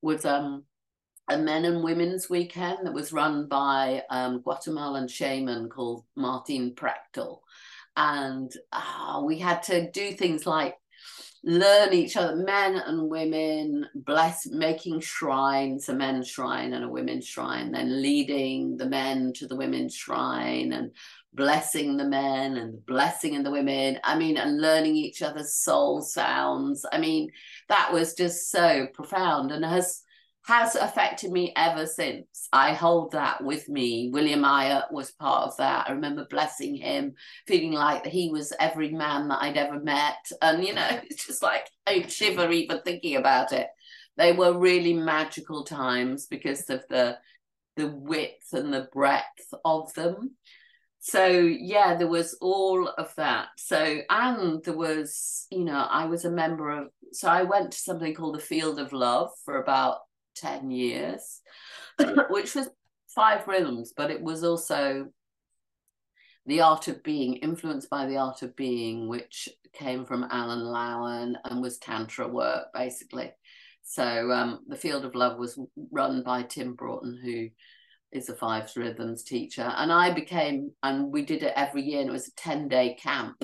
was 0.00 0.24
um 0.24 0.64
a 1.30 1.36
men 1.36 1.64
and 1.64 1.82
women's 1.82 2.30
weekend 2.30 2.78
that 2.86 2.94
was 2.94 3.12
run 3.12 3.48
by 3.48 4.02
um 4.10 4.40
Guatemalan 4.42 5.08
shaman 5.08 5.68
called 5.68 6.04
Martin 6.16 6.74
Prechtel 6.74 7.40
and 7.98 8.52
oh, 8.72 9.24
we 9.26 9.38
had 9.38 9.64
to 9.64 9.90
do 9.90 10.12
things 10.12 10.46
like 10.46 10.76
learn 11.42 11.92
each 11.92 12.16
other 12.16 12.36
men 12.36 12.76
and 12.76 13.08
women 13.08 13.86
bless 13.94 14.46
making 14.46 15.00
shrines 15.00 15.88
a 15.88 15.94
men's 15.94 16.28
shrine 16.28 16.72
and 16.72 16.84
a 16.84 16.88
women's 16.88 17.26
shrine 17.26 17.70
then 17.70 18.02
leading 18.02 18.76
the 18.76 18.88
men 18.88 19.32
to 19.32 19.46
the 19.46 19.56
women's 19.56 19.94
shrine 19.94 20.72
and 20.72 20.90
blessing 21.34 21.96
the 21.96 22.04
men 22.04 22.56
and 22.56 22.84
blessing 22.86 23.34
in 23.34 23.42
the 23.42 23.50
women. 23.50 23.98
I 24.02 24.18
mean 24.18 24.36
and 24.36 24.60
learning 24.60 24.96
each 24.96 25.22
other's 25.22 25.54
soul 25.54 26.02
sounds. 26.02 26.84
I 26.92 26.98
mean 26.98 27.30
that 27.68 27.92
was 27.92 28.14
just 28.14 28.50
so 28.50 28.86
profound 28.92 29.52
and 29.52 29.64
has 29.64 30.02
has 30.48 30.74
affected 30.76 31.30
me 31.30 31.52
ever 31.56 31.84
since. 31.84 32.48
I 32.54 32.72
hold 32.72 33.12
that 33.12 33.44
with 33.44 33.68
me. 33.68 34.08
William 34.10 34.44
Ayot 34.44 34.90
was 34.90 35.10
part 35.10 35.46
of 35.46 35.56
that. 35.58 35.86
I 35.86 35.92
remember 35.92 36.26
blessing 36.30 36.74
him, 36.74 37.16
feeling 37.46 37.72
like 37.72 38.06
he 38.06 38.30
was 38.30 38.54
every 38.58 38.90
man 38.90 39.28
that 39.28 39.42
I'd 39.42 39.58
ever 39.58 39.78
met. 39.78 40.16
And, 40.40 40.64
you 40.64 40.72
know, 40.72 40.88
it's 41.10 41.26
just 41.26 41.42
like 41.42 41.68
I 41.86 42.00
shiver 42.06 42.50
even 42.50 42.80
thinking 42.80 43.16
about 43.16 43.52
it. 43.52 43.66
They 44.16 44.32
were 44.32 44.58
really 44.58 44.94
magical 44.94 45.64
times 45.64 46.24
because 46.24 46.70
of 46.70 46.82
the 46.88 47.18
the 47.76 47.88
width 47.88 48.54
and 48.54 48.72
the 48.72 48.88
breadth 48.90 49.52
of 49.66 49.92
them. 49.92 50.34
So 50.98 51.28
yeah, 51.28 51.94
there 51.96 52.08
was 52.08 52.38
all 52.40 52.88
of 52.88 53.14
that. 53.16 53.48
So 53.58 53.98
and 54.08 54.64
there 54.64 54.76
was, 54.76 55.46
you 55.50 55.64
know, 55.64 55.86
I 55.90 56.06
was 56.06 56.24
a 56.24 56.30
member 56.30 56.70
of 56.70 56.88
so 57.12 57.28
I 57.28 57.42
went 57.42 57.72
to 57.72 57.78
something 57.78 58.14
called 58.14 58.36
the 58.36 58.40
Field 58.40 58.80
of 58.80 58.94
Love 58.94 59.30
for 59.44 59.60
about 59.60 59.98
10 60.40 60.70
years, 60.70 61.40
which 62.30 62.54
was 62.54 62.68
five 63.14 63.46
rhythms, 63.48 63.92
but 63.96 64.10
it 64.10 64.22
was 64.22 64.44
also 64.44 65.08
the 66.46 66.60
art 66.62 66.88
of 66.88 67.02
being, 67.02 67.36
influenced 67.36 67.90
by 67.90 68.06
the 68.06 68.16
art 68.16 68.42
of 68.42 68.56
being, 68.56 69.08
which 69.08 69.48
came 69.72 70.06
from 70.06 70.26
Alan 70.30 70.60
Lowen 70.60 71.34
and 71.44 71.60
was 71.60 71.78
Tantra 71.78 72.26
work, 72.26 72.66
basically. 72.72 73.32
So 73.82 74.30
um, 74.30 74.60
the 74.66 74.76
Field 74.76 75.04
of 75.04 75.14
Love 75.14 75.38
was 75.38 75.58
run 75.90 76.22
by 76.22 76.42
Tim 76.42 76.74
Broughton, 76.74 77.18
who 77.22 77.48
is 78.12 78.28
a 78.28 78.34
five 78.34 78.70
rhythms 78.76 79.22
teacher. 79.22 79.72
And 79.76 79.92
I 79.92 80.12
became, 80.12 80.72
and 80.82 81.12
we 81.12 81.22
did 81.22 81.42
it 81.42 81.52
every 81.56 81.82
year, 81.82 82.00
and 82.00 82.08
it 82.08 82.12
was 82.12 82.28
a 82.28 82.34
10 82.34 82.68
day 82.68 82.96
camp. 83.00 83.42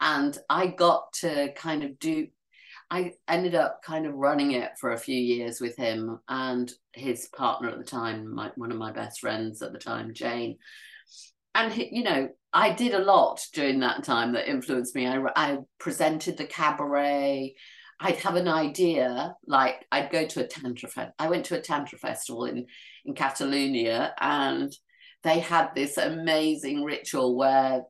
And 0.00 0.36
I 0.48 0.68
got 0.68 1.12
to 1.20 1.52
kind 1.54 1.82
of 1.82 1.98
do 1.98 2.28
I 2.90 3.12
ended 3.28 3.54
up 3.54 3.82
kind 3.82 4.06
of 4.06 4.14
running 4.14 4.52
it 4.52 4.72
for 4.80 4.92
a 4.92 4.98
few 4.98 5.18
years 5.18 5.60
with 5.60 5.76
him 5.76 6.20
and 6.28 6.72
his 6.94 7.28
partner 7.36 7.68
at 7.68 7.78
the 7.78 7.84
time, 7.84 8.34
my, 8.34 8.50
one 8.56 8.72
of 8.72 8.78
my 8.78 8.92
best 8.92 9.20
friends 9.20 9.60
at 9.60 9.72
the 9.72 9.78
time, 9.78 10.14
Jane. 10.14 10.56
And, 11.54 11.72
he, 11.72 11.88
you 11.92 12.02
know, 12.02 12.28
I 12.52 12.72
did 12.72 12.94
a 12.94 13.04
lot 13.04 13.44
during 13.52 13.80
that 13.80 14.04
time 14.04 14.32
that 14.32 14.48
influenced 14.48 14.94
me. 14.94 15.06
I, 15.06 15.20
I 15.36 15.58
presented 15.78 16.38
the 16.38 16.46
cabaret. 16.46 17.54
I'd 18.00 18.16
have 18.16 18.36
an 18.36 18.48
idea, 18.48 19.34
like 19.46 19.84
I'd 19.90 20.10
go 20.10 20.26
to 20.26 20.44
a 20.44 20.46
tantra 20.46 20.88
fest. 20.88 21.12
I 21.18 21.28
went 21.28 21.46
to 21.46 21.58
a 21.58 21.60
tantra 21.60 21.98
festival 21.98 22.44
in 22.44 22.66
in 23.04 23.14
Catalonia, 23.14 24.14
and 24.20 24.72
they 25.24 25.40
had 25.40 25.74
this 25.74 25.96
amazing 25.96 26.84
ritual 26.84 27.36
where, 27.36 27.82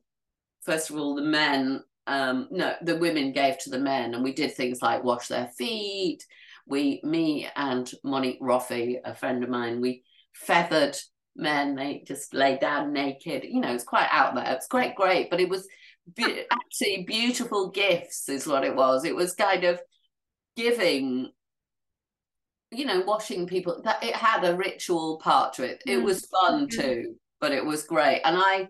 first 0.63 0.89
of 0.89 0.95
all, 0.95 1.15
the 1.15 1.21
men 1.21 1.83
um, 2.09 2.47
no, 2.49 2.73
the 2.81 2.97
women 2.97 3.31
gave 3.31 3.59
to 3.59 3.69
the 3.69 3.79
men, 3.79 4.15
and 4.15 4.23
we 4.23 4.33
did 4.33 4.55
things 4.55 4.81
like 4.81 5.03
wash 5.03 5.27
their 5.27 5.49
feet. 5.57 6.25
We, 6.65 7.01
me 7.03 7.47
and 7.55 7.89
Monique 8.03 8.41
Roffey, 8.41 8.97
a 9.03 9.13
friend 9.15 9.43
of 9.43 9.49
mine, 9.49 9.79
we 9.79 10.03
feathered 10.33 10.97
men. 11.35 11.75
They 11.75 12.03
just 12.07 12.33
lay 12.33 12.57
down 12.57 12.93
naked. 12.93 13.43
You 13.43 13.61
know, 13.61 13.73
it's 13.73 13.83
quite 13.83 14.09
out 14.11 14.33
there. 14.33 14.51
It's 14.55 14.67
quite 14.67 14.95
great, 14.95 15.29
but 15.29 15.39
it 15.39 15.49
was 15.49 15.67
be- 16.15 16.45
absolutely 16.51 17.05
beautiful 17.05 17.69
gifts, 17.69 18.27
is 18.27 18.47
what 18.47 18.63
it 18.63 18.75
was. 18.75 19.05
It 19.05 19.15
was 19.15 19.35
kind 19.35 19.63
of 19.63 19.79
giving 20.55 21.29
you 22.71 22.85
know 22.85 23.01
washing 23.01 23.47
people 23.47 23.81
that 23.83 24.03
it 24.03 24.15
had 24.15 24.43
a 24.43 24.55
ritual 24.55 25.19
part 25.23 25.53
to 25.53 25.63
it 25.63 25.81
it 25.87 25.97
mm. 25.97 26.03
was 26.03 26.27
fun 26.27 26.67
too 26.67 27.15
but 27.39 27.51
it 27.51 27.65
was 27.65 27.83
great 27.83 28.21
and 28.25 28.37
i 28.37 28.67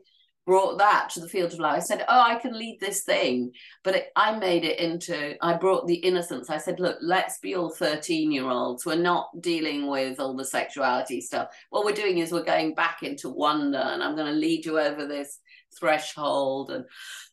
brought 0.49 0.79
that 0.79 1.11
to 1.11 1.19
the 1.19 1.29
field 1.29 1.53
of 1.53 1.59
life. 1.59 1.75
I 1.75 1.79
said, 1.79 2.05
"Oh, 2.09 2.21
I 2.21 2.39
can 2.39 2.57
lead 2.57 2.79
this 2.79 3.03
thing," 3.03 3.51
but 3.83 3.93
it, 3.93 4.07
I 4.15 4.35
made 4.35 4.65
it 4.65 4.79
into. 4.79 5.35
I 5.45 5.53
brought 5.53 5.85
the 5.85 6.01
innocence. 6.09 6.49
I 6.49 6.57
said, 6.57 6.79
"Look, 6.79 6.97
let's 7.01 7.37
be 7.37 7.53
all 7.53 7.69
thirteen-year-olds. 7.69 8.83
We're 8.83 8.95
not 8.95 9.29
dealing 9.41 9.85
with 9.85 10.19
all 10.19 10.35
the 10.35 10.43
sexuality 10.43 11.21
stuff. 11.21 11.49
What 11.69 11.85
we're 11.85 12.01
doing 12.01 12.17
is 12.17 12.31
we're 12.31 12.43
going 12.55 12.73
back 12.73 13.03
into 13.03 13.29
wonder, 13.29 13.77
and 13.77 14.01
I'm 14.01 14.15
going 14.15 14.33
to 14.33 14.39
lead 14.39 14.65
you 14.65 14.79
over 14.79 15.05
this 15.05 15.37
threshold." 15.79 16.71
And 16.71 16.85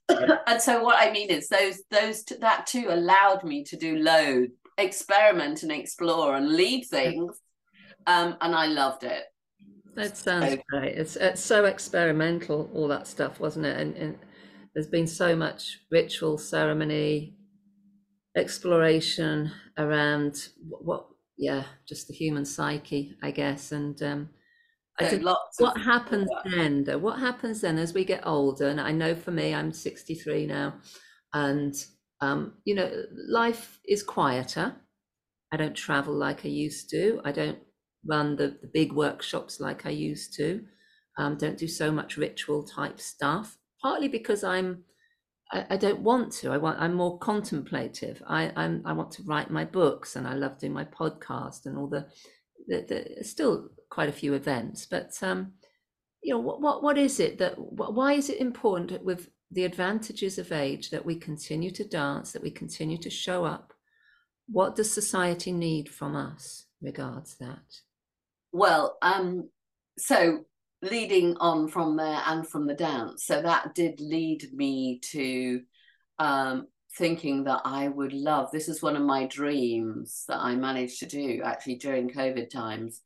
and 0.47 0.61
so 0.61 0.83
what 0.83 0.97
I 0.99 1.11
mean 1.11 1.31
is 1.31 1.49
those 1.49 1.83
those 1.91 2.23
that 2.43 2.67
too 2.67 2.89
allowed 2.91 3.45
me 3.45 3.65
to 3.65 3.79
do 3.79 3.97
load, 3.97 4.51
experiment 4.77 5.63
and 5.63 5.73
explore 5.73 6.37
and 6.37 6.53
lead 6.53 6.85
things, 6.85 7.41
um, 8.07 8.37
and 8.43 8.55
I 8.55 8.67
loved 8.67 9.05
it. 9.05 9.25
That 9.97 10.17
sounds 10.17 10.53
so, 10.53 10.59
great. 10.69 10.97
It's, 10.97 11.17
it's 11.17 11.41
so 11.41 11.65
experimental, 11.65 12.71
all 12.75 12.89
that 12.89 13.07
stuff, 13.07 13.41
wasn't 13.41 13.67
it? 13.67 13.79
And, 13.79 13.97
and 13.97 14.19
there's 14.75 14.89
been 14.89 15.07
so 15.07 15.35
much 15.35 15.79
ritual, 15.91 16.39
ceremony, 16.39 17.35
exploration 18.37 19.51
around 19.79 20.49
what, 20.69 20.85
what 20.85 21.07
yeah, 21.39 21.65
just 21.89 22.09
the 22.09 22.15
human 22.15 22.45
psyche, 22.45 23.17
I 23.23 23.31
guess. 23.31 23.73
And 23.73 24.01
um, 24.03 24.29
I 24.99 25.07
think 25.07 25.25
what 25.59 25.81
happens 25.81 26.29
then, 26.45 26.85
though, 26.85 26.99
what 26.99 27.19
happens 27.19 27.61
then 27.61 27.79
as 27.79 27.95
we 27.95 28.05
get 28.05 28.27
older? 28.27 28.69
And 28.69 28.81
I 28.81 28.93
know 28.93 29.15
for 29.15 29.31
me, 29.31 29.55
I'm 29.55 29.73
63 29.73 30.47
now, 30.47 30.75
and 31.33 31.75
um, 32.21 32.55
you 32.65 32.75
know, 32.75 32.91
life 33.29 33.79
is 33.87 34.03
quieter. 34.03 34.75
I 35.53 35.57
don't 35.57 35.75
travel 35.75 36.15
like 36.15 36.45
I 36.45 36.49
used 36.49 36.91
to. 36.91 37.21
I 37.25 37.33
don't 37.33 37.59
run 38.07 38.37
the, 38.37 38.57
the 38.61 38.71
big 38.73 38.93
workshops 38.93 39.61
like 39.61 39.87
I 39.87 39.91
used 39.91 40.35
to. 40.35 40.65
Um, 41.19 41.37
don't 41.37 41.59
do 41.59 41.69
so 41.69 41.91
much 41.91 42.17
ritual 42.17 42.65
type 42.65 43.01
stuff. 43.01 43.59
Partly 43.83 44.09
because 44.09 44.45
I'm 44.45 44.85
I, 45.53 45.67
I, 45.71 45.77
don't 45.77 46.01
want 46.01 46.33
to. 46.35 46.51
I 46.51 46.57
want. 46.57 46.81
I'm 46.81 46.95
more 46.95 47.19
contemplative. 47.19 48.23
I, 48.27 48.53
I'm. 48.57 48.83
I 48.85 48.93
want 48.93 49.13
to 49.13 49.23
write 49.23 49.51
my 49.51 49.65
books, 49.65 50.17
and 50.17 50.27
I 50.27 50.35
love 50.35 50.59
doing 50.59 50.73
my 50.73 50.85
podcast 50.85 51.67
and 51.67 51.79
all 51.79 51.87
the. 51.87 52.07
the, 52.67 53.15
the 53.19 53.25
still 53.25 53.69
quite 53.89 54.09
a 54.09 54.13
few 54.13 54.35
events, 54.35 54.87
but 54.87 55.13
um, 55.23 55.53
you 56.23 56.35
know, 56.35 56.41
what 56.41 56.61
what 56.61 56.83
what 56.83 56.99
is 56.99 57.21
it 57.21 57.39
that? 57.39 57.55
Why 57.59 58.15
is 58.15 58.29
it 58.29 58.41
important 58.41 59.05
with 59.05 59.31
the 59.51 59.65
advantages 59.65 60.39
of 60.39 60.51
age 60.51 60.91
that 60.91 61.07
we 61.07 61.15
continue 61.15 61.71
to 61.71 61.85
dance, 61.85 62.33
that 62.33 62.43
we 62.43 62.51
continue 62.51 62.99
to 62.99 63.11
show 63.11 63.45
up? 63.45 63.73
What 64.49 64.77
does 64.77 64.93
society 64.93 65.53
need 65.53 65.89
from 65.89 66.17
us 66.17 66.67
regards 66.83 67.37
that? 67.37 67.81
Well, 68.57 68.97
um, 69.03 69.51
so 69.99 70.47
leading 70.81 71.37
on 71.37 71.69
from 71.69 71.99
there 71.99 72.23
and 72.25 72.49
from 72.49 72.67
the 72.67 72.73
dance. 72.73 73.27
So 73.27 73.43
that 73.43 73.75
did 73.75 74.01
lead 74.01 74.49
me 74.55 74.99
to 75.11 75.61
um, 76.19 76.67
thinking 76.97 77.45
that 77.45 77.61
I 77.67 77.89
would 77.89 78.15
love 78.15 78.51
this 78.51 78.71
is 78.71 78.81
one 78.81 78.97
of 78.97 79.03
my 79.03 79.27
dreams 79.27 80.25
that 80.29 80.39
I 80.39 80.55
managed 80.55 81.01
to 81.01 81.07
do 81.07 81.43
actually 81.45 81.75
during 81.75 82.09
COVID 82.09 82.49
times. 82.49 83.03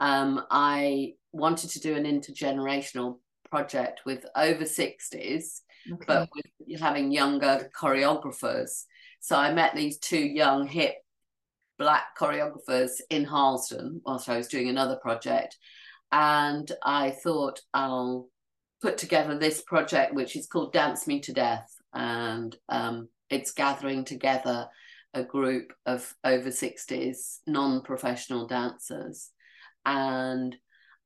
Um, 0.00 0.42
I 0.50 1.12
wanted 1.30 1.70
to 1.70 1.80
do 1.80 1.94
an 1.94 2.02
intergenerational 2.02 3.18
project 3.48 4.00
with 4.04 4.26
over 4.34 4.64
60s, 4.64 5.60
okay. 5.92 6.04
but 6.08 6.28
with 6.34 6.80
having 6.80 7.12
younger 7.12 7.70
choreographers. 7.80 8.82
So 9.20 9.36
I 9.36 9.54
met 9.54 9.76
these 9.76 9.98
two 9.98 10.18
young, 10.18 10.66
hip 10.66 10.96
black 11.78 12.16
choreographers 12.18 13.00
in 13.10 13.24
Harlesden 13.24 14.00
whilst 14.04 14.28
I 14.28 14.36
was 14.36 14.48
doing 14.48 14.68
another 14.68 14.96
project. 14.96 15.56
And 16.10 16.70
I 16.82 17.10
thought 17.10 17.60
I'll 17.72 18.28
put 18.82 18.98
together 18.98 19.38
this 19.38 19.62
project, 19.62 20.14
which 20.14 20.36
is 20.36 20.46
called 20.46 20.72
Dance 20.72 21.06
Me 21.06 21.20
to 21.20 21.32
Death, 21.32 21.74
and 21.94 22.54
um, 22.68 23.08
it's 23.30 23.52
gathering 23.52 24.04
together 24.04 24.68
a 25.14 25.22
group 25.22 25.72
of 25.86 26.14
over 26.24 26.50
60s 26.50 27.38
non-professional 27.46 28.46
dancers. 28.46 29.30
And 29.84 30.56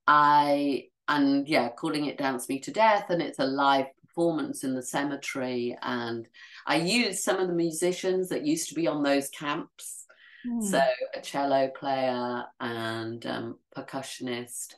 i 0.09 0.85
and 1.09 1.49
yeah 1.49 1.69
calling 1.71 2.07
it 2.07 2.19
dance 2.19 2.49
me 2.49 2.61
to 2.61 2.71
death 2.71 3.11
and 3.11 3.21
it's 3.21 3.41
a 3.41 3.45
live 3.45 3.87
performance 4.03 4.64
in 4.64 4.75
the 4.75 4.83
cemetery. 4.83 5.77
And 5.83 6.29
i 6.67 6.77
used 6.77 7.21
some 7.21 7.39
of 7.39 7.49
the 7.49 7.55
musicians 7.55 8.29
that 8.29 8.47
used 8.47 8.69
to 8.69 8.75
be 8.75 8.87
on 8.87 9.03
those 9.03 9.29
camps 9.31 10.06
mm. 10.47 10.62
so 10.62 10.82
a 11.14 11.20
cello 11.20 11.68
player 11.68 12.44
and 12.61 13.26
um, 13.26 13.59
percussionist 13.76 14.74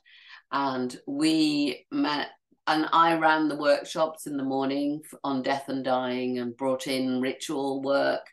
and 0.53 1.01
we 1.07 1.87
met 1.91 2.29
and 2.69 2.87
I 2.93 3.17
ran 3.17 3.49
the 3.49 3.57
workshops 3.57 4.27
in 4.27 4.37
the 4.37 4.45
morning 4.45 5.01
on 5.25 5.43
death 5.43 5.71
and 5.71 5.83
dying 5.83 6.39
and 6.39 6.55
brought 6.55 6.87
in 6.87 7.21
ritual 7.21 7.81
work 7.83 8.27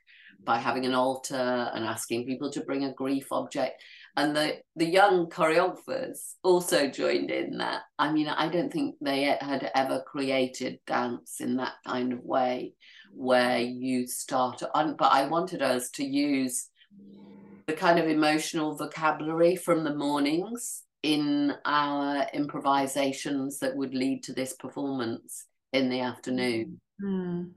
by 0.44 0.58
having 0.58 0.86
an 0.86 0.94
altar 0.94 1.72
and 1.74 1.86
asking 1.86 2.26
people 2.26 2.52
to 2.52 2.62
bring 2.62 2.84
a 2.84 2.94
grief 2.94 3.32
object. 3.32 3.82
And 4.18 4.36
the, 4.36 4.58
the 4.76 4.86
young 4.86 5.28
choreographers 5.30 6.36
also 6.44 6.88
joined 6.90 7.32
in 7.32 7.58
that. 7.58 7.84
I 7.98 8.12
mean, 8.12 8.28
I 8.28 8.50
don't 8.50 8.72
think 8.72 8.96
they 9.00 9.24
had 9.24 9.72
ever 9.74 10.04
created 10.06 10.80
dance 10.86 11.38
in 11.40 11.56
that 11.58 11.74
kind 11.88 12.12
of 12.12 12.24
way 12.24 12.74
where 13.14 13.60
you 13.60 14.06
start 14.06 14.62
on, 14.74 14.98
but 14.98 15.14
I 15.14 15.28
wanted 15.28 15.62
us 15.62 15.90
to 15.92 16.04
use 16.04 16.68
the 17.68 17.74
kind 17.74 18.00
of 18.00 18.08
emotional 18.08 18.76
vocabulary 18.76 19.56
from 19.56 19.84
the 19.84 19.96
mornings 19.96 20.84
in 21.04 21.54
our 21.66 22.28
improvisations 22.34 23.60
that 23.60 23.76
would 23.76 23.94
lead 23.94 24.24
to 24.24 24.34
this 24.34 24.54
performance 24.54 25.46
in 25.74 25.90
the 25.90 26.02
afternoon. 26.02 26.80
Mm. 27.04 27.52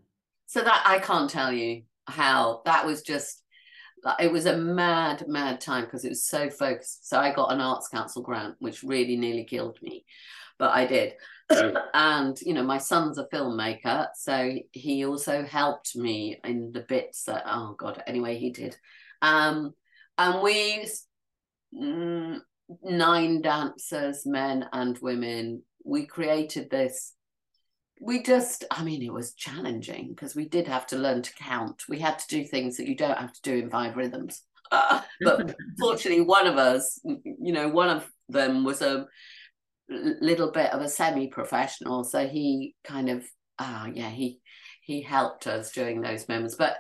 So 0.47 0.63
that 0.63 0.83
I 0.87 0.99
can't 0.99 1.31
tell 1.31 1.53
you 1.53 1.83
how. 2.07 2.63
That 2.65 2.87
was 2.87 3.03
just 3.03 3.43
it 4.19 4.31
was 4.31 4.47
a 4.47 4.57
mad 4.57 5.25
mad 5.29 5.61
time 5.61 5.85
because 5.85 6.05
it 6.05 6.11
was 6.11 6.27
so 6.27 6.51
focused. 6.51 7.09
So 7.09 7.19
i 7.19 7.33
got 7.33 7.53
an 7.53 7.61
arts 7.61 7.89
council 7.89 8.23
grant 8.23 8.55
which 8.59 8.83
really 8.83 9.17
nearly 9.17 9.45
killed 9.45 9.79
me 9.83 10.05
but 10.59 10.71
i 10.71 10.87
did. 10.87 11.15
And 11.95 12.39
you 12.43 12.53
know 12.53 12.63
my 12.63 12.79
son's 12.79 13.17
a 13.17 13.27
filmmaker 13.33 14.09
so 14.15 14.55
he 14.73 15.07
also 15.07 15.45
helped 15.45 15.97
me 15.97 16.39
in 16.45 16.73
the 16.73 16.81
bits 16.81 17.25
that 17.25 17.45
oh 17.47 17.75
god 17.79 18.03
anyway 18.07 18.39
he 18.39 18.51
did. 18.51 18.77
Um 19.23 19.75
and 20.19 20.43
we 20.43 20.87
mm, 21.75 22.41
nine 22.83 23.43
dancers, 23.43 24.27
men 24.27 24.67
and 24.73 24.99
women. 24.99 25.63
We 25.85 26.07
created 26.07 26.71
this. 26.71 27.15
We 28.01 28.23
just, 28.23 28.65
I 28.71 28.85
mean, 28.85 29.03
it 29.03 29.13
was 29.13 29.35
challenging 29.35 30.09
because 30.11 30.37
we 30.37 30.49
did 30.49 30.69
have 30.69 30.87
to 30.89 30.99
learn 30.99 31.23
to 31.23 31.35
count. 31.35 31.85
We 31.89 31.99
had 31.99 32.19
to 32.19 32.29
do 32.29 32.45
things 32.45 32.77
that 32.77 32.87
you 32.89 32.97
don't 32.97 33.19
have 33.19 33.33
to 33.33 33.43
do 33.43 33.57
in 33.57 33.71
five 33.71 33.97
rhythms. 33.97 34.43
but 34.71 35.57
fortunately, 35.81 36.25
one 36.25 36.47
of 36.47 36.59
us, 36.59 37.01
you 37.05 37.53
know, 37.53 37.69
one 37.69 37.89
of 37.89 38.09
them 38.29 38.65
was 38.65 38.83
a 38.83 39.07
little 39.89 40.53
bit 40.53 40.73
of 40.73 40.83
a 40.83 40.89
semi-professional, 40.89 42.05
so 42.05 42.29
he 42.29 42.75
kind 42.85 43.09
of, 43.09 43.25
ah, 43.59 43.85
uh, 43.85 43.87
yeah, 43.87 44.11
he 44.11 44.41
he 44.83 45.03
helped 45.03 45.47
us 45.47 45.73
during 45.73 46.01
those 46.01 46.29
moments. 46.29 46.55
But 46.55 46.77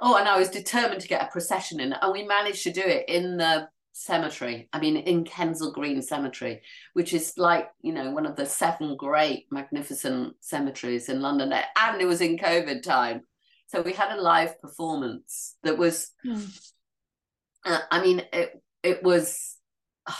oh, 0.00 0.16
and 0.16 0.28
I 0.28 0.38
was 0.38 0.48
determined 0.48 1.00
to 1.02 1.08
get 1.08 1.22
a 1.22 1.30
procession 1.30 1.80
in, 1.80 1.92
and 1.92 2.12
we 2.12 2.22
managed 2.22 2.62
to 2.64 2.72
do 2.72 2.82
it 2.82 3.08
in 3.08 3.36
the 3.36 3.68
cemetery. 3.94 4.68
I 4.72 4.80
mean, 4.80 4.96
in 4.96 5.24
Kensal 5.24 5.72
Green 5.72 6.02
Cemetery, 6.02 6.60
which 6.92 7.14
is 7.14 7.34
like, 7.38 7.70
you 7.80 7.92
know, 7.92 8.10
one 8.10 8.26
of 8.26 8.36
the 8.36 8.44
seven 8.44 8.96
great, 8.96 9.46
magnificent 9.50 10.34
cemeteries 10.40 11.08
in 11.08 11.22
London. 11.22 11.52
And 11.52 12.00
it 12.00 12.04
was 12.04 12.20
in 12.20 12.36
COVID 12.36 12.82
time. 12.82 13.22
So 13.68 13.80
we 13.80 13.92
had 13.92 14.16
a 14.16 14.20
live 14.20 14.60
performance 14.60 15.56
that 15.62 15.78
was, 15.78 16.10
mm. 16.26 16.60
uh, 17.64 17.78
I 17.90 18.02
mean, 18.02 18.22
it, 18.32 18.60
it 18.82 19.02
was, 19.02 19.56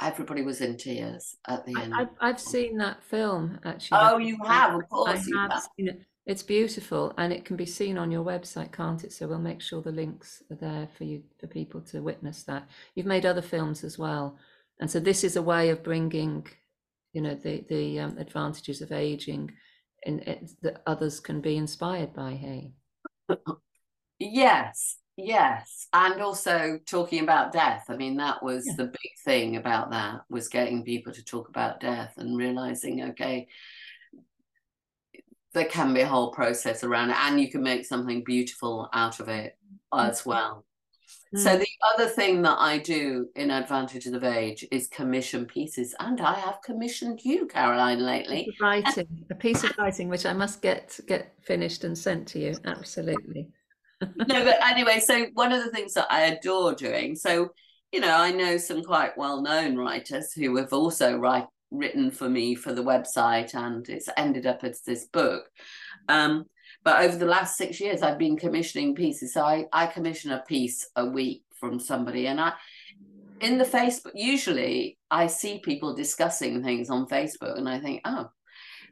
everybody 0.00 0.42
was 0.42 0.60
in 0.60 0.78
tears 0.78 1.36
at 1.46 1.64
the 1.66 1.78
end. 1.78 1.94
I, 1.94 2.26
have 2.26 2.40
seen 2.40 2.78
that 2.78 3.04
film 3.04 3.60
actually. 3.64 3.98
Oh, 4.00 4.18
you 4.18 4.38
have, 4.44 4.74
of 4.74 4.88
course. 4.88 5.30
I 5.36 5.42
have, 5.42 5.52
have. 5.52 5.68
seen 5.76 5.88
it. 5.88 6.02
It's 6.24 6.42
beautiful 6.42 7.12
and 7.18 7.32
it 7.32 7.44
can 7.44 7.56
be 7.56 7.66
seen 7.66 7.98
on 7.98 8.12
your 8.12 8.24
website, 8.24 8.70
can't 8.70 9.02
it? 9.02 9.12
So 9.12 9.26
we'll 9.26 9.40
make 9.40 9.60
sure 9.60 9.82
the 9.82 9.90
links 9.90 10.42
are 10.50 10.56
there 10.56 10.88
for 10.96 11.02
you 11.02 11.22
for 11.40 11.48
people 11.48 11.80
to 11.82 12.00
witness 12.00 12.44
that. 12.44 12.68
You've 12.94 13.06
made 13.06 13.26
other 13.26 13.42
films 13.42 13.82
as 13.82 13.98
well, 13.98 14.38
and 14.78 14.88
so 14.88 15.00
this 15.00 15.24
is 15.24 15.34
a 15.34 15.42
way 15.42 15.70
of 15.70 15.82
bringing, 15.82 16.46
you 17.12 17.22
know, 17.22 17.34
the 17.34 17.64
the 17.68 17.98
um, 17.98 18.18
advantages 18.18 18.80
of 18.80 18.92
aging, 18.92 19.50
and 20.06 20.48
that 20.62 20.82
others 20.86 21.18
can 21.18 21.40
be 21.40 21.56
inspired 21.56 22.14
by. 22.14 22.34
Hey. 22.34 22.72
Yes, 24.20 24.98
yes, 25.16 25.88
and 25.92 26.22
also 26.22 26.78
talking 26.86 27.24
about 27.24 27.52
death. 27.52 27.86
I 27.88 27.96
mean, 27.96 28.16
that 28.18 28.44
was 28.44 28.64
yeah. 28.64 28.74
the 28.76 28.84
big 28.84 29.10
thing 29.24 29.56
about 29.56 29.90
that 29.90 30.20
was 30.30 30.46
getting 30.46 30.84
people 30.84 31.12
to 31.14 31.24
talk 31.24 31.48
about 31.48 31.80
death 31.80 32.14
and 32.16 32.38
realizing, 32.38 33.02
okay 33.10 33.48
there 35.54 35.66
can 35.66 35.92
be 35.92 36.00
a 36.00 36.06
whole 36.06 36.30
process 36.30 36.82
around 36.82 37.10
it 37.10 37.16
and 37.18 37.40
you 37.40 37.50
can 37.50 37.62
make 37.62 37.84
something 37.84 38.24
beautiful 38.24 38.88
out 38.92 39.20
of 39.20 39.28
it 39.28 39.56
as 39.94 40.24
well. 40.24 40.64
Mm. 41.34 41.38
so 41.38 41.56
the 41.56 41.68
other 41.94 42.08
thing 42.08 42.42
that 42.42 42.56
i 42.58 42.78
do 42.78 43.26
in 43.36 43.50
advantages 43.50 44.12
of 44.12 44.22
age 44.22 44.66
is 44.70 44.86
commission 44.88 45.46
pieces 45.46 45.94
and 45.98 46.20
i 46.20 46.34
have 46.34 46.58
commissioned 46.62 47.20
you 47.24 47.46
caroline 47.46 48.00
lately. 48.00 48.48
A 48.60 48.64
writing 48.64 49.06
a 49.30 49.34
piece 49.34 49.64
of 49.64 49.72
writing 49.78 50.08
which 50.08 50.26
i 50.26 50.32
must 50.32 50.62
get 50.62 50.98
get 51.06 51.34
finished 51.42 51.84
and 51.84 51.96
sent 51.96 52.28
to 52.28 52.38
you 52.38 52.54
absolutely. 52.66 53.48
No 54.00 54.44
but 54.44 54.62
anyway 54.62 55.00
so 55.00 55.26
one 55.34 55.52
of 55.52 55.64
the 55.64 55.70
things 55.70 55.94
that 55.94 56.06
i 56.10 56.22
adore 56.22 56.74
doing 56.74 57.14
so 57.14 57.50
you 57.92 58.00
know 58.00 58.16
i 58.16 58.30
know 58.32 58.56
some 58.56 58.82
quite 58.82 59.16
well-known 59.16 59.76
writers 59.76 60.32
who 60.32 60.56
have 60.56 60.72
also 60.72 61.16
write, 61.16 61.46
written 61.72 62.10
for 62.10 62.28
me 62.28 62.54
for 62.54 62.72
the 62.72 62.84
website 62.84 63.54
and 63.54 63.88
it's 63.88 64.08
ended 64.16 64.46
up 64.46 64.62
as 64.62 64.82
this 64.82 65.06
book. 65.06 65.44
Um, 66.08 66.44
but 66.84 67.04
over 67.04 67.16
the 67.16 67.26
last 67.26 67.56
six 67.56 67.80
years, 67.80 68.02
I've 68.02 68.18
been 68.18 68.36
commissioning 68.36 68.94
pieces. 68.94 69.34
So 69.34 69.42
I, 69.42 69.66
I 69.72 69.86
commission 69.86 70.32
a 70.32 70.40
piece 70.40 70.88
a 70.96 71.06
week 71.06 71.44
from 71.58 71.78
somebody. 71.78 72.26
And 72.26 72.40
I, 72.40 72.52
in 73.40 73.58
the 73.58 73.64
Facebook, 73.64 74.12
usually 74.14 74.98
I 75.10 75.26
see 75.26 75.60
people 75.60 75.94
discussing 75.94 76.62
things 76.62 76.90
on 76.90 77.06
Facebook 77.06 77.56
and 77.56 77.68
I 77.68 77.80
think, 77.80 78.02
oh, 78.04 78.30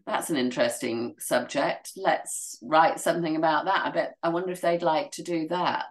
that's 0.06 0.30
an 0.30 0.36
interesting 0.36 1.14
subject. 1.18 1.92
Let's 1.96 2.58
write 2.62 3.00
something 3.00 3.36
about 3.36 3.66
that. 3.66 3.86
I 3.86 3.90
bet, 3.90 4.14
I 4.22 4.30
wonder 4.30 4.50
if 4.50 4.60
they'd 4.60 4.82
like 4.82 5.10
to 5.12 5.22
do 5.22 5.48
that. 5.48 5.86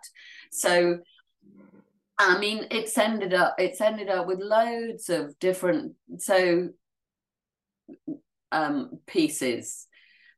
So 0.51 0.99
I 2.19 2.37
mean, 2.37 2.67
it's 2.69 2.97
ended 2.97 3.33
up 3.33 3.55
it's 3.57 3.79
ended 3.79 4.09
up 4.09 4.27
with 4.27 4.39
loads 4.39 5.09
of 5.09 5.39
different 5.39 5.93
so 6.17 6.69
um, 8.51 8.99
pieces 9.07 9.87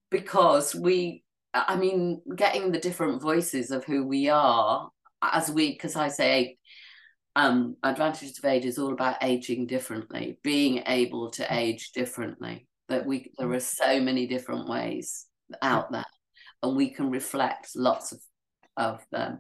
because 0.10 0.76
we, 0.76 1.24
I 1.54 1.76
mean, 1.78 2.22
getting 2.36 2.72
the 2.72 2.80
different 2.80 3.22
voices 3.22 3.72
of 3.72 3.84
who 3.86 4.06
we 4.06 4.30
are 4.30 4.90
as 5.22 5.50
we, 5.50 5.72
because 5.72 5.96
I 5.96 6.10
say 6.10 6.58
um, 7.36 7.78
Advantages 7.84 8.38
of 8.38 8.46
Age 8.46 8.66
is 8.66 8.78
all 8.78 8.94
about 8.94 9.24
aging 9.24 9.68
differently, 9.68 10.38
being 10.44 10.84
able 10.88 11.32
to 11.32 11.44
mm. 11.44 11.56
age 11.56 11.92
differently. 11.94 12.68
That 12.90 13.06
we 13.06 13.32
there 13.38 13.48
mm. 13.48 13.56
are 13.56 13.62
so 13.62 14.02
many 14.02 14.28
different 14.28 14.68
ways 14.68 15.26
out 15.62 15.92
there, 15.92 16.06
and 16.62 16.76
we 16.76 16.90
can 16.90 17.10
reflect 17.10 17.70
lots 17.76 18.12
of 18.12 18.20
of 18.76 19.06
them. 19.12 19.40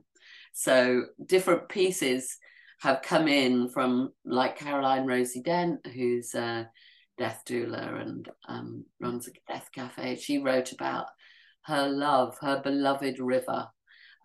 So 0.54 1.06
different 1.26 1.70
pieces 1.70 2.38
have 2.82 3.02
come 3.02 3.28
in 3.28 3.70
from 3.70 4.12
like 4.26 4.58
Caroline 4.58 5.06
Rosie 5.06 5.42
Dent, 5.42 5.86
who's 5.86 6.34
a 6.34 6.70
death 7.18 7.44
doula 7.48 8.02
and 8.02 8.28
um, 8.48 8.86
runs 9.00 9.28
a 9.28 9.32
death 9.52 9.70
cafe. 9.74 10.16
She 10.16 10.40
wrote 10.40 10.72
about 10.72 11.06
her 11.66 11.88
love, 11.88 12.38
her 12.42 12.62
beloved 12.62 13.20
river, 13.20 13.68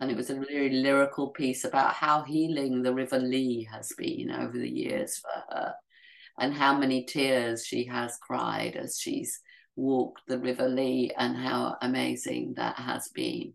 and 0.00 0.10
it 0.10 0.16
was 0.16 0.30
a 0.30 0.40
really 0.40 0.70
lyrical 0.70 1.28
piece 1.28 1.64
about 1.64 1.92
how 1.92 2.22
healing 2.22 2.82
the 2.82 2.94
River 2.94 3.18
Lee 3.18 3.68
has 3.70 3.92
been 3.96 4.30
over 4.30 4.58
the 4.58 4.68
years 4.68 5.18
for 5.18 5.54
her, 5.54 5.74
and 6.38 6.54
how 6.54 6.78
many 6.78 7.04
tears 7.04 7.64
she 7.64 7.84
has 7.84 8.18
cried 8.20 8.76
as 8.76 8.98
she's 8.98 9.40
walked 9.74 10.22
the 10.26 10.38
River 10.38 10.68
Lee, 10.68 11.12
and 11.18 11.36
how 11.36 11.76
amazing 11.82 12.54
that 12.56 12.76
has 12.76 13.08
been. 13.08 13.52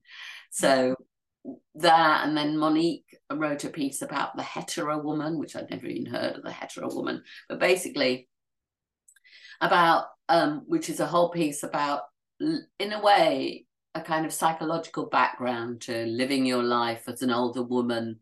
So 0.51 0.95
that, 1.75 2.27
and 2.27 2.37
then 2.37 2.57
Monique 2.57 3.17
wrote 3.31 3.63
a 3.63 3.69
piece 3.69 4.01
about 4.01 4.35
the 4.35 4.43
hetaira 4.43 5.03
woman, 5.03 5.37
which 5.37 5.55
I'd 5.55 5.69
never 5.69 5.87
even 5.87 6.11
heard 6.11 6.35
of 6.35 6.43
the 6.43 6.49
hetaira 6.49 6.93
woman, 6.93 7.23
but 7.49 7.59
basically 7.59 8.27
about 9.59 10.05
um, 10.29 10.63
which 10.65 10.89
is 10.89 10.99
a 10.99 11.05
whole 11.05 11.29
piece 11.29 11.63
about, 11.63 12.03
in 12.39 12.93
a 12.93 13.01
way, 13.01 13.65
a 13.93 14.01
kind 14.01 14.25
of 14.25 14.33
psychological 14.33 15.07
background 15.07 15.81
to 15.81 16.05
living 16.05 16.45
your 16.45 16.63
life 16.63 17.03
as 17.07 17.21
an 17.21 17.31
older 17.31 17.63
woman 17.63 18.19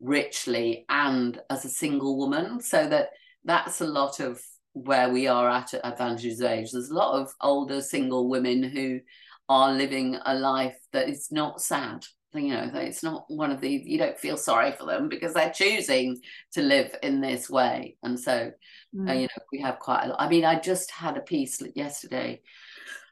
richly 0.00 0.84
and 0.88 1.40
as 1.48 1.64
a 1.64 1.70
single 1.70 2.18
woman. 2.18 2.60
So 2.60 2.88
that 2.88 3.10
that's 3.44 3.80
a 3.80 3.86
lot 3.86 4.18
of 4.20 4.42
where 4.72 5.10
we 5.10 5.28
are 5.28 5.48
at 5.48 5.74
at 5.74 5.84
advantage's 5.84 6.42
age. 6.42 6.72
There's 6.72 6.90
a 6.90 6.94
lot 6.94 7.20
of 7.20 7.32
older 7.40 7.80
single 7.80 8.28
women 8.28 8.62
who 8.62 9.00
are 9.48 9.72
living 9.72 10.18
a 10.24 10.34
life 10.34 10.78
that 10.92 11.08
is 11.08 11.28
not 11.30 11.60
sad 11.60 12.04
you 12.34 12.48
know 12.48 12.70
it's 12.74 13.02
not 13.02 13.24
one 13.28 13.50
of 13.50 13.60
these 13.60 13.86
you 13.86 13.98
don't 13.98 14.18
feel 14.18 14.36
sorry 14.36 14.72
for 14.72 14.86
them 14.86 15.08
because 15.08 15.34
they're 15.34 15.52
choosing 15.52 16.18
to 16.50 16.62
live 16.62 16.94
in 17.02 17.20
this 17.20 17.50
way 17.50 17.94
and 18.02 18.18
so 18.18 18.50
mm. 18.94 19.08
uh, 19.08 19.12
you 19.12 19.22
know 19.22 19.44
we 19.52 19.60
have 19.60 19.78
quite 19.78 20.04
a 20.04 20.08
lot 20.08 20.20
i 20.20 20.28
mean 20.28 20.44
i 20.44 20.58
just 20.58 20.90
had 20.90 21.16
a 21.16 21.20
piece 21.20 21.60
yesterday 21.74 22.40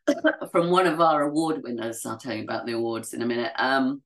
from 0.52 0.70
one 0.70 0.86
of 0.86 1.00
our 1.00 1.22
award 1.22 1.62
winners. 1.62 2.04
I'll 2.04 2.16
tell 2.16 2.34
you 2.34 2.42
about 2.42 2.66
the 2.66 2.72
awards 2.72 3.12
in 3.12 3.22
a 3.22 3.26
minute. 3.26 3.52
Um, 3.58 4.02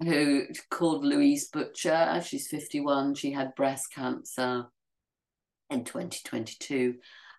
who 0.00 0.44
called 0.70 1.04
Louise 1.04 1.48
Butcher. 1.48 2.22
She's 2.24 2.46
51. 2.46 3.16
She 3.16 3.32
had 3.32 3.54
breast 3.56 3.92
cancer 3.92 4.66
in 5.70 5.84
2022, 5.84 6.94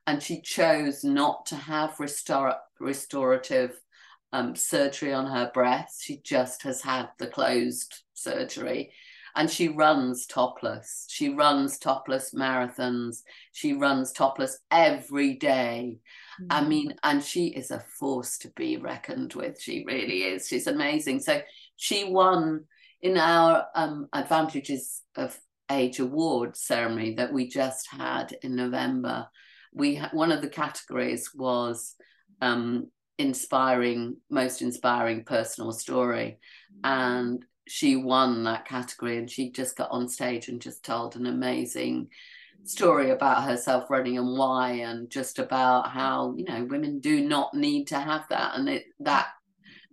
and 0.06 0.22
she 0.22 0.42
chose 0.42 1.04
not 1.04 1.46
to 1.48 1.56
have 1.56 1.92
restor- 1.92 2.58
restorative 2.80 3.80
um, 4.32 4.56
surgery 4.56 5.14
on 5.14 5.26
her 5.26 5.52
breast. 5.54 6.04
She 6.04 6.22
just 6.24 6.64
has 6.64 6.82
had 6.82 7.10
the 7.18 7.28
closed 7.28 8.04
surgery. 8.14 8.92
And 9.36 9.50
she 9.50 9.70
runs 9.70 10.26
topless. 10.26 11.06
She 11.08 11.30
runs 11.30 11.78
topless 11.78 12.34
marathons. 12.34 13.18
She 13.52 13.74
runs 13.74 14.12
topless 14.12 14.58
every 14.72 15.36
day. 15.36 16.00
Mm-hmm. 16.42 16.48
I 16.52 16.68
mean, 16.68 16.96
and 17.04 17.24
she 17.24 17.48
is 17.48 17.72
a 17.72 17.80
force 18.00 18.40
to 18.40 18.50
be 18.56 18.78
reckoned 18.78 19.36
with. 19.36 19.62
She 19.62 19.86
really 19.86 20.24
is. 20.24 20.48
She's 20.48 20.68
amazing. 20.68 21.22
So 21.22 21.42
she 21.76 22.12
won 22.12 22.66
in 23.02 23.18
our 23.18 23.68
um, 23.76 24.08
Advantages 24.12 25.04
of 25.16 25.40
Age 25.72 26.00
Award 26.00 26.58
ceremony 26.58 27.14
that 27.16 27.32
we 27.32 27.48
just 27.48 27.88
had 27.92 28.36
in 28.42 28.56
November. 28.56 29.28
We 29.74 29.96
ha- 29.96 30.10
one 30.12 30.32
of 30.32 30.42
the 30.42 30.50
categories 30.50 31.30
was 31.36 31.96
um, 32.42 32.88
inspiring, 33.20 34.18
most 34.32 34.64
inspiring 34.64 35.24
personal 35.24 35.72
story, 35.72 36.40
and 36.84 37.46
she 37.68 37.96
won 37.96 38.46
that 38.46 38.66
category. 38.66 39.18
And 39.18 39.30
she 39.30 39.52
just 39.52 39.78
got 39.78 39.92
on 39.92 40.08
stage 40.08 40.48
and 40.48 40.62
just 40.62 40.84
told 40.84 41.16
an 41.16 41.28
amazing 41.28 42.10
story 42.64 43.12
about 43.12 43.44
herself 43.44 43.90
running 43.90 44.18
and 44.18 44.38
why 44.38 44.72
and 44.72 45.10
just 45.10 45.40
about 45.40 45.90
how 45.90 46.34
you 46.36 46.44
know 46.44 46.66
women 46.66 47.00
do 47.00 47.22
not 47.22 47.54
need 47.54 47.88
to 47.88 47.98
have 47.98 48.26
that 48.30 48.58
and 48.58 48.68
it 48.68 48.84
that 49.00 49.30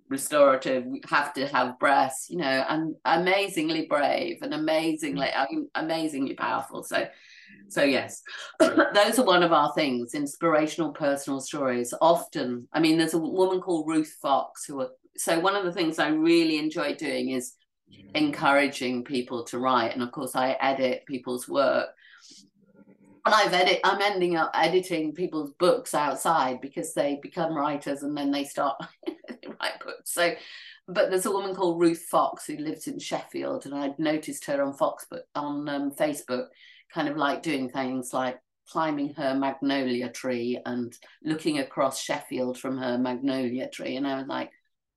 restorative 0.09 0.85
have 1.09 1.33
to 1.33 1.47
have 1.47 1.79
breasts 1.79 2.29
you 2.29 2.37
know 2.37 2.65
and 2.69 2.97
amazingly 3.05 3.87
brave 3.87 4.39
and 4.43 4.53
amazingly 4.53 5.27
mm. 5.29 5.65
amazingly 5.77 6.35
powerful 6.35 6.83
so 6.83 7.07
so 7.69 7.83
yes 7.83 8.23
those 8.61 9.19
are 9.19 9.25
one 9.25 9.43
of 9.43 9.53
our 9.53 9.73
things 9.75 10.15
inspirational 10.15 10.93
personal 10.93 11.41
stories. 11.41 11.93
Often 12.01 12.69
i 12.73 12.81
mean 12.81 12.99
there's 12.99 13.15
a 13.15 13.19
woman 13.19 13.61
called 13.61 13.89
ruth 13.89 14.17
fox 14.21 14.65
who 14.65 14.81
are 14.81 14.91
so 15.17 15.41
one 15.41 15.57
of 15.57 15.65
the 15.65 15.73
things 15.73 15.99
i 15.99 16.09
really 16.09 16.59
enjoy 16.59 16.95
doing 16.95 17.31
is 17.31 17.55
encouraging 18.15 19.05
people 19.05 19.45
to 19.45 19.59
write. 19.59 19.93
And 19.93 20.03
of 20.03 20.13
course 20.13 20.35
i 20.35 20.53
edit 20.61 21.05
people's 21.07 21.49
work. 21.49 21.89
And 23.25 23.35
I've 23.35 23.53
edit 23.53 23.81
I'm 23.85 24.01
ending 24.01 24.37
up 24.37 24.51
editing 24.55 25.13
people's 25.13 25.53
books 25.59 25.95
outside 25.95 26.61
because 26.61 26.95
they 26.95 27.19
become 27.23 27.57
writers 27.57 28.03
and 28.03 28.17
then 28.17 28.31
they 28.31 28.45
start 28.45 28.77
they 29.07 29.49
write 29.61 29.81
books. 29.85 30.13
So 30.13 30.35
but 30.89 31.11
there's 31.11 31.27
a 31.27 31.33
woman 31.33 31.55
called 31.55 31.81
Ruth 31.81 32.07
Fox 32.09 32.47
who 32.47 32.57
lives 32.57 32.87
in 32.87 33.01
Sheffield 33.01 33.67
and 33.67 33.75
I'd 33.75 33.99
noticed 33.99 34.45
her 34.47 34.63
on 34.63 34.73
Fox 34.73 35.07
on 35.35 35.69
um, 35.69 35.91
Facebook 35.91 36.47
kind 36.93 37.09
of 37.09 37.17
like 37.17 37.43
doing 37.43 37.69
things 37.69 38.13
like 38.13 38.39
climbing 38.69 39.15
her 39.15 39.35
magnolia 39.35 40.11
tree 40.11 40.61
and 40.67 40.93
looking 41.23 41.59
across 41.59 42.03
Sheffield 42.03 42.59
from 42.59 42.79
her 42.79 42.99
magnolia 42.99 43.69
tree 43.69 43.97
and 43.97 44.07
I 44.07 44.19
was 44.19 44.27
like 44.27 44.51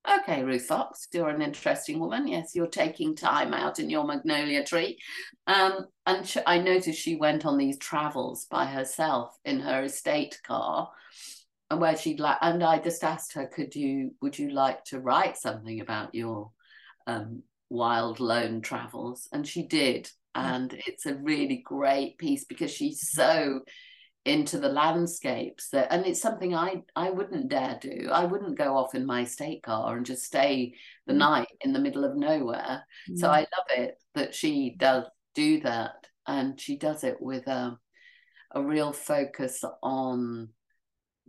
Okay, 0.07 0.43
Ruth 0.43 0.65
Fox, 0.65 1.07
you're 1.13 1.29
an 1.29 1.41
interesting 1.41 1.99
woman. 1.99 2.27
Yes, 2.27 2.55
you're 2.55 2.67
taking 2.67 3.15
time 3.15 3.53
out 3.53 3.79
in 3.79 3.89
your 3.89 4.05
magnolia 4.05 4.63
tree. 4.63 4.97
Um, 5.45 5.87
and 6.05 6.41
I 6.47 6.59
noticed 6.59 6.99
she 6.99 7.17
went 7.17 7.45
on 7.45 7.57
these 7.57 7.77
travels 7.77 8.45
by 8.49 8.65
herself 8.65 9.37
in 9.43 9.59
her 9.59 9.83
estate 9.83 10.39
car, 10.43 10.89
and 11.69 11.81
where 11.81 11.97
she'd 11.97 12.19
like. 12.19 12.37
And 12.41 12.63
I 12.63 12.79
just 12.79 13.03
asked 13.03 13.33
her, 13.33 13.45
"Could 13.45 13.75
you? 13.75 14.15
Would 14.21 14.39
you 14.39 14.51
like 14.51 14.85
to 14.85 14.99
write 14.99 15.37
something 15.37 15.81
about 15.81 16.15
your 16.15 16.51
um, 17.05 17.43
wild 17.69 18.19
lone 18.19 18.61
travels?" 18.61 19.27
And 19.33 19.45
she 19.45 19.63
did, 19.63 20.09
and 20.36 20.73
it's 20.86 21.05
a 21.05 21.15
really 21.15 21.63
great 21.65 22.17
piece 22.17 22.45
because 22.45 22.71
she's 22.71 23.11
so 23.11 23.61
into 24.25 24.59
the 24.59 24.69
landscapes 24.69 25.69
that 25.69 25.88
and 25.91 26.05
it's 26.05 26.21
something 26.21 26.53
i 26.53 26.75
i 26.95 27.09
wouldn't 27.09 27.47
dare 27.47 27.80
do 27.82 28.09
i 28.11 28.25
wouldn't 28.25 28.57
go 28.57 28.75
off 28.75 28.93
in 28.93 29.05
my 29.05 29.23
state 29.23 29.63
car 29.63 29.95
and 29.95 30.05
just 30.05 30.23
stay 30.23 30.73
the 31.07 31.13
mm. 31.13 31.17
night 31.17 31.47
in 31.61 31.71
the 31.71 31.80
middle 31.80 32.03
of 32.03 32.17
nowhere 32.17 32.84
mm. 33.09 33.17
so 33.17 33.30
i 33.30 33.39
love 33.39 33.67
it 33.69 33.95
that 34.15 34.36
she 34.36 34.75
does 34.77 35.05
do 35.36 35.61
that 35.61 35.93
and 36.27 36.59
she 36.59 36.77
does 36.77 37.03
it 37.03 37.17
with 37.21 37.47
a, 37.47 37.77
a 38.51 38.61
real 38.61 38.91
focus 38.91 39.63
on 39.82 40.49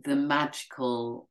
the 0.03 0.15
magical 0.15 1.29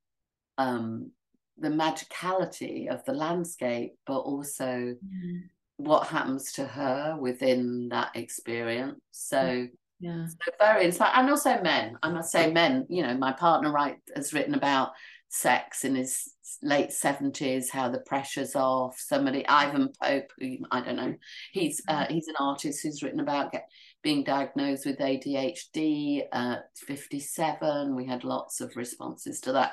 um 0.56 1.10
the 1.58 1.68
magicality 1.68 2.88
of 2.88 3.04
the 3.04 3.12
landscape 3.12 3.92
but 4.06 4.18
also 4.18 4.64
mm. 4.64 5.40
What 5.84 6.06
happens 6.06 6.52
to 6.52 6.64
her 6.64 7.16
within 7.18 7.88
that 7.90 8.14
experience. 8.14 9.00
So 9.10 9.66
yeah. 10.00 10.26
so 10.26 10.52
very 10.58 10.84
inspiring 10.84 11.14
and 11.16 11.30
also 11.30 11.60
men. 11.62 11.96
I 12.02 12.10
must 12.10 12.30
say 12.30 12.52
men 12.52 12.86
you 12.88 13.02
know 13.02 13.16
my 13.16 13.32
partner 13.32 13.72
right 13.72 13.96
has 14.14 14.32
written 14.32 14.54
about 14.54 14.90
sex 15.28 15.84
in 15.84 15.94
his 15.94 16.34
late 16.62 16.90
70s 16.90 17.70
how 17.70 17.88
the 17.88 18.00
pressure's 18.00 18.56
off. 18.56 18.98
Somebody 18.98 19.46
ivan 19.46 19.90
pope 20.02 20.30
who 20.38 20.58
i 20.70 20.80
don't 20.80 20.96
know 20.96 21.14
he's 21.52 21.82
uh, 21.88 22.06
he's 22.08 22.28
an 22.28 22.34
artist 22.38 22.82
who's 22.82 23.02
written 23.02 23.20
about 23.20 23.52
get, 23.52 23.68
being 24.02 24.24
diagnosed 24.24 24.86
with 24.86 24.98
adhd 24.98 26.22
at 26.32 26.64
57 26.76 27.94
we 27.94 28.06
had 28.06 28.24
lots 28.24 28.60
of 28.60 28.76
responses 28.76 29.40
to 29.40 29.52
that. 29.52 29.72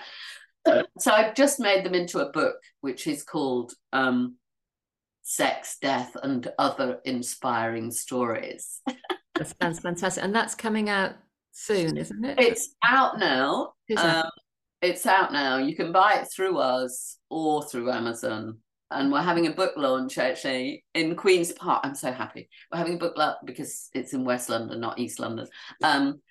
So 0.99 1.11
i've 1.11 1.35
just 1.35 1.59
made 1.59 1.85
them 1.85 1.93
into 1.93 2.19
a 2.19 2.31
book 2.31 2.57
which 2.81 3.07
is 3.07 3.23
called 3.23 3.73
um, 3.93 4.35
sex 5.29 5.77
death 5.81 6.15
and 6.23 6.47
other 6.57 6.99
inspiring 7.03 7.91
stories 7.91 8.81
That 9.37 9.53
sounds 9.61 9.79
fantastic. 9.79 10.23
And 10.23 10.33
that's 10.33 10.55
coming 10.55 10.89
out 10.89 11.13
soon, 11.51 11.97
isn't 11.97 12.25
it? 12.25 12.39
It's 12.39 12.75
out 12.83 13.19
now. 13.19 13.73
Um, 13.95 14.29
it's 14.81 15.05
out 15.05 15.31
now. 15.31 15.57
You 15.57 15.75
can 15.75 15.91
buy 15.91 16.15
it 16.15 16.27
through 16.33 16.57
us 16.57 17.17
or 17.29 17.63
through 17.63 17.91
Amazon. 17.91 18.59
And 18.89 19.11
we're 19.11 19.21
having 19.21 19.47
a 19.47 19.51
book 19.51 19.73
launch 19.75 20.17
actually 20.17 20.85
in 20.93 21.15
Queen's 21.15 21.51
Park. 21.51 21.81
I'm 21.83 21.95
so 21.95 22.11
happy. 22.11 22.49
We're 22.71 22.77
having 22.77 22.95
a 22.95 22.99
book 22.99 23.17
launch 23.17 23.37
because 23.45 23.89
it's 23.93 24.13
in 24.13 24.23
West 24.23 24.49
London, 24.49 24.79
not 24.79 24.97
East 24.97 25.19
London. 25.19 25.47
Um, 25.83 26.21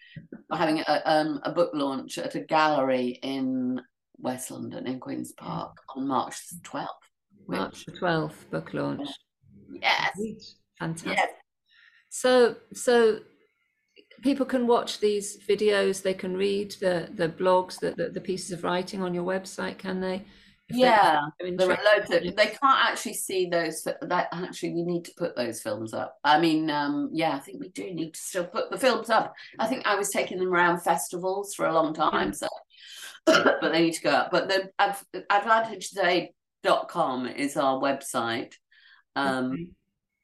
we're 0.51 0.57
having 0.57 0.81
a, 0.81 1.03
um, 1.05 1.41
a 1.45 1.53
book 1.53 1.73
launch 1.75 2.19
at 2.19 2.35
a 2.35 2.41
gallery 2.41 3.19
in 3.23 3.81
West 4.19 4.51
London 4.51 4.87
in 4.87 5.01
Queen's 5.01 5.33
Park 5.33 5.77
on 5.95 6.09
March 6.09 6.37
12th. 6.63 6.87
March 7.49 7.85
the 7.85 7.93
12th, 7.93 8.51
book 8.51 8.75
launch. 8.75 9.09
Yes. 9.73 10.55
Fantastic. 10.79 11.17
Yes 11.17 11.31
So, 12.11 12.57
so 12.73 13.21
people 14.23 14.47
can 14.47 14.67
watch 14.67 15.01
these 15.01 15.39
videos. 15.49 16.03
They 16.03 16.15
can 16.15 16.37
read 16.37 16.73
the 16.81 17.09
the 17.15 17.29
blogs, 17.29 17.79
the 17.79 17.93
the, 17.93 18.11
the 18.11 18.21
pieces 18.21 18.53
of 18.53 18.65
writing 18.65 19.03
on 19.03 19.15
your 19.15 19.25
website. 19.25 19.79
Can 19.79 20.01
they? 20.01 20.25
If 20.69 20.77
yeah, 20.77 21.21
there 21.39 21.71
are 21.71 21.79
loads 21.95 22.11
of, 22.11 22.35
they 22.35 22.47
can't 22.47 22.61
actually 22.63 23.15
see 23.15 23.49
those. 23.49 23.85
That 23.85 24.29
actually, 24.33 24.75
we 24.75 24.83
need 24.83 25.05
to 25.05 25.13
put 25.17 25.37
those 25.37 25.61
films 25.61 25.95
up. 25.95 26.17
I 26.25 26.41
mean, 26.41 26.71
um, 26.71 27.09
yeah, 27.13 27.37
I 27.37 27.39
think 27.39 27.61
we 27.61 27.69
do 27.69 27.95
need 27.95 28.15
to 28.15 28.21
still 28.21 28.47
put 28.47 28.73
the 28.73 28.79
films 28.79 29.09
up. 29.09 29.33
I 29.61 29.69
think 29.69 29.87
I 29.87 29.95
was 29.95 30.11
taking 30.11 30.39
them 30.39 30.53
around 30.53 30.81
festivals 30.81 31.55
for 31.55 31.67
a 31.67 31.73
long 31.73 31.95
time, 31.95 32.33
so 32.33 32.49
but 33.27 33.61
they 33.61 33.83
need 33.83 33.95
to 33.95 34.03
go 34.03 34.11
up. 34.11 34.33
But 34.33 34.49
the 34.49 34.71
advantagesofage.com 36.67 37.27
is 37.29 37.57
our 37.57 37.81
website. 37.81 38.55
Um, 39.15 39.53
okay 39.53 39.67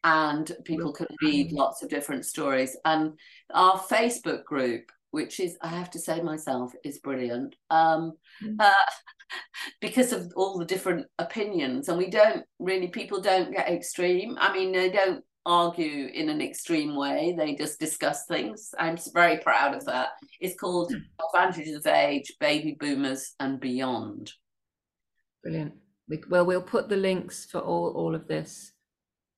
and 0.04 0.50
people 0.64 0.92
can 0.92 1.06
read 1.22 1.52
lots 1.52 1.82
of 1.82 1.88
different 1.88 2.24
stories. 2.24 2.76
And 2.84 3.12
our 3.52 3.78
Facebook 3.78 4.44
group, 4.44 4.90
which 5.10 5.38
is, 5.38 5.56
I 5.62 5.68
have 5.68 5.90
to 5.90 5.98
say 5.98 6.20
myself, 6.20 6.72
is 6.84 6.98
brilliant 6.98 7.54
um, 7.70 8.14
mm. 8.42 8.56
uh, 8.58 8.72
because 9.80 10.12
of 10.12 10.32
all 10.36 10.58
the 10.58 10.64
different 10.64 11.06
opinions. 11.18 11.88
And 11.88 11.98
we 11.98 12.10
don't 12.10 12.44
really, 12.58 12.88
people 12.88 13.20
don't 13.20 13.52
get 13.52 13.68
extreme. 13.68 14.36
I 14.40 14.52
mean, 14.52 14.72
they 14.72 14.90
don't 14.90 15.24
argue 15.44 16.08
in 16.12 16.28
an 16.28 16.40
extreme 16.40 16.96
way, 16.96 17.34
they 17.36 17.54
just 17.54 17.80
discuss 17.80 18.26
things. 18.26 18.74
I'm 18.78 18.96
very 19.12 19.38
proud 19.38 19.74
of 19.74 19.84
that. 19.86 20.10
It's 20.40 20.58
called 20.58 20.92
mm. 20.92 21.00
Advantages 21.28 21.76
of 21.76 21.86
Age, 21.86 22.32
Baby 22.40 22.76
Boomers, 22.78 23.34
and 23.38 23.60
Beyond. 23.60 24.32
Brilliant. 25.42 25.74
Well, 26.28 26.44
we'll 26.44 26.62
put 26.62 26.88
the 26.88 26.96
links 26.96 27.46
for 27.46 27.60
all, 27.60 27.92
all 27.96 28.14
of 28.14 28.28
this 28.28 28.72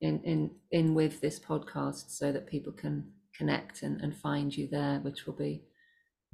in 0.01 0.21
in 0.23 0.51
in 0.71 0.95
with 0.95 1.21
this 1.21 1.39
podcast 1.41 2.11
so 2.11 2.31
that 2.33 2.47
people 2.47 2.73
can 2.73 3.11
connect 3.37 3.83
and, 3.83 4.01
and 4.01 4.17
find 4.17 4.57
you 4.57 4.69
there 4.71 5.01
which 5.01 5.27
will 5.27 5.35
be 5.35 5.63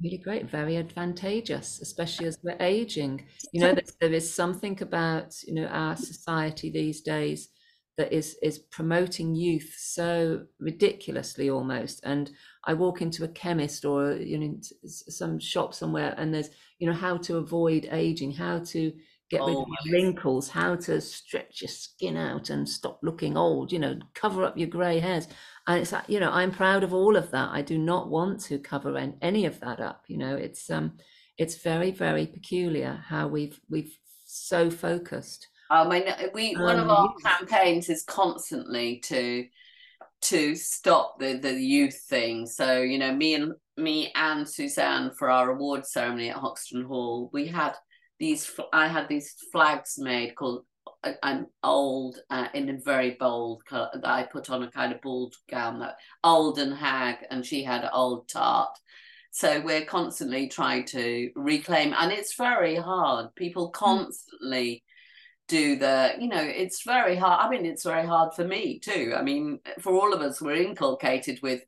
really 0.03 0.17
great 0.17 0.49
very 0.49 0.77
advantageous 0.77 1.79
especially 1.81 2.27
as 2.27 2.37
we're 2.43 2.57
aging. 2.59 3.25
You 3.53 3.61
know 3.61 3.75
there 3.99 4.13
is 4.13 4.33
something 4.33 4.81
about 4.81 5.41
you 5.43 5.53
know 5.53 5.67
our 5.67 5.95
society 5.95 6.69
these 6.69 7.01
days 7.01 7.49
that 7.97 8.11
is 8.11 8.37
is 8.41 8.57
promoting 8.57 9.35
youth 9.35 9.75
so 9.77 10.45
ridiculously 10.59 11.49
almost. 11.49 12.01
And 12.03 12.31
i 12.65 12.73
walk 12.73 13.01
into 13.01 13.23
a 13.23 13.27
chemist 13.27 13.85
or 13.85 14.13
you 14.13 14.37
know 14.37 14.55
some 14.85 15.39
shop 15.39 15.73
somewhere 15.73 16.13
and 16.17 16.33
there's 16.33 16.49
you 16.79 16.87
know 16.87 16.97
how 17.05 17.17
to 17.17 17.37
avoid 17.37 17.87
aging 17.91 18.31
how 18.31 18.59
to 18.59 18.91
get 19.31 19.41
rid 19.41 19.57
of 19.57 19.67
your 19.85 19.93
wrinkles, 19.93 20.49
how 20.49 20.75
to 20.75 20.99
stretch 20.99 21.61
your 21.61 21.69
skin 21.69 22.17
out 22.17 22.49
and 22.49 22.67
stop 22.67 22.99
looking 23.01 23.37
old, 23.37 23.71
you 23.71 23.79
know, 23.79 23.97
cover 24.13 24.43
up 24.43 24.57
your 24.57 24.67
grey 24.67 24.99
hairs. 24.99 25.27
And 25.67 25.79
it's 25.79 25.93
like, 25.93 26.09
you 26.09 26.19
know, 26.19 26.31
I'm 26.31 26.51
proud 26.51 26.83
of 26.83 26.93
all 26.93 27.15
of 27.15 27.31
that. 27.31 27.49
I 27.51 27.61
do 27.61 27.77
not 27.77 28.09
want 28.09 28.41
to 28.41 28.59
cover 28.59 28.97
any 29.21 29.45
of 29.45 29.59
that 29.61 29.79
up. 29.79 30.03
You 30.07 30.17
know, 30.17 30.35
it's 30.35 30.69
um 30.69 30.97
it's 31.37 31.55
very, 31.55 31.91
very 31.91 32.27
peculiar 32.27 33.01
how 33.07 33.27
we've 33.27 33.59
we've 33.69 33.97
so 34.25 34.69
focused. 34.69 35.47
I 35.69 35.87
mean 35.87 36.03
we 36.33 36.53
um, 36.55 36.63
one 36.63 36.79
of 36.79 36.89
um, 36.89 36.91
our 36.91 37.13
campaigns 37.23 37.89
is 37.89 38.03
constantly 38.03 38.99
to 39.05 39.47
to 40.23 40.55
stop 40.55 41.19
the 41.19 41.37
the 41.37 41.53
youth 41.53 41.99
thing. 42.09 42.45
So, 42.47 42.81
you 42.81 42.99
know, 42.99 43.13
me 43.13 43.35
and 43.35 43.53
me 43.77 44.11
and 44.13 44.47
Suzanne 44.47 45.11
for 45.17 45.29
our 45.29 45.51
award 45.51 45.85
ceremony 45.85 46.29
at 46.29 46.35
Hoxton 46.35 46.83
Hall, 46.83 47.29
we 47.31 47.47
had 47.47 47.75
these 48.21 48.49
I 48.71 48.87
had 48.87 49.09
these 49.09 49.35
flags 49.51 49.95
made 49.97 50.35
called 50.35 50.63
an 51.23 51.47
old 51.63 52.19
uh, 52.29 52.47
in 52.53 52.69
a 52.69 52.77
very 52.77 53.17
bold 53.19 53.65
color 53.65 53.89
that 53.95 54.07
I 54.07 54.23
put 54.23 54.51
on 54.51 54.61
a 54.61 54.69
kind 54.69 54.93
of 54.93 55.01
bald 55.01 55.33
gown 55.49 55.79
that 55.79 55.95
old 56.23 56.59
and 56.59 56.75
hag 56.75 57.17
and 57.31 57.43
she 57.43 57.63
had 57.63 57.89
old 57.91 58.29
tart. 58.29 58.69
So 59.31 59.61
we're 59.61 59.85
constantly 59.85 60.47
trying 60.47 60.85
to 60.87 61.31
reclaim 61.35 61.95
and 61.97 62.11
it's 62.11 62.35
very 62.35 62.75
hard. 62.75 63.33
People 63.35 63.67
hmm. 63.67 63.85
constantly 63.85 64.83
do 65.47 65.75
the 65.75 66.13
you 66.17 66.29
know 66.29 66.41
it's 66.41 66.83
very 66.83 67.17
hard 67.17 67.43
i 67.43 67.49
mean 67.49 67.65
it's 67.65 67.83
very 67.83 68.07
hard 68.07 68.33
for 68.33 68.45
me 68.45 68.79
too 68.79 69.13
i 69.17 69.21
mean 69.21 69.59
for 69.81 69.91
all 69.91 70.13
of 70.13 70.21
us 70.21 70.39
we're 70.39 70.55
inculcated 70.55 71.37
with 71.43 71.61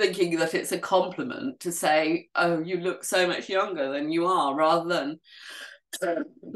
thinking 0.00 0.38
that 0.38 0.54
it's 0.54 0.72
a 0.72 0.78
compliment 0.78 1.60
to 1.60 1.70
say, 1.70 2.28
"Oh, 2.34 2.60
you 2.60 2.78
look 2.78 3.04
so 3.04 3.26
much 3.26 3.48
younger 3.48 3.92
than 3.92 4.10
you 4.10 4.26
are," 4.26 4.54
rather 4.54 4.88
than 4.88 5.20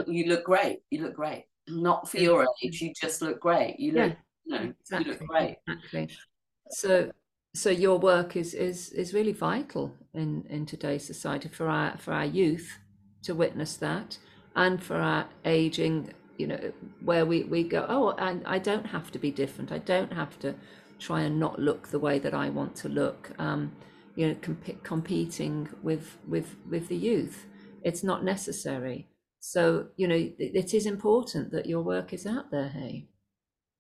"You 0.07 0.27
look 0.27 0.45
great. 0.45 0.81
You 0.91 1.03
look 1.03 1.15
great." 1.15 1.45
Not 1.69 2.09
for 2.09 2.19
your 2.19 2.47
age, 2.63 2.81
you 2.81 2.93
just 2.99 3.23
look 3.23 3.41
great. 3.41 3.79
You 3.79 3.93
look, 3.93 4.13
yeah, 4.13 4.17
you 4.45 4.67
know, 4.67 4.73
exactly, 4.81 5.05
you 5.05 5.19
look 5.19 5.29
great. 5.29 5.57
Exactly. 5.67 6.09
So, 6.71 7.11
so 7.55 7.71
your 7.71 7.99
work 7.99 8.37
is 8.37 8.55
is 8.55 8.91
is 8.91 9.15
really 9.15 9.33
vital 9.33 9.95
in 10.15 10.45
in 10.49 10.67
today's 10.67 11.07
society 11.07 11.49
for 11.49 11.69
our 11.69 11.97
for 11.99 12.13
our 12.13 12.25
youth 12.25 12.79
to 13.23 13.35
witness 13.35 13.77
that, 13.77 14.19
and 14.57 14.83
for 14.83 14.97
our 14.97 15.29
aging. 15.45 16.13
You 16.37 16.49
know, 16.49 16.73
where 17.05 17.25
we 17.25 17.45
we 17.45 17.63
go. 17.63 17.87
Oh, 17.89 18.09
I 18.19 18.41
I 18.57 18.59
don't 18.59 18.87
have 18.87 19.13
to 19.13 19.19
be 19.21 19.31
different. 19.31 19.71
I 19.71 19.79
don't 19.79 20.13
have 20.13 20.39
to 20.41 20.55
try 21.05 21.21
and 21.23 21.39
not 21.39 21.59
look 21.59 21.89
the 21.89 21.99
way 21.99 22.19
that 22.19 22.33
I 22.33 22.49
want 22.49 22.75
to 22.77 22.89
look. 22.89 23.31
Um, 23.39 23.73
you 24.17 24.29
know, 24.29 24.37
comp- 24.41 24.83
competing 24.83 25.69
with 25.83 26.17
with 26.27 26.57
with 26.71 26.89
the 26.89 26.97
youth, 26.97 27.47
it's 27.83 28.03
not 28.03 28.25
necessary. 28.25 29.09
So 29.41 29.89
you 29.97 30.09
know, 30.09 30.15
it, 30.15 30.37
it 30.39 30.73
is 30.73 30.87
important 30.87 31.51
that 31.53 31.67
your 31.67 31.83
work 31.83 32.13
is 32.13 32.27
out 32.27 32.51
there. 32.51 32.69
Hey, 32.69 33.09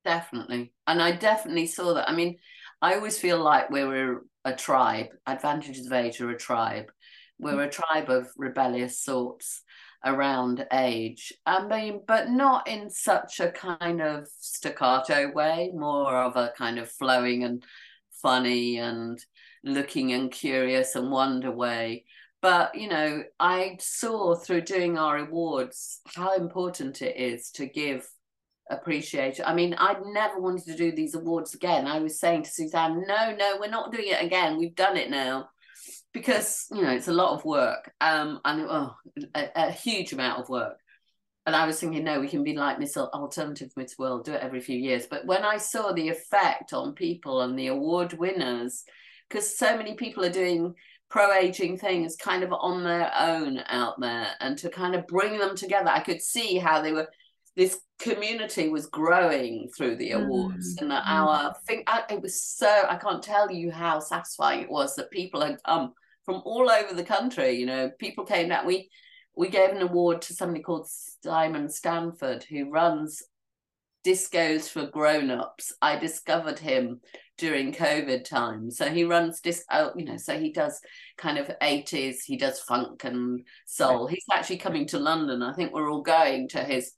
definitely, 0.05 0.72
and 0.87 1.01
I 1.01 1.12
definitely 1.12 1.66
saw 1.66 1.95
that. 1.95 2.11
I 2.11 2.14
mean, 2.14 2.37
I 2.83 2.95
always 2.95 3.18
feel 3.18 3.43
like 3.43 3.70
we're 3.70 4.22
a 4.45 4.55
tribe. 4.55 5.07
Advantages 5.27 5.87
of 5.87 5.93
age 5.93 6.20
are 6.20 6.31
a 6.31 6.37
tribe. 6.37 6.91
We're 7.39 7.62
a 7.62 7.70
tribe 7.70 8.11
of 8.11 8.29
rebellious 8.37 9.01
sorts 9.01 9.62
around 10.05 10.67
age. 10.73 11.33
I 11.47 11.67
mean, 11.67 12.03
but 12.07 12.31
not 12.31 12.69
in 12.69 12.91
such 12.91 13.41
a 13.41 13.51
kind 13.51 14.03
of 14.03 14.29
staccato 14.39 15.33
way, 15.33 15.71
more 15.75 16.15
of 16.17 16.37
a 16.37 16.53
kind 16.57 16.79
of 16.79 16.91
flowing 16.91 17.45
and 17.45 17.65
funny 18.23 18.79
and 18.79 19.19
looking 19.65 20.13
and 20.13 20.31
curious 20.31 20.95
and 20.95 21.11
wonder 21.11 21.51
way. 21.51 22.05
But, 22.43 22.75
you 22.75 22.89
know, 22.89 23.23
I 23.41 23.79
saw 23.81 24.35
through 24.35 24.63
doing 24.63 24.99
our 24.99 25.17
awards 25.17 26.01
how 26.15 26.35
important 26.35 27.01
it 27.01 27.17
is 27.17 27.51
to 27.53 27.67
give 27.67 28.07
appreciation. 28.71 29.45
I 29.47 29.55
mean, 29.55 29.75
I'd 29.75 30.05
never 30.05 30.41
wanted 30.41 30.67
to 30.67 30.77
do 30.77 30.93
these 30.93 31.15
awards 31.15 31.55
again. 31.55 31.87
I 31.87 32.01
was 32.01 32.21
saying 32.21 32.43
to 32.43 32.51
Suzanne, 32.51 33.05
no, 33.07 33.35
no, 33.35 33.57
we're 33.59 33.71
not 33.71 33.93
doing 33.93 34.09
it 34.09 34.23
again. 34.23 34.59
We've 34.59 34.75
done 34.75 34.97
it 34.97 35.11
now 35.11 35.49
because 36.15 36.67
you 36.73 36.81
know 36.81 36.91
it's 36.91 37.09
a 37.09 37.12
lot 37.12 37.35
of 37.35 37.45
work 37.45 37.93
um 38.01 38.41
and 38.47 38.62
oh, 38.62 38.95
a, 39.35 39.49
a, 39.57 39.71
huge 39.71 40.12
amount 40.15 40.41
of 40.41 40.49
work. 40.49 40.79
And 41.45 41.55
i 41.55 41.67
was 41.67 41.79
thinking 41.79 42.05
no 42.05 42.21
we 42.21 42.29
can 42.29 42.43
be 42.43 42.55
like 42.57 42.79
miss 42.79 42.97
alternative 42.97 43.71
miss 43.77 43.99
world 43.99 44.25
do 44.25 44.33
it 44.33 44.41
every 44.41 44.61
few 44.61 44.79
years. 44.79 45.07
But 45.07 45.27
when 45.27 45.45
i 45.45 45.59
saw 45.59 45.93
the 45.93 46.09
effect 46.09 46.73
on 46.73 46.95
people 46.95 47.43
and 47.43 47.59
the 47.59 47.67
award 47.67 48.15
winners 48.15 48.85
because 49.29 49.59
so 49.59 49.77
many 49.77 49.95
people 49.95 50.25
are 50.25 50.31
doing 50.31 50.75
pro 51.11 51.33
aging 51.33 51.77
things 51.77 52.17
kind 52.17 52.43
of 52.43 52.53
on 52.53 52.83
their 52.83 53.11
own 53.19 53.61
out 53.69 54.01
there 54.01 54.29
and 54.41 54.57
to 54.59 54.71
kind 54.71 54.95
of 54.95 55.07
bring 55.07 55.39
them 55.39 55.55
together 55.55 55.89
i 55.89 56.01
could 56.01 56.21
see 56.21 56.57
how 56.57 56.81
they 56.81 56.93
were 56.93 57.09
this 57.57 57.79
community 58.01 58.69
was 58.69 58.87
growing 58.87 59.69
through 59.77 59.95
the 59.97 60.11
awards 60.11 60.77
mm. 60.77 60.83
and 60.83 60.93
our 60.93 61.55
thing 61.67 61.85
it 62.11 62.21
was 62.21 62.43
so 62.43 62.85
i 62.89 62.97
can't 62.97 63.23
tell 63.23 63.51
you 63.51 63.71
how 63.71 64.01
satisfying 64.01 64.61
it 64.61 64.71
was 64.71 64.97
that 64.97 65.11
people 65.11 65.41
had 65.41 65.62
come 65.65 65.93
from 66.25 66.43
all 66.45 66.70
over 66.70 66.95
the 66.95 67.05
country. 67.05 67.53
You 67.53 67.66
know, 67.66 67.91
people 67.99 68.25
came 68.25 68.51
out. 68.51 68.66
We 68.66 68.91
we 69.37 69.49
gave 69.49 69.70
an 69.70 69.83
award 69.83 70.22
to 70.22 70.35
somebody 70.35 70.62
called 70.62 70.89
Simon 70.89 71.68
Stanford, 71.68 72.45
who 72.45 72.70
runs 72.70 73.22
discos 74.07 74.68
for 74.68 74.87
grown-ups. 74.87 75.72
I 75.83 75.97
discovered 75.97 76.59
him 76.59 77.01
during 77.37 77.72
COVID 77.72 78.25
time. 78.25 78.70
So 78.70 78.89
he 78.91 79.03
runs 79.05 79.41
disco, 79.41 79.64
oh, 79.72 79.93
you 79.97 80.05
know, 80.05 80.18
so 80.18 80.39
he 80.39 80.53
does 80.53 80.81
kind 81.16 81.39
of 81.39 81.51
80s, 81.61 82.18
he 82.25 82.37
does 82.37 82.61
funk 82.61 83.05
and 83.05 83.45
soul. 83.66 84.07
He's 84.07 84.25
actually 84.31 84.59
coming 84.59 84.87
to 84.89 84.99
London. 84.99 85.43
I 85.43 85.53
think 85.53 85.72
we're 85.72 85.91
all 85.91 86.03
going 86.03 86.49
to 86.49 86.62
his 86.62 86.93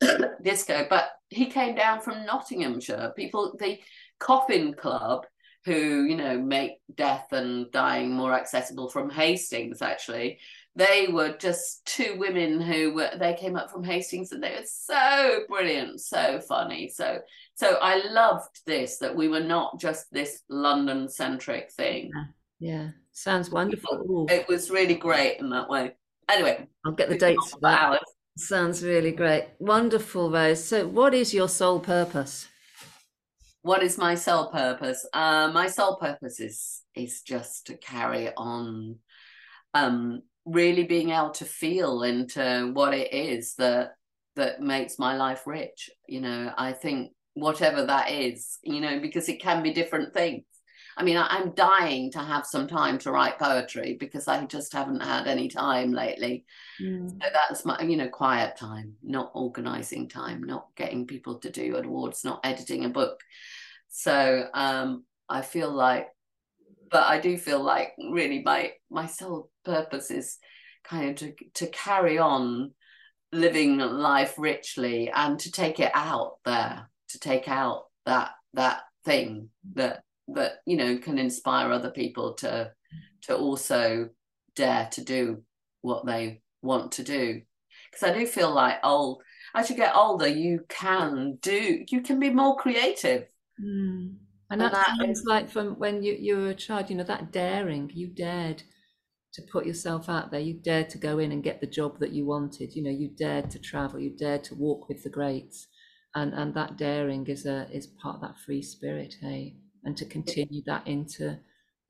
disco, 0.42 0.86
but 0.90 1.10
he 1.28 1.46
came 1.46 1.76
down 1.76 2.00
from 2.00 2.26
Nottinghamshire. 2.26 3.12
People, 3.14 3.54
the 3.58 3.78
Coffin 4.18 4.74
Club 4.74 5.26
who 5.64 6.04
you 6.04 6.16
know 6.16 6.38
make 6.38 6.80
death 6.94 7.32
and 7.32 7.70
dying 7.72 8.12
more 8.12 8.32
accessible 8.32 8.88
from 8.88 9.10
Hastings 9.10 9.82
actually. 9.82 10.38
They 10.76 11.08
were 11.10 11.36
just 11.36 11.84
two 11.86 12.16
women 12.18 12.60
who 12.60 12.94
were 12.94 13.10
they 13.18 13.34
came 13.34 13.56
up 13.56 13.70
from 13.70 13.82
Hastings 13.82 14.32
and 14.32 14.42
they 14.42 14.50
were 14.50 14.66
so 14.66 15.40
brilliant 15.48 16.00
so 16.00 16.40
funny. 16.40 16.88
So 16.88 17.18
so 17.54 17.78
I 17.82 18.06
loved 18.08 18.60
this 18.66 18.98
that 18.98 19.14
we 19.14 19.28
were 19.28 19.40
not 19.40 19.80
just 19.80 20.06
this 20.12 20.42
London 20.48 21.08
centric 21.08 21.72
thing. 21.72 22.12
Yeah, 22.60 22.74
yeah. 22.74 22.88
sounds 23.12 23.50
wonderful. 23.50 24.26
It 24.30 24.46
was 24.48 24.70
really 24.70 24.94
great 24.94 25.40
in 25.40 25.50
that 25.50 25.68
way. 25.68 25.94
Anyway 26.30 26.66
I'll 26.86 26.92
get 26.92 27.08
the 27.08 27.18
dates 27.18 27.50
for 27.50 27.60
that. 27.62 28.00
sounds 28.36 28.84
really 28.84 29.12
great. 29.12 29.48
Wonderful 29.58 30.30
Rose. 30.30 30.62
So 30.62 30.86
what 30.86 31.12
is 31.14 31.34
your 31.34 31.48
sole 31.48 31.80
purpose 31.80 32.46
what 33.62 33.82
is 33.82 33.98
my 33.98 34.14
soul 34.14 34.50
purpose? 34.50 35.06
Uh, 35.12 35.50
my 35.52 35.66
soul 35.68 35.96
purpose 35.96 36.40
is 36.40 36.82
is 36.94 37.22
just 37.22 37.66
to 37.66 37.76
carry 37.76 38.30
on, 38.36 38.96
um, 39.74 40.22
really 40.44 40.84
being 40.84 41.10
able 41.10 41.30
to 41.30 41.44
feel 41.44 42.02
into 42.02 42.70
what 42.72 42.94
it 42.94 43.12
is 43.12 43.54
that 43.54 43.92
that 44.36 44.60
makes 44.60 44.98
my 44.98 45.16
life 45.16 45.46
rich. 45.46 45.90
You 46.06 46.20
know, 46.20 46.52
I 46.56 46.72
think 46.72 47.12
whatever 47.34 47.84
that 47.86 48.10
is, 48.10 48.58
you 48.62 48.80
know, 48.80 49.00
because 49.00 49.28
it 49.28 49.40
can 49.40 49.62
be 49.62 49.72
different 49.72 50.14
things. 50.14 50.44
I 50.98 51.04
mean, 51.04 51.16
I, 51.16 51.38
am 51.38 51.52
dying 51.52 52.10
to 52.12 52.18
have 52.18 52.44
some 52.44 52.66
time 52.66 52.98
to 52.98 53.12
write 53.12 53.38
poetry 53.38 53.96
because 54.00 54.26
I 54.26 54.44
just 54.46 54.72
haven't 54.72 55.00
had 55.00 55.28
any 55.28 55.46
time 55.46 55.92
lately. 55.92 56.44
Mm. 56.82 57.08
So 57.10 57.28
that's 57.32 57.64
my, 57.64 57.80
you 57.82 57.96
know, 57.96 58.08
quiet 58.08 58.56
time, 58.56 58.94
not 59.00 59.30
organizing 59.32 60.08
time, 60.08 60.42
not 60.42 60.66
getting 60.74 61.06
people 61.06 61.36
to 61.38 61.50
do 61.50 61.76
awards, 61.76 62.24
not 62.24 62.40
editing 62.42 62.84
a 62.84 62.88
book. 62.88 63.20
So 63.88 64.48
um, 64.52 65.04
I 65.28 65.42
feel 65.42 65.70
like, 65.70 66.08
but 66.90 67.04
I 67.04 67.20
do 67.20 67.38
feel 67.38 67.62
like 67.62 67.92
really 68.10 68.42
my 68.42 68.72
my 68.90 69.06
sole 69.06 69.50
purpose 69.64 70.10
is 70.10 70.38
kind 70.82 71.10
of 71.10 71.16
to 71.16 71.34
to 71.54 71.66
carry 71.68 72.18
on 72.18 72.72
living 73.30 73.78
life 73.78 74.34
richly 74.36 75.10
and 75.10 75.38
to 75.40 75.52
take 75.52 75.78
it 75.78 75.92
out 75.94 76.38
there, 76.44 76.90
to 77.10 77.20
take 77.20 77.46
out 77.46 77.84
that 78.04 78.32
that 78.54 78.80
thing 79.04 79.50
that 79.74 80.02
that 80.34 80.60
you 80.66 80.76
know 80.76 80.98
can 80.98 81.18
inspire 81.18 81.72
other 81.72 81.90
people 81.90 82.34
to 82.34 82.70
to 83.22 83.36
also 83.36 84.08
dare 84.54 84.88
to 84.92 85.02
do 85.02 85.42
what 85.82 86.06
they 86.06 86.42
want 86.62 86.92
to 86.92 87.02
do. 87.02 87.42
Because 87.90 88.08
i 88.08 88.18
do 88.18 88.26
feel 88.26 88.52
like 88.52 88.78
old 88.84 89.22
as 89.54 89.70
you 89.70 89.76
get 89.76 89.96
older 89.96 90.28
you 90.28 90.64
can 90.68 91.38
do 91.40 91.84
you 91.88 92.00
can 92.00 92.20
be 92.20 92.30
more 92.30 92.56
creative. 92.56 93.26
Mm. 93.60 94.14
and, 94.50 94.60
and, 94.60 94.60
that, 94.60 94.72
that 94.72 94.86
sounds 94.86 95.20
is, 95.20 95.24
like 95.26 95.50
from 95.50 95.78
when 95.78 96.02
you, 96.02 96.16
you 96.18 96.36
were 96.36 96.50
a 96.50 96.54
child 96.54 96.90
you 96.90 96.96
know 96.96 97.04
that 97.04 97.32
daring 97.32 97.90
you 97.92 98.06
dared 98.08 98.62
to 99.32 99.42
put 99.50 99.66
yourself 99.66 100.08
out 100.08 100.30
there 100.30 100.40
you 100.40 100.54
dared 100.54 100.88
to 100.90 100.98
go 100.98 101.18
in 101.18 101.32
and 101.32 101.42
get 101.42 101.60
the 101.60 101.66
job 101.66 101.98
that 101.98 102.12
you 102.12 102.24
wanted 102.24 102.74
you 102.74 102.82
know 102.82 102.90
you 102.90 103.08
dared 103.08 103.50
to 103.50 103.58
travel 103.58 103.98
you 103.98 104.10
dared 104.16 104.44
to 104.44 104.54
walk 104.54 104.88
with 104.88 105.02
the 105.02 105.10
greats. 105.10 105.68
And 106.14 106.32
and 106.34 106.54
that 106.54 106.76
daring 106.78 107.26
is 107.26 107.46
a 107.46 107.68
is 107.70 107.86
part 107.86 108.16
of 108.16 108.22
that 108.22 108.38
free 108.38 108.62
spirit 108.62 109.14
hey 109.20 109.56
and 109.84 109.96
to 109.96 110.04
continue 110.04 110.62
that 110.66 110.86
into 110.86 111.38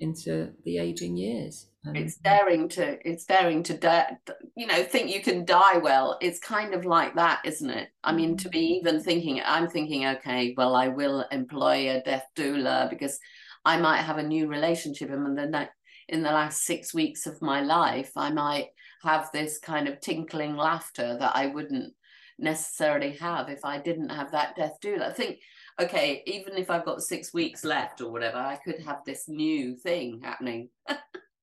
into 0.00 0.50
the 0.64 0.78
aging 0.78 1.16
years. 1.16 1.66
And, 1.84 1.96
it's 1.96 2.16
daring 2.16 2.68
to 2.70 2.98
it's 3.08 3.24
daring 3.24 3.62
to 3.64 3.74
die, 3.74 4.16
you 4.56 4.66
know 4.66 4.82
think 4.84 5.12
you 5.12 5.22
can 5.22 5.44
die 5.44 5.78
well. 5.78 6.18
It's 6.20 6.38
kind 6.38 6.74
of 6.74 6.84
like 6.84 7.14
that, 7.16 7.40
isn't 7.44 7.70
it? 7.70 7.88
I 8.04 8.12
mean, 8.12 8.36
to 8.38 8.48
be 8.48 8.58
mm-hmm. 8.58 8.88
even 8.88 9.02
thinking, 9.02 9.40
I'm 9.44 9.68
thinking, 9.68 10.06
okay, 10.06 10.54
well, 10.56 10.76
I 10.76 10.88
will 10.88 11.24
employ 11.32 11.90
a 11.90 12.02
death 12.02 12.26
doula 12.36 12.90
because 12.90 13.18
I 13.64 13.78
might 13.78 14.02
have 14.02 14.18
a 14.18 14.22
new 14.22 14.48
relationship, 14.48 15.10
and 15.10 15.36
then 15.36 15.68
in 16.08 16.22
the 16.22 16.30
last 16.30 16.64
six 16.64 16.94
weeks 16.94 17.26
of 17.26 17.42
my 17.42 17.60
life, 17.60 18.12
I 18.16 18.30
might 18.30 18.68
have 19.02 19.30
this 19.32 19.58
kind 19.58 19.88
of 19.88 20.00
tinkling 20.00 20.56
laughter 20.56 21.16
that 21.18 21.36
I 21.36 21.46
wouldn't 21.46 21.94
necessarily 22.38 23.12
have 23.16 23.48
if 23.48 23.64
I 23.64 23.78
didn't 23.78 24.10
have 24.10 24.32
that 24.32 24.56
death 24.56 24.78
doula. 24.82 25.10
I 25.10 25.12
think 25.12 25.38
okay, 25.80 26.22
even 26.26 26.56
if 26.56 26.70
I've 26.70 26.84
got 26.84 27.02
six 27.02 27.32
weeks 27.32 27.64
left 27.64 28.00
or 28.00 28.10
whatever, 28.10 28.38
I 28.38 28.56
could 28.56 28.80
have 28.80 29.04
this 29.04 29.28
new 29.28 29.76
thing 29.76 30.20
happening. 30.22 30.68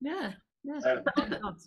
yeah. 0.02 0.34
Yeah, 0.66 1.02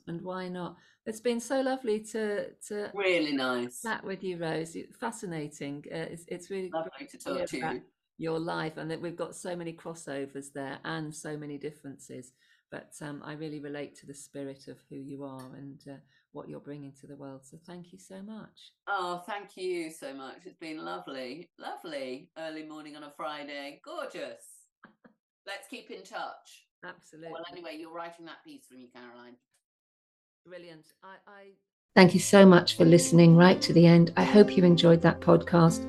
and 0.08 0.22
why 0.22 0.48
not? 0.48 0.76
It's 1.06 1.20
been 1.20 1.38
so 1.38 1.60
lovely 1.60 2.00
to 2.00 2.50
to 2.66 2.90
really 2.94 3.32
nice 3.32 3.82
chat 3.82 4.02
with 4.02 4.24
you, 4.24 4.38
Rose. 4.38 4.76
Fascinating. 4.98 5.84
Uh, 5.90 6.10
it's 6.10 6.24
it's 6.26 6.50
really 6.50 6.68
lovely 6.74 7.06
to 7.06 7.18
talk 7.18 7.46
to 7.46 7.56
you. 7.56 7.82
Your 8.20 8.40
life, 8.40 8.76
and 8.76 8.90
that 8.90 9.00
we've 9.00 9.14
got 9.14 9.36
so 9.36 9.54
many 9.54 9.72
crossovers 9.72 10.52
there 10.52 10.78
and 10.84 11.14
so 11.14 11.36
many 11.36 11.56
differences. 11.58 12.32
But 12.72 12.92
um, 13.00 13.22
I 13.24 13.34
really 13.34 13.60
relate 13.60 13.94
to 14.00 14.06
the 14.06 14.14
spirit 14.14 14.66
of 14.66 14.78
who 14.90 14.96
you 14.96 15.22
are 15.22 15.54
and 15.56 15.80
uh, 15.88 15.98
what 16.38 16.48
you're 16.48 16.60
bringing 16.60 16.92
to 16.92 17.08
the 17.08 17.16
world. 17.16 17.40
So 17.42 17.58
thank 17.66 17.92
you 17.92 17.98
so 17.98 18.22
much. 18.22 18.70
Oh, 18.86 19.24
thank 19.26 19.56
you 19.56 19.90
so 19.90 20.14
much. 20.14 20.36
It's 20.44 20.56
been 20.56 20.78
lovely, 20.78 21.50
lovely 21.58 22.30
early 22.38 22.62
morning 22.62 22.94
on 22.94 23.02
a 23.02 23.12
Friday. 23.16 23.80
Gorgeous. 23.84 24.44
Let's 25.44 25.66
keep 25.68 25.90
in 25.90 26.04
touch. 26.04 26.66
Absolutely. 26.84 27.32
Well, 27.32 27.42
anyway, 27.50 27.76
you're 27.76 27.92
writing 27.92 28.24
that 28.26 28.44
piece 28.44 28.66
for 28.68 28.74
me, 28.74 28.88
Caroline. 28.94 29.34
Brilliant. 30.46 30.86
I, 31.02 31.16
I... 31.26 31.42
Thank 31.96 32.14
you 32.14 32.20
so 32.20 32.46
much 32.46 32.76
for 32.76 32.84
listening 32.84 33.36
right 33.36 33.60
to 33.60 33.72
the 33.72 33.86
end. 33.86 34.12
I 34.16 34.22
hope 34.22 34.56
you 34.56 34.62
enjoyed 34.62 35.02
that 35.02 35.20
podcast. 35.20 35.82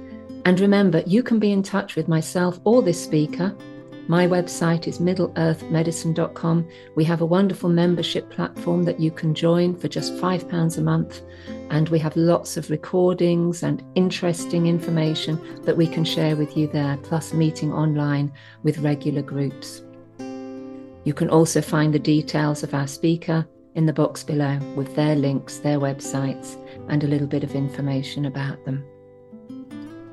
And 0.45 0.59
remember, 0.59 1.03
you 1.05 1.21
can 1.21 1.37
be 1.37 1.51
in 1.51 1.61
touch 1.61 1.95
with 1.95 2.07
myself 2.07 2.59
or 2.63 2.81
this 2.81 3.03
speaker 3.03 3.55
my 4.09 4.25
website 4.25 4.87
is 4.87 4.97
middleearthmedicine.com. 4.97 6.67
We 6.95 7.03
have 7.03 7.21
a 7.21 7.27
wonderful 7.27 7.69
membership 7.69 8.31
platform 8.31 8.83
that 8.85 8.99
you 8.99 9.11
can 9.11 9.35
join 9.35 9.75
for 9.77 9.87
just 9.87 10.15
£5 10.15 10.77
a 10.77 10.81
month. 10.81 11.21
And 11.69 11.87
we 11.89 11.99
have 11.99 12.15
lots 12.15 12.57
of 12.57 12.71
recordings 12.71 13.61
and 13.61 13.83
interesting 13.93 14.65
information 14.65 15.39
that 15.63 15.77
we 15.77 15.85
can 15.85 16.03
share 16.03 16.35
with 16.35 16.57
you 16.57 16.65
there, 16.65 16.97
plus 17.03 17.33
meeting 17.33 17.71
online 17.71 18.33
with 18.63 18.79
regular 18.79 19.21
groups. 19.21 19.83
You 20.17 21.13
can 21.13 21.29
also 21.29 21.61
find 21.61 21.93
the 21.93 21.99
details 21.99 22.63
of 22.63 22.73
our 22.73 22.87
speaker 22.87 23.47
in 23.75 23.85
the 23.85 23.93
box 23.93 24.23
below 24.23 24.57
with 24.75 24.95
their 24.95 25.15
links, 25.15 25.59
their 25.59 25.79
websites, 25.79 26.57
and 26.87 27.03
a 27.03 27.07
little 27.07 27.27
bit 27.27 27.43
of 27.43 27.53
information 27.53 28.25
about 28.25 28.65
them. 28.65 28.83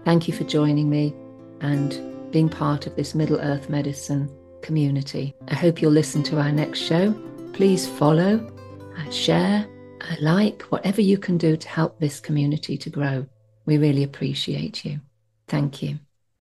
Thank 0.05 0.29
you 0.29 0.35
for 0.35 0.45
joining 0.45 0.91
me 0.91 1.15
and 1.63 2.16
being 2.37 2.49
part 2.51 2.87
of 2.87 2.95
this 2.97 3.15
Middle 3.15 3.41
Earth 3.41 3.71
Medicine 3.71 4.31
community. 4.61 5.35
I 5.49 5.55
hope 5.55 5.81
you'll 5.81 5.91
listen 5.91 6.23
to 6.25 6.39
our 6.39 6.53
next 6.53 6.81
show. 6.81 7.15
Please 7.55 7.89
follow, 7.89 8.47
uh, 8.95 9.11
share, 9.11 9.67
uh, 10.03 10.17
like, 10.21 10.61
whatever 10.65 11.01
you 11.01 11.17
can 11.17 11.39
do 11.39 11.57
to 11.57 11.67
help 11.67 11.99
this 11.99 12.21
community 12.21 12.77
to 12.77 12.91
grow. 12.91 13.25
We 13.65 13.79
really 13.79 14.03
appreciate 14.03 14.85
you. 14.85 15.01
Thank 15.49 15.83
you. 15.83 15.99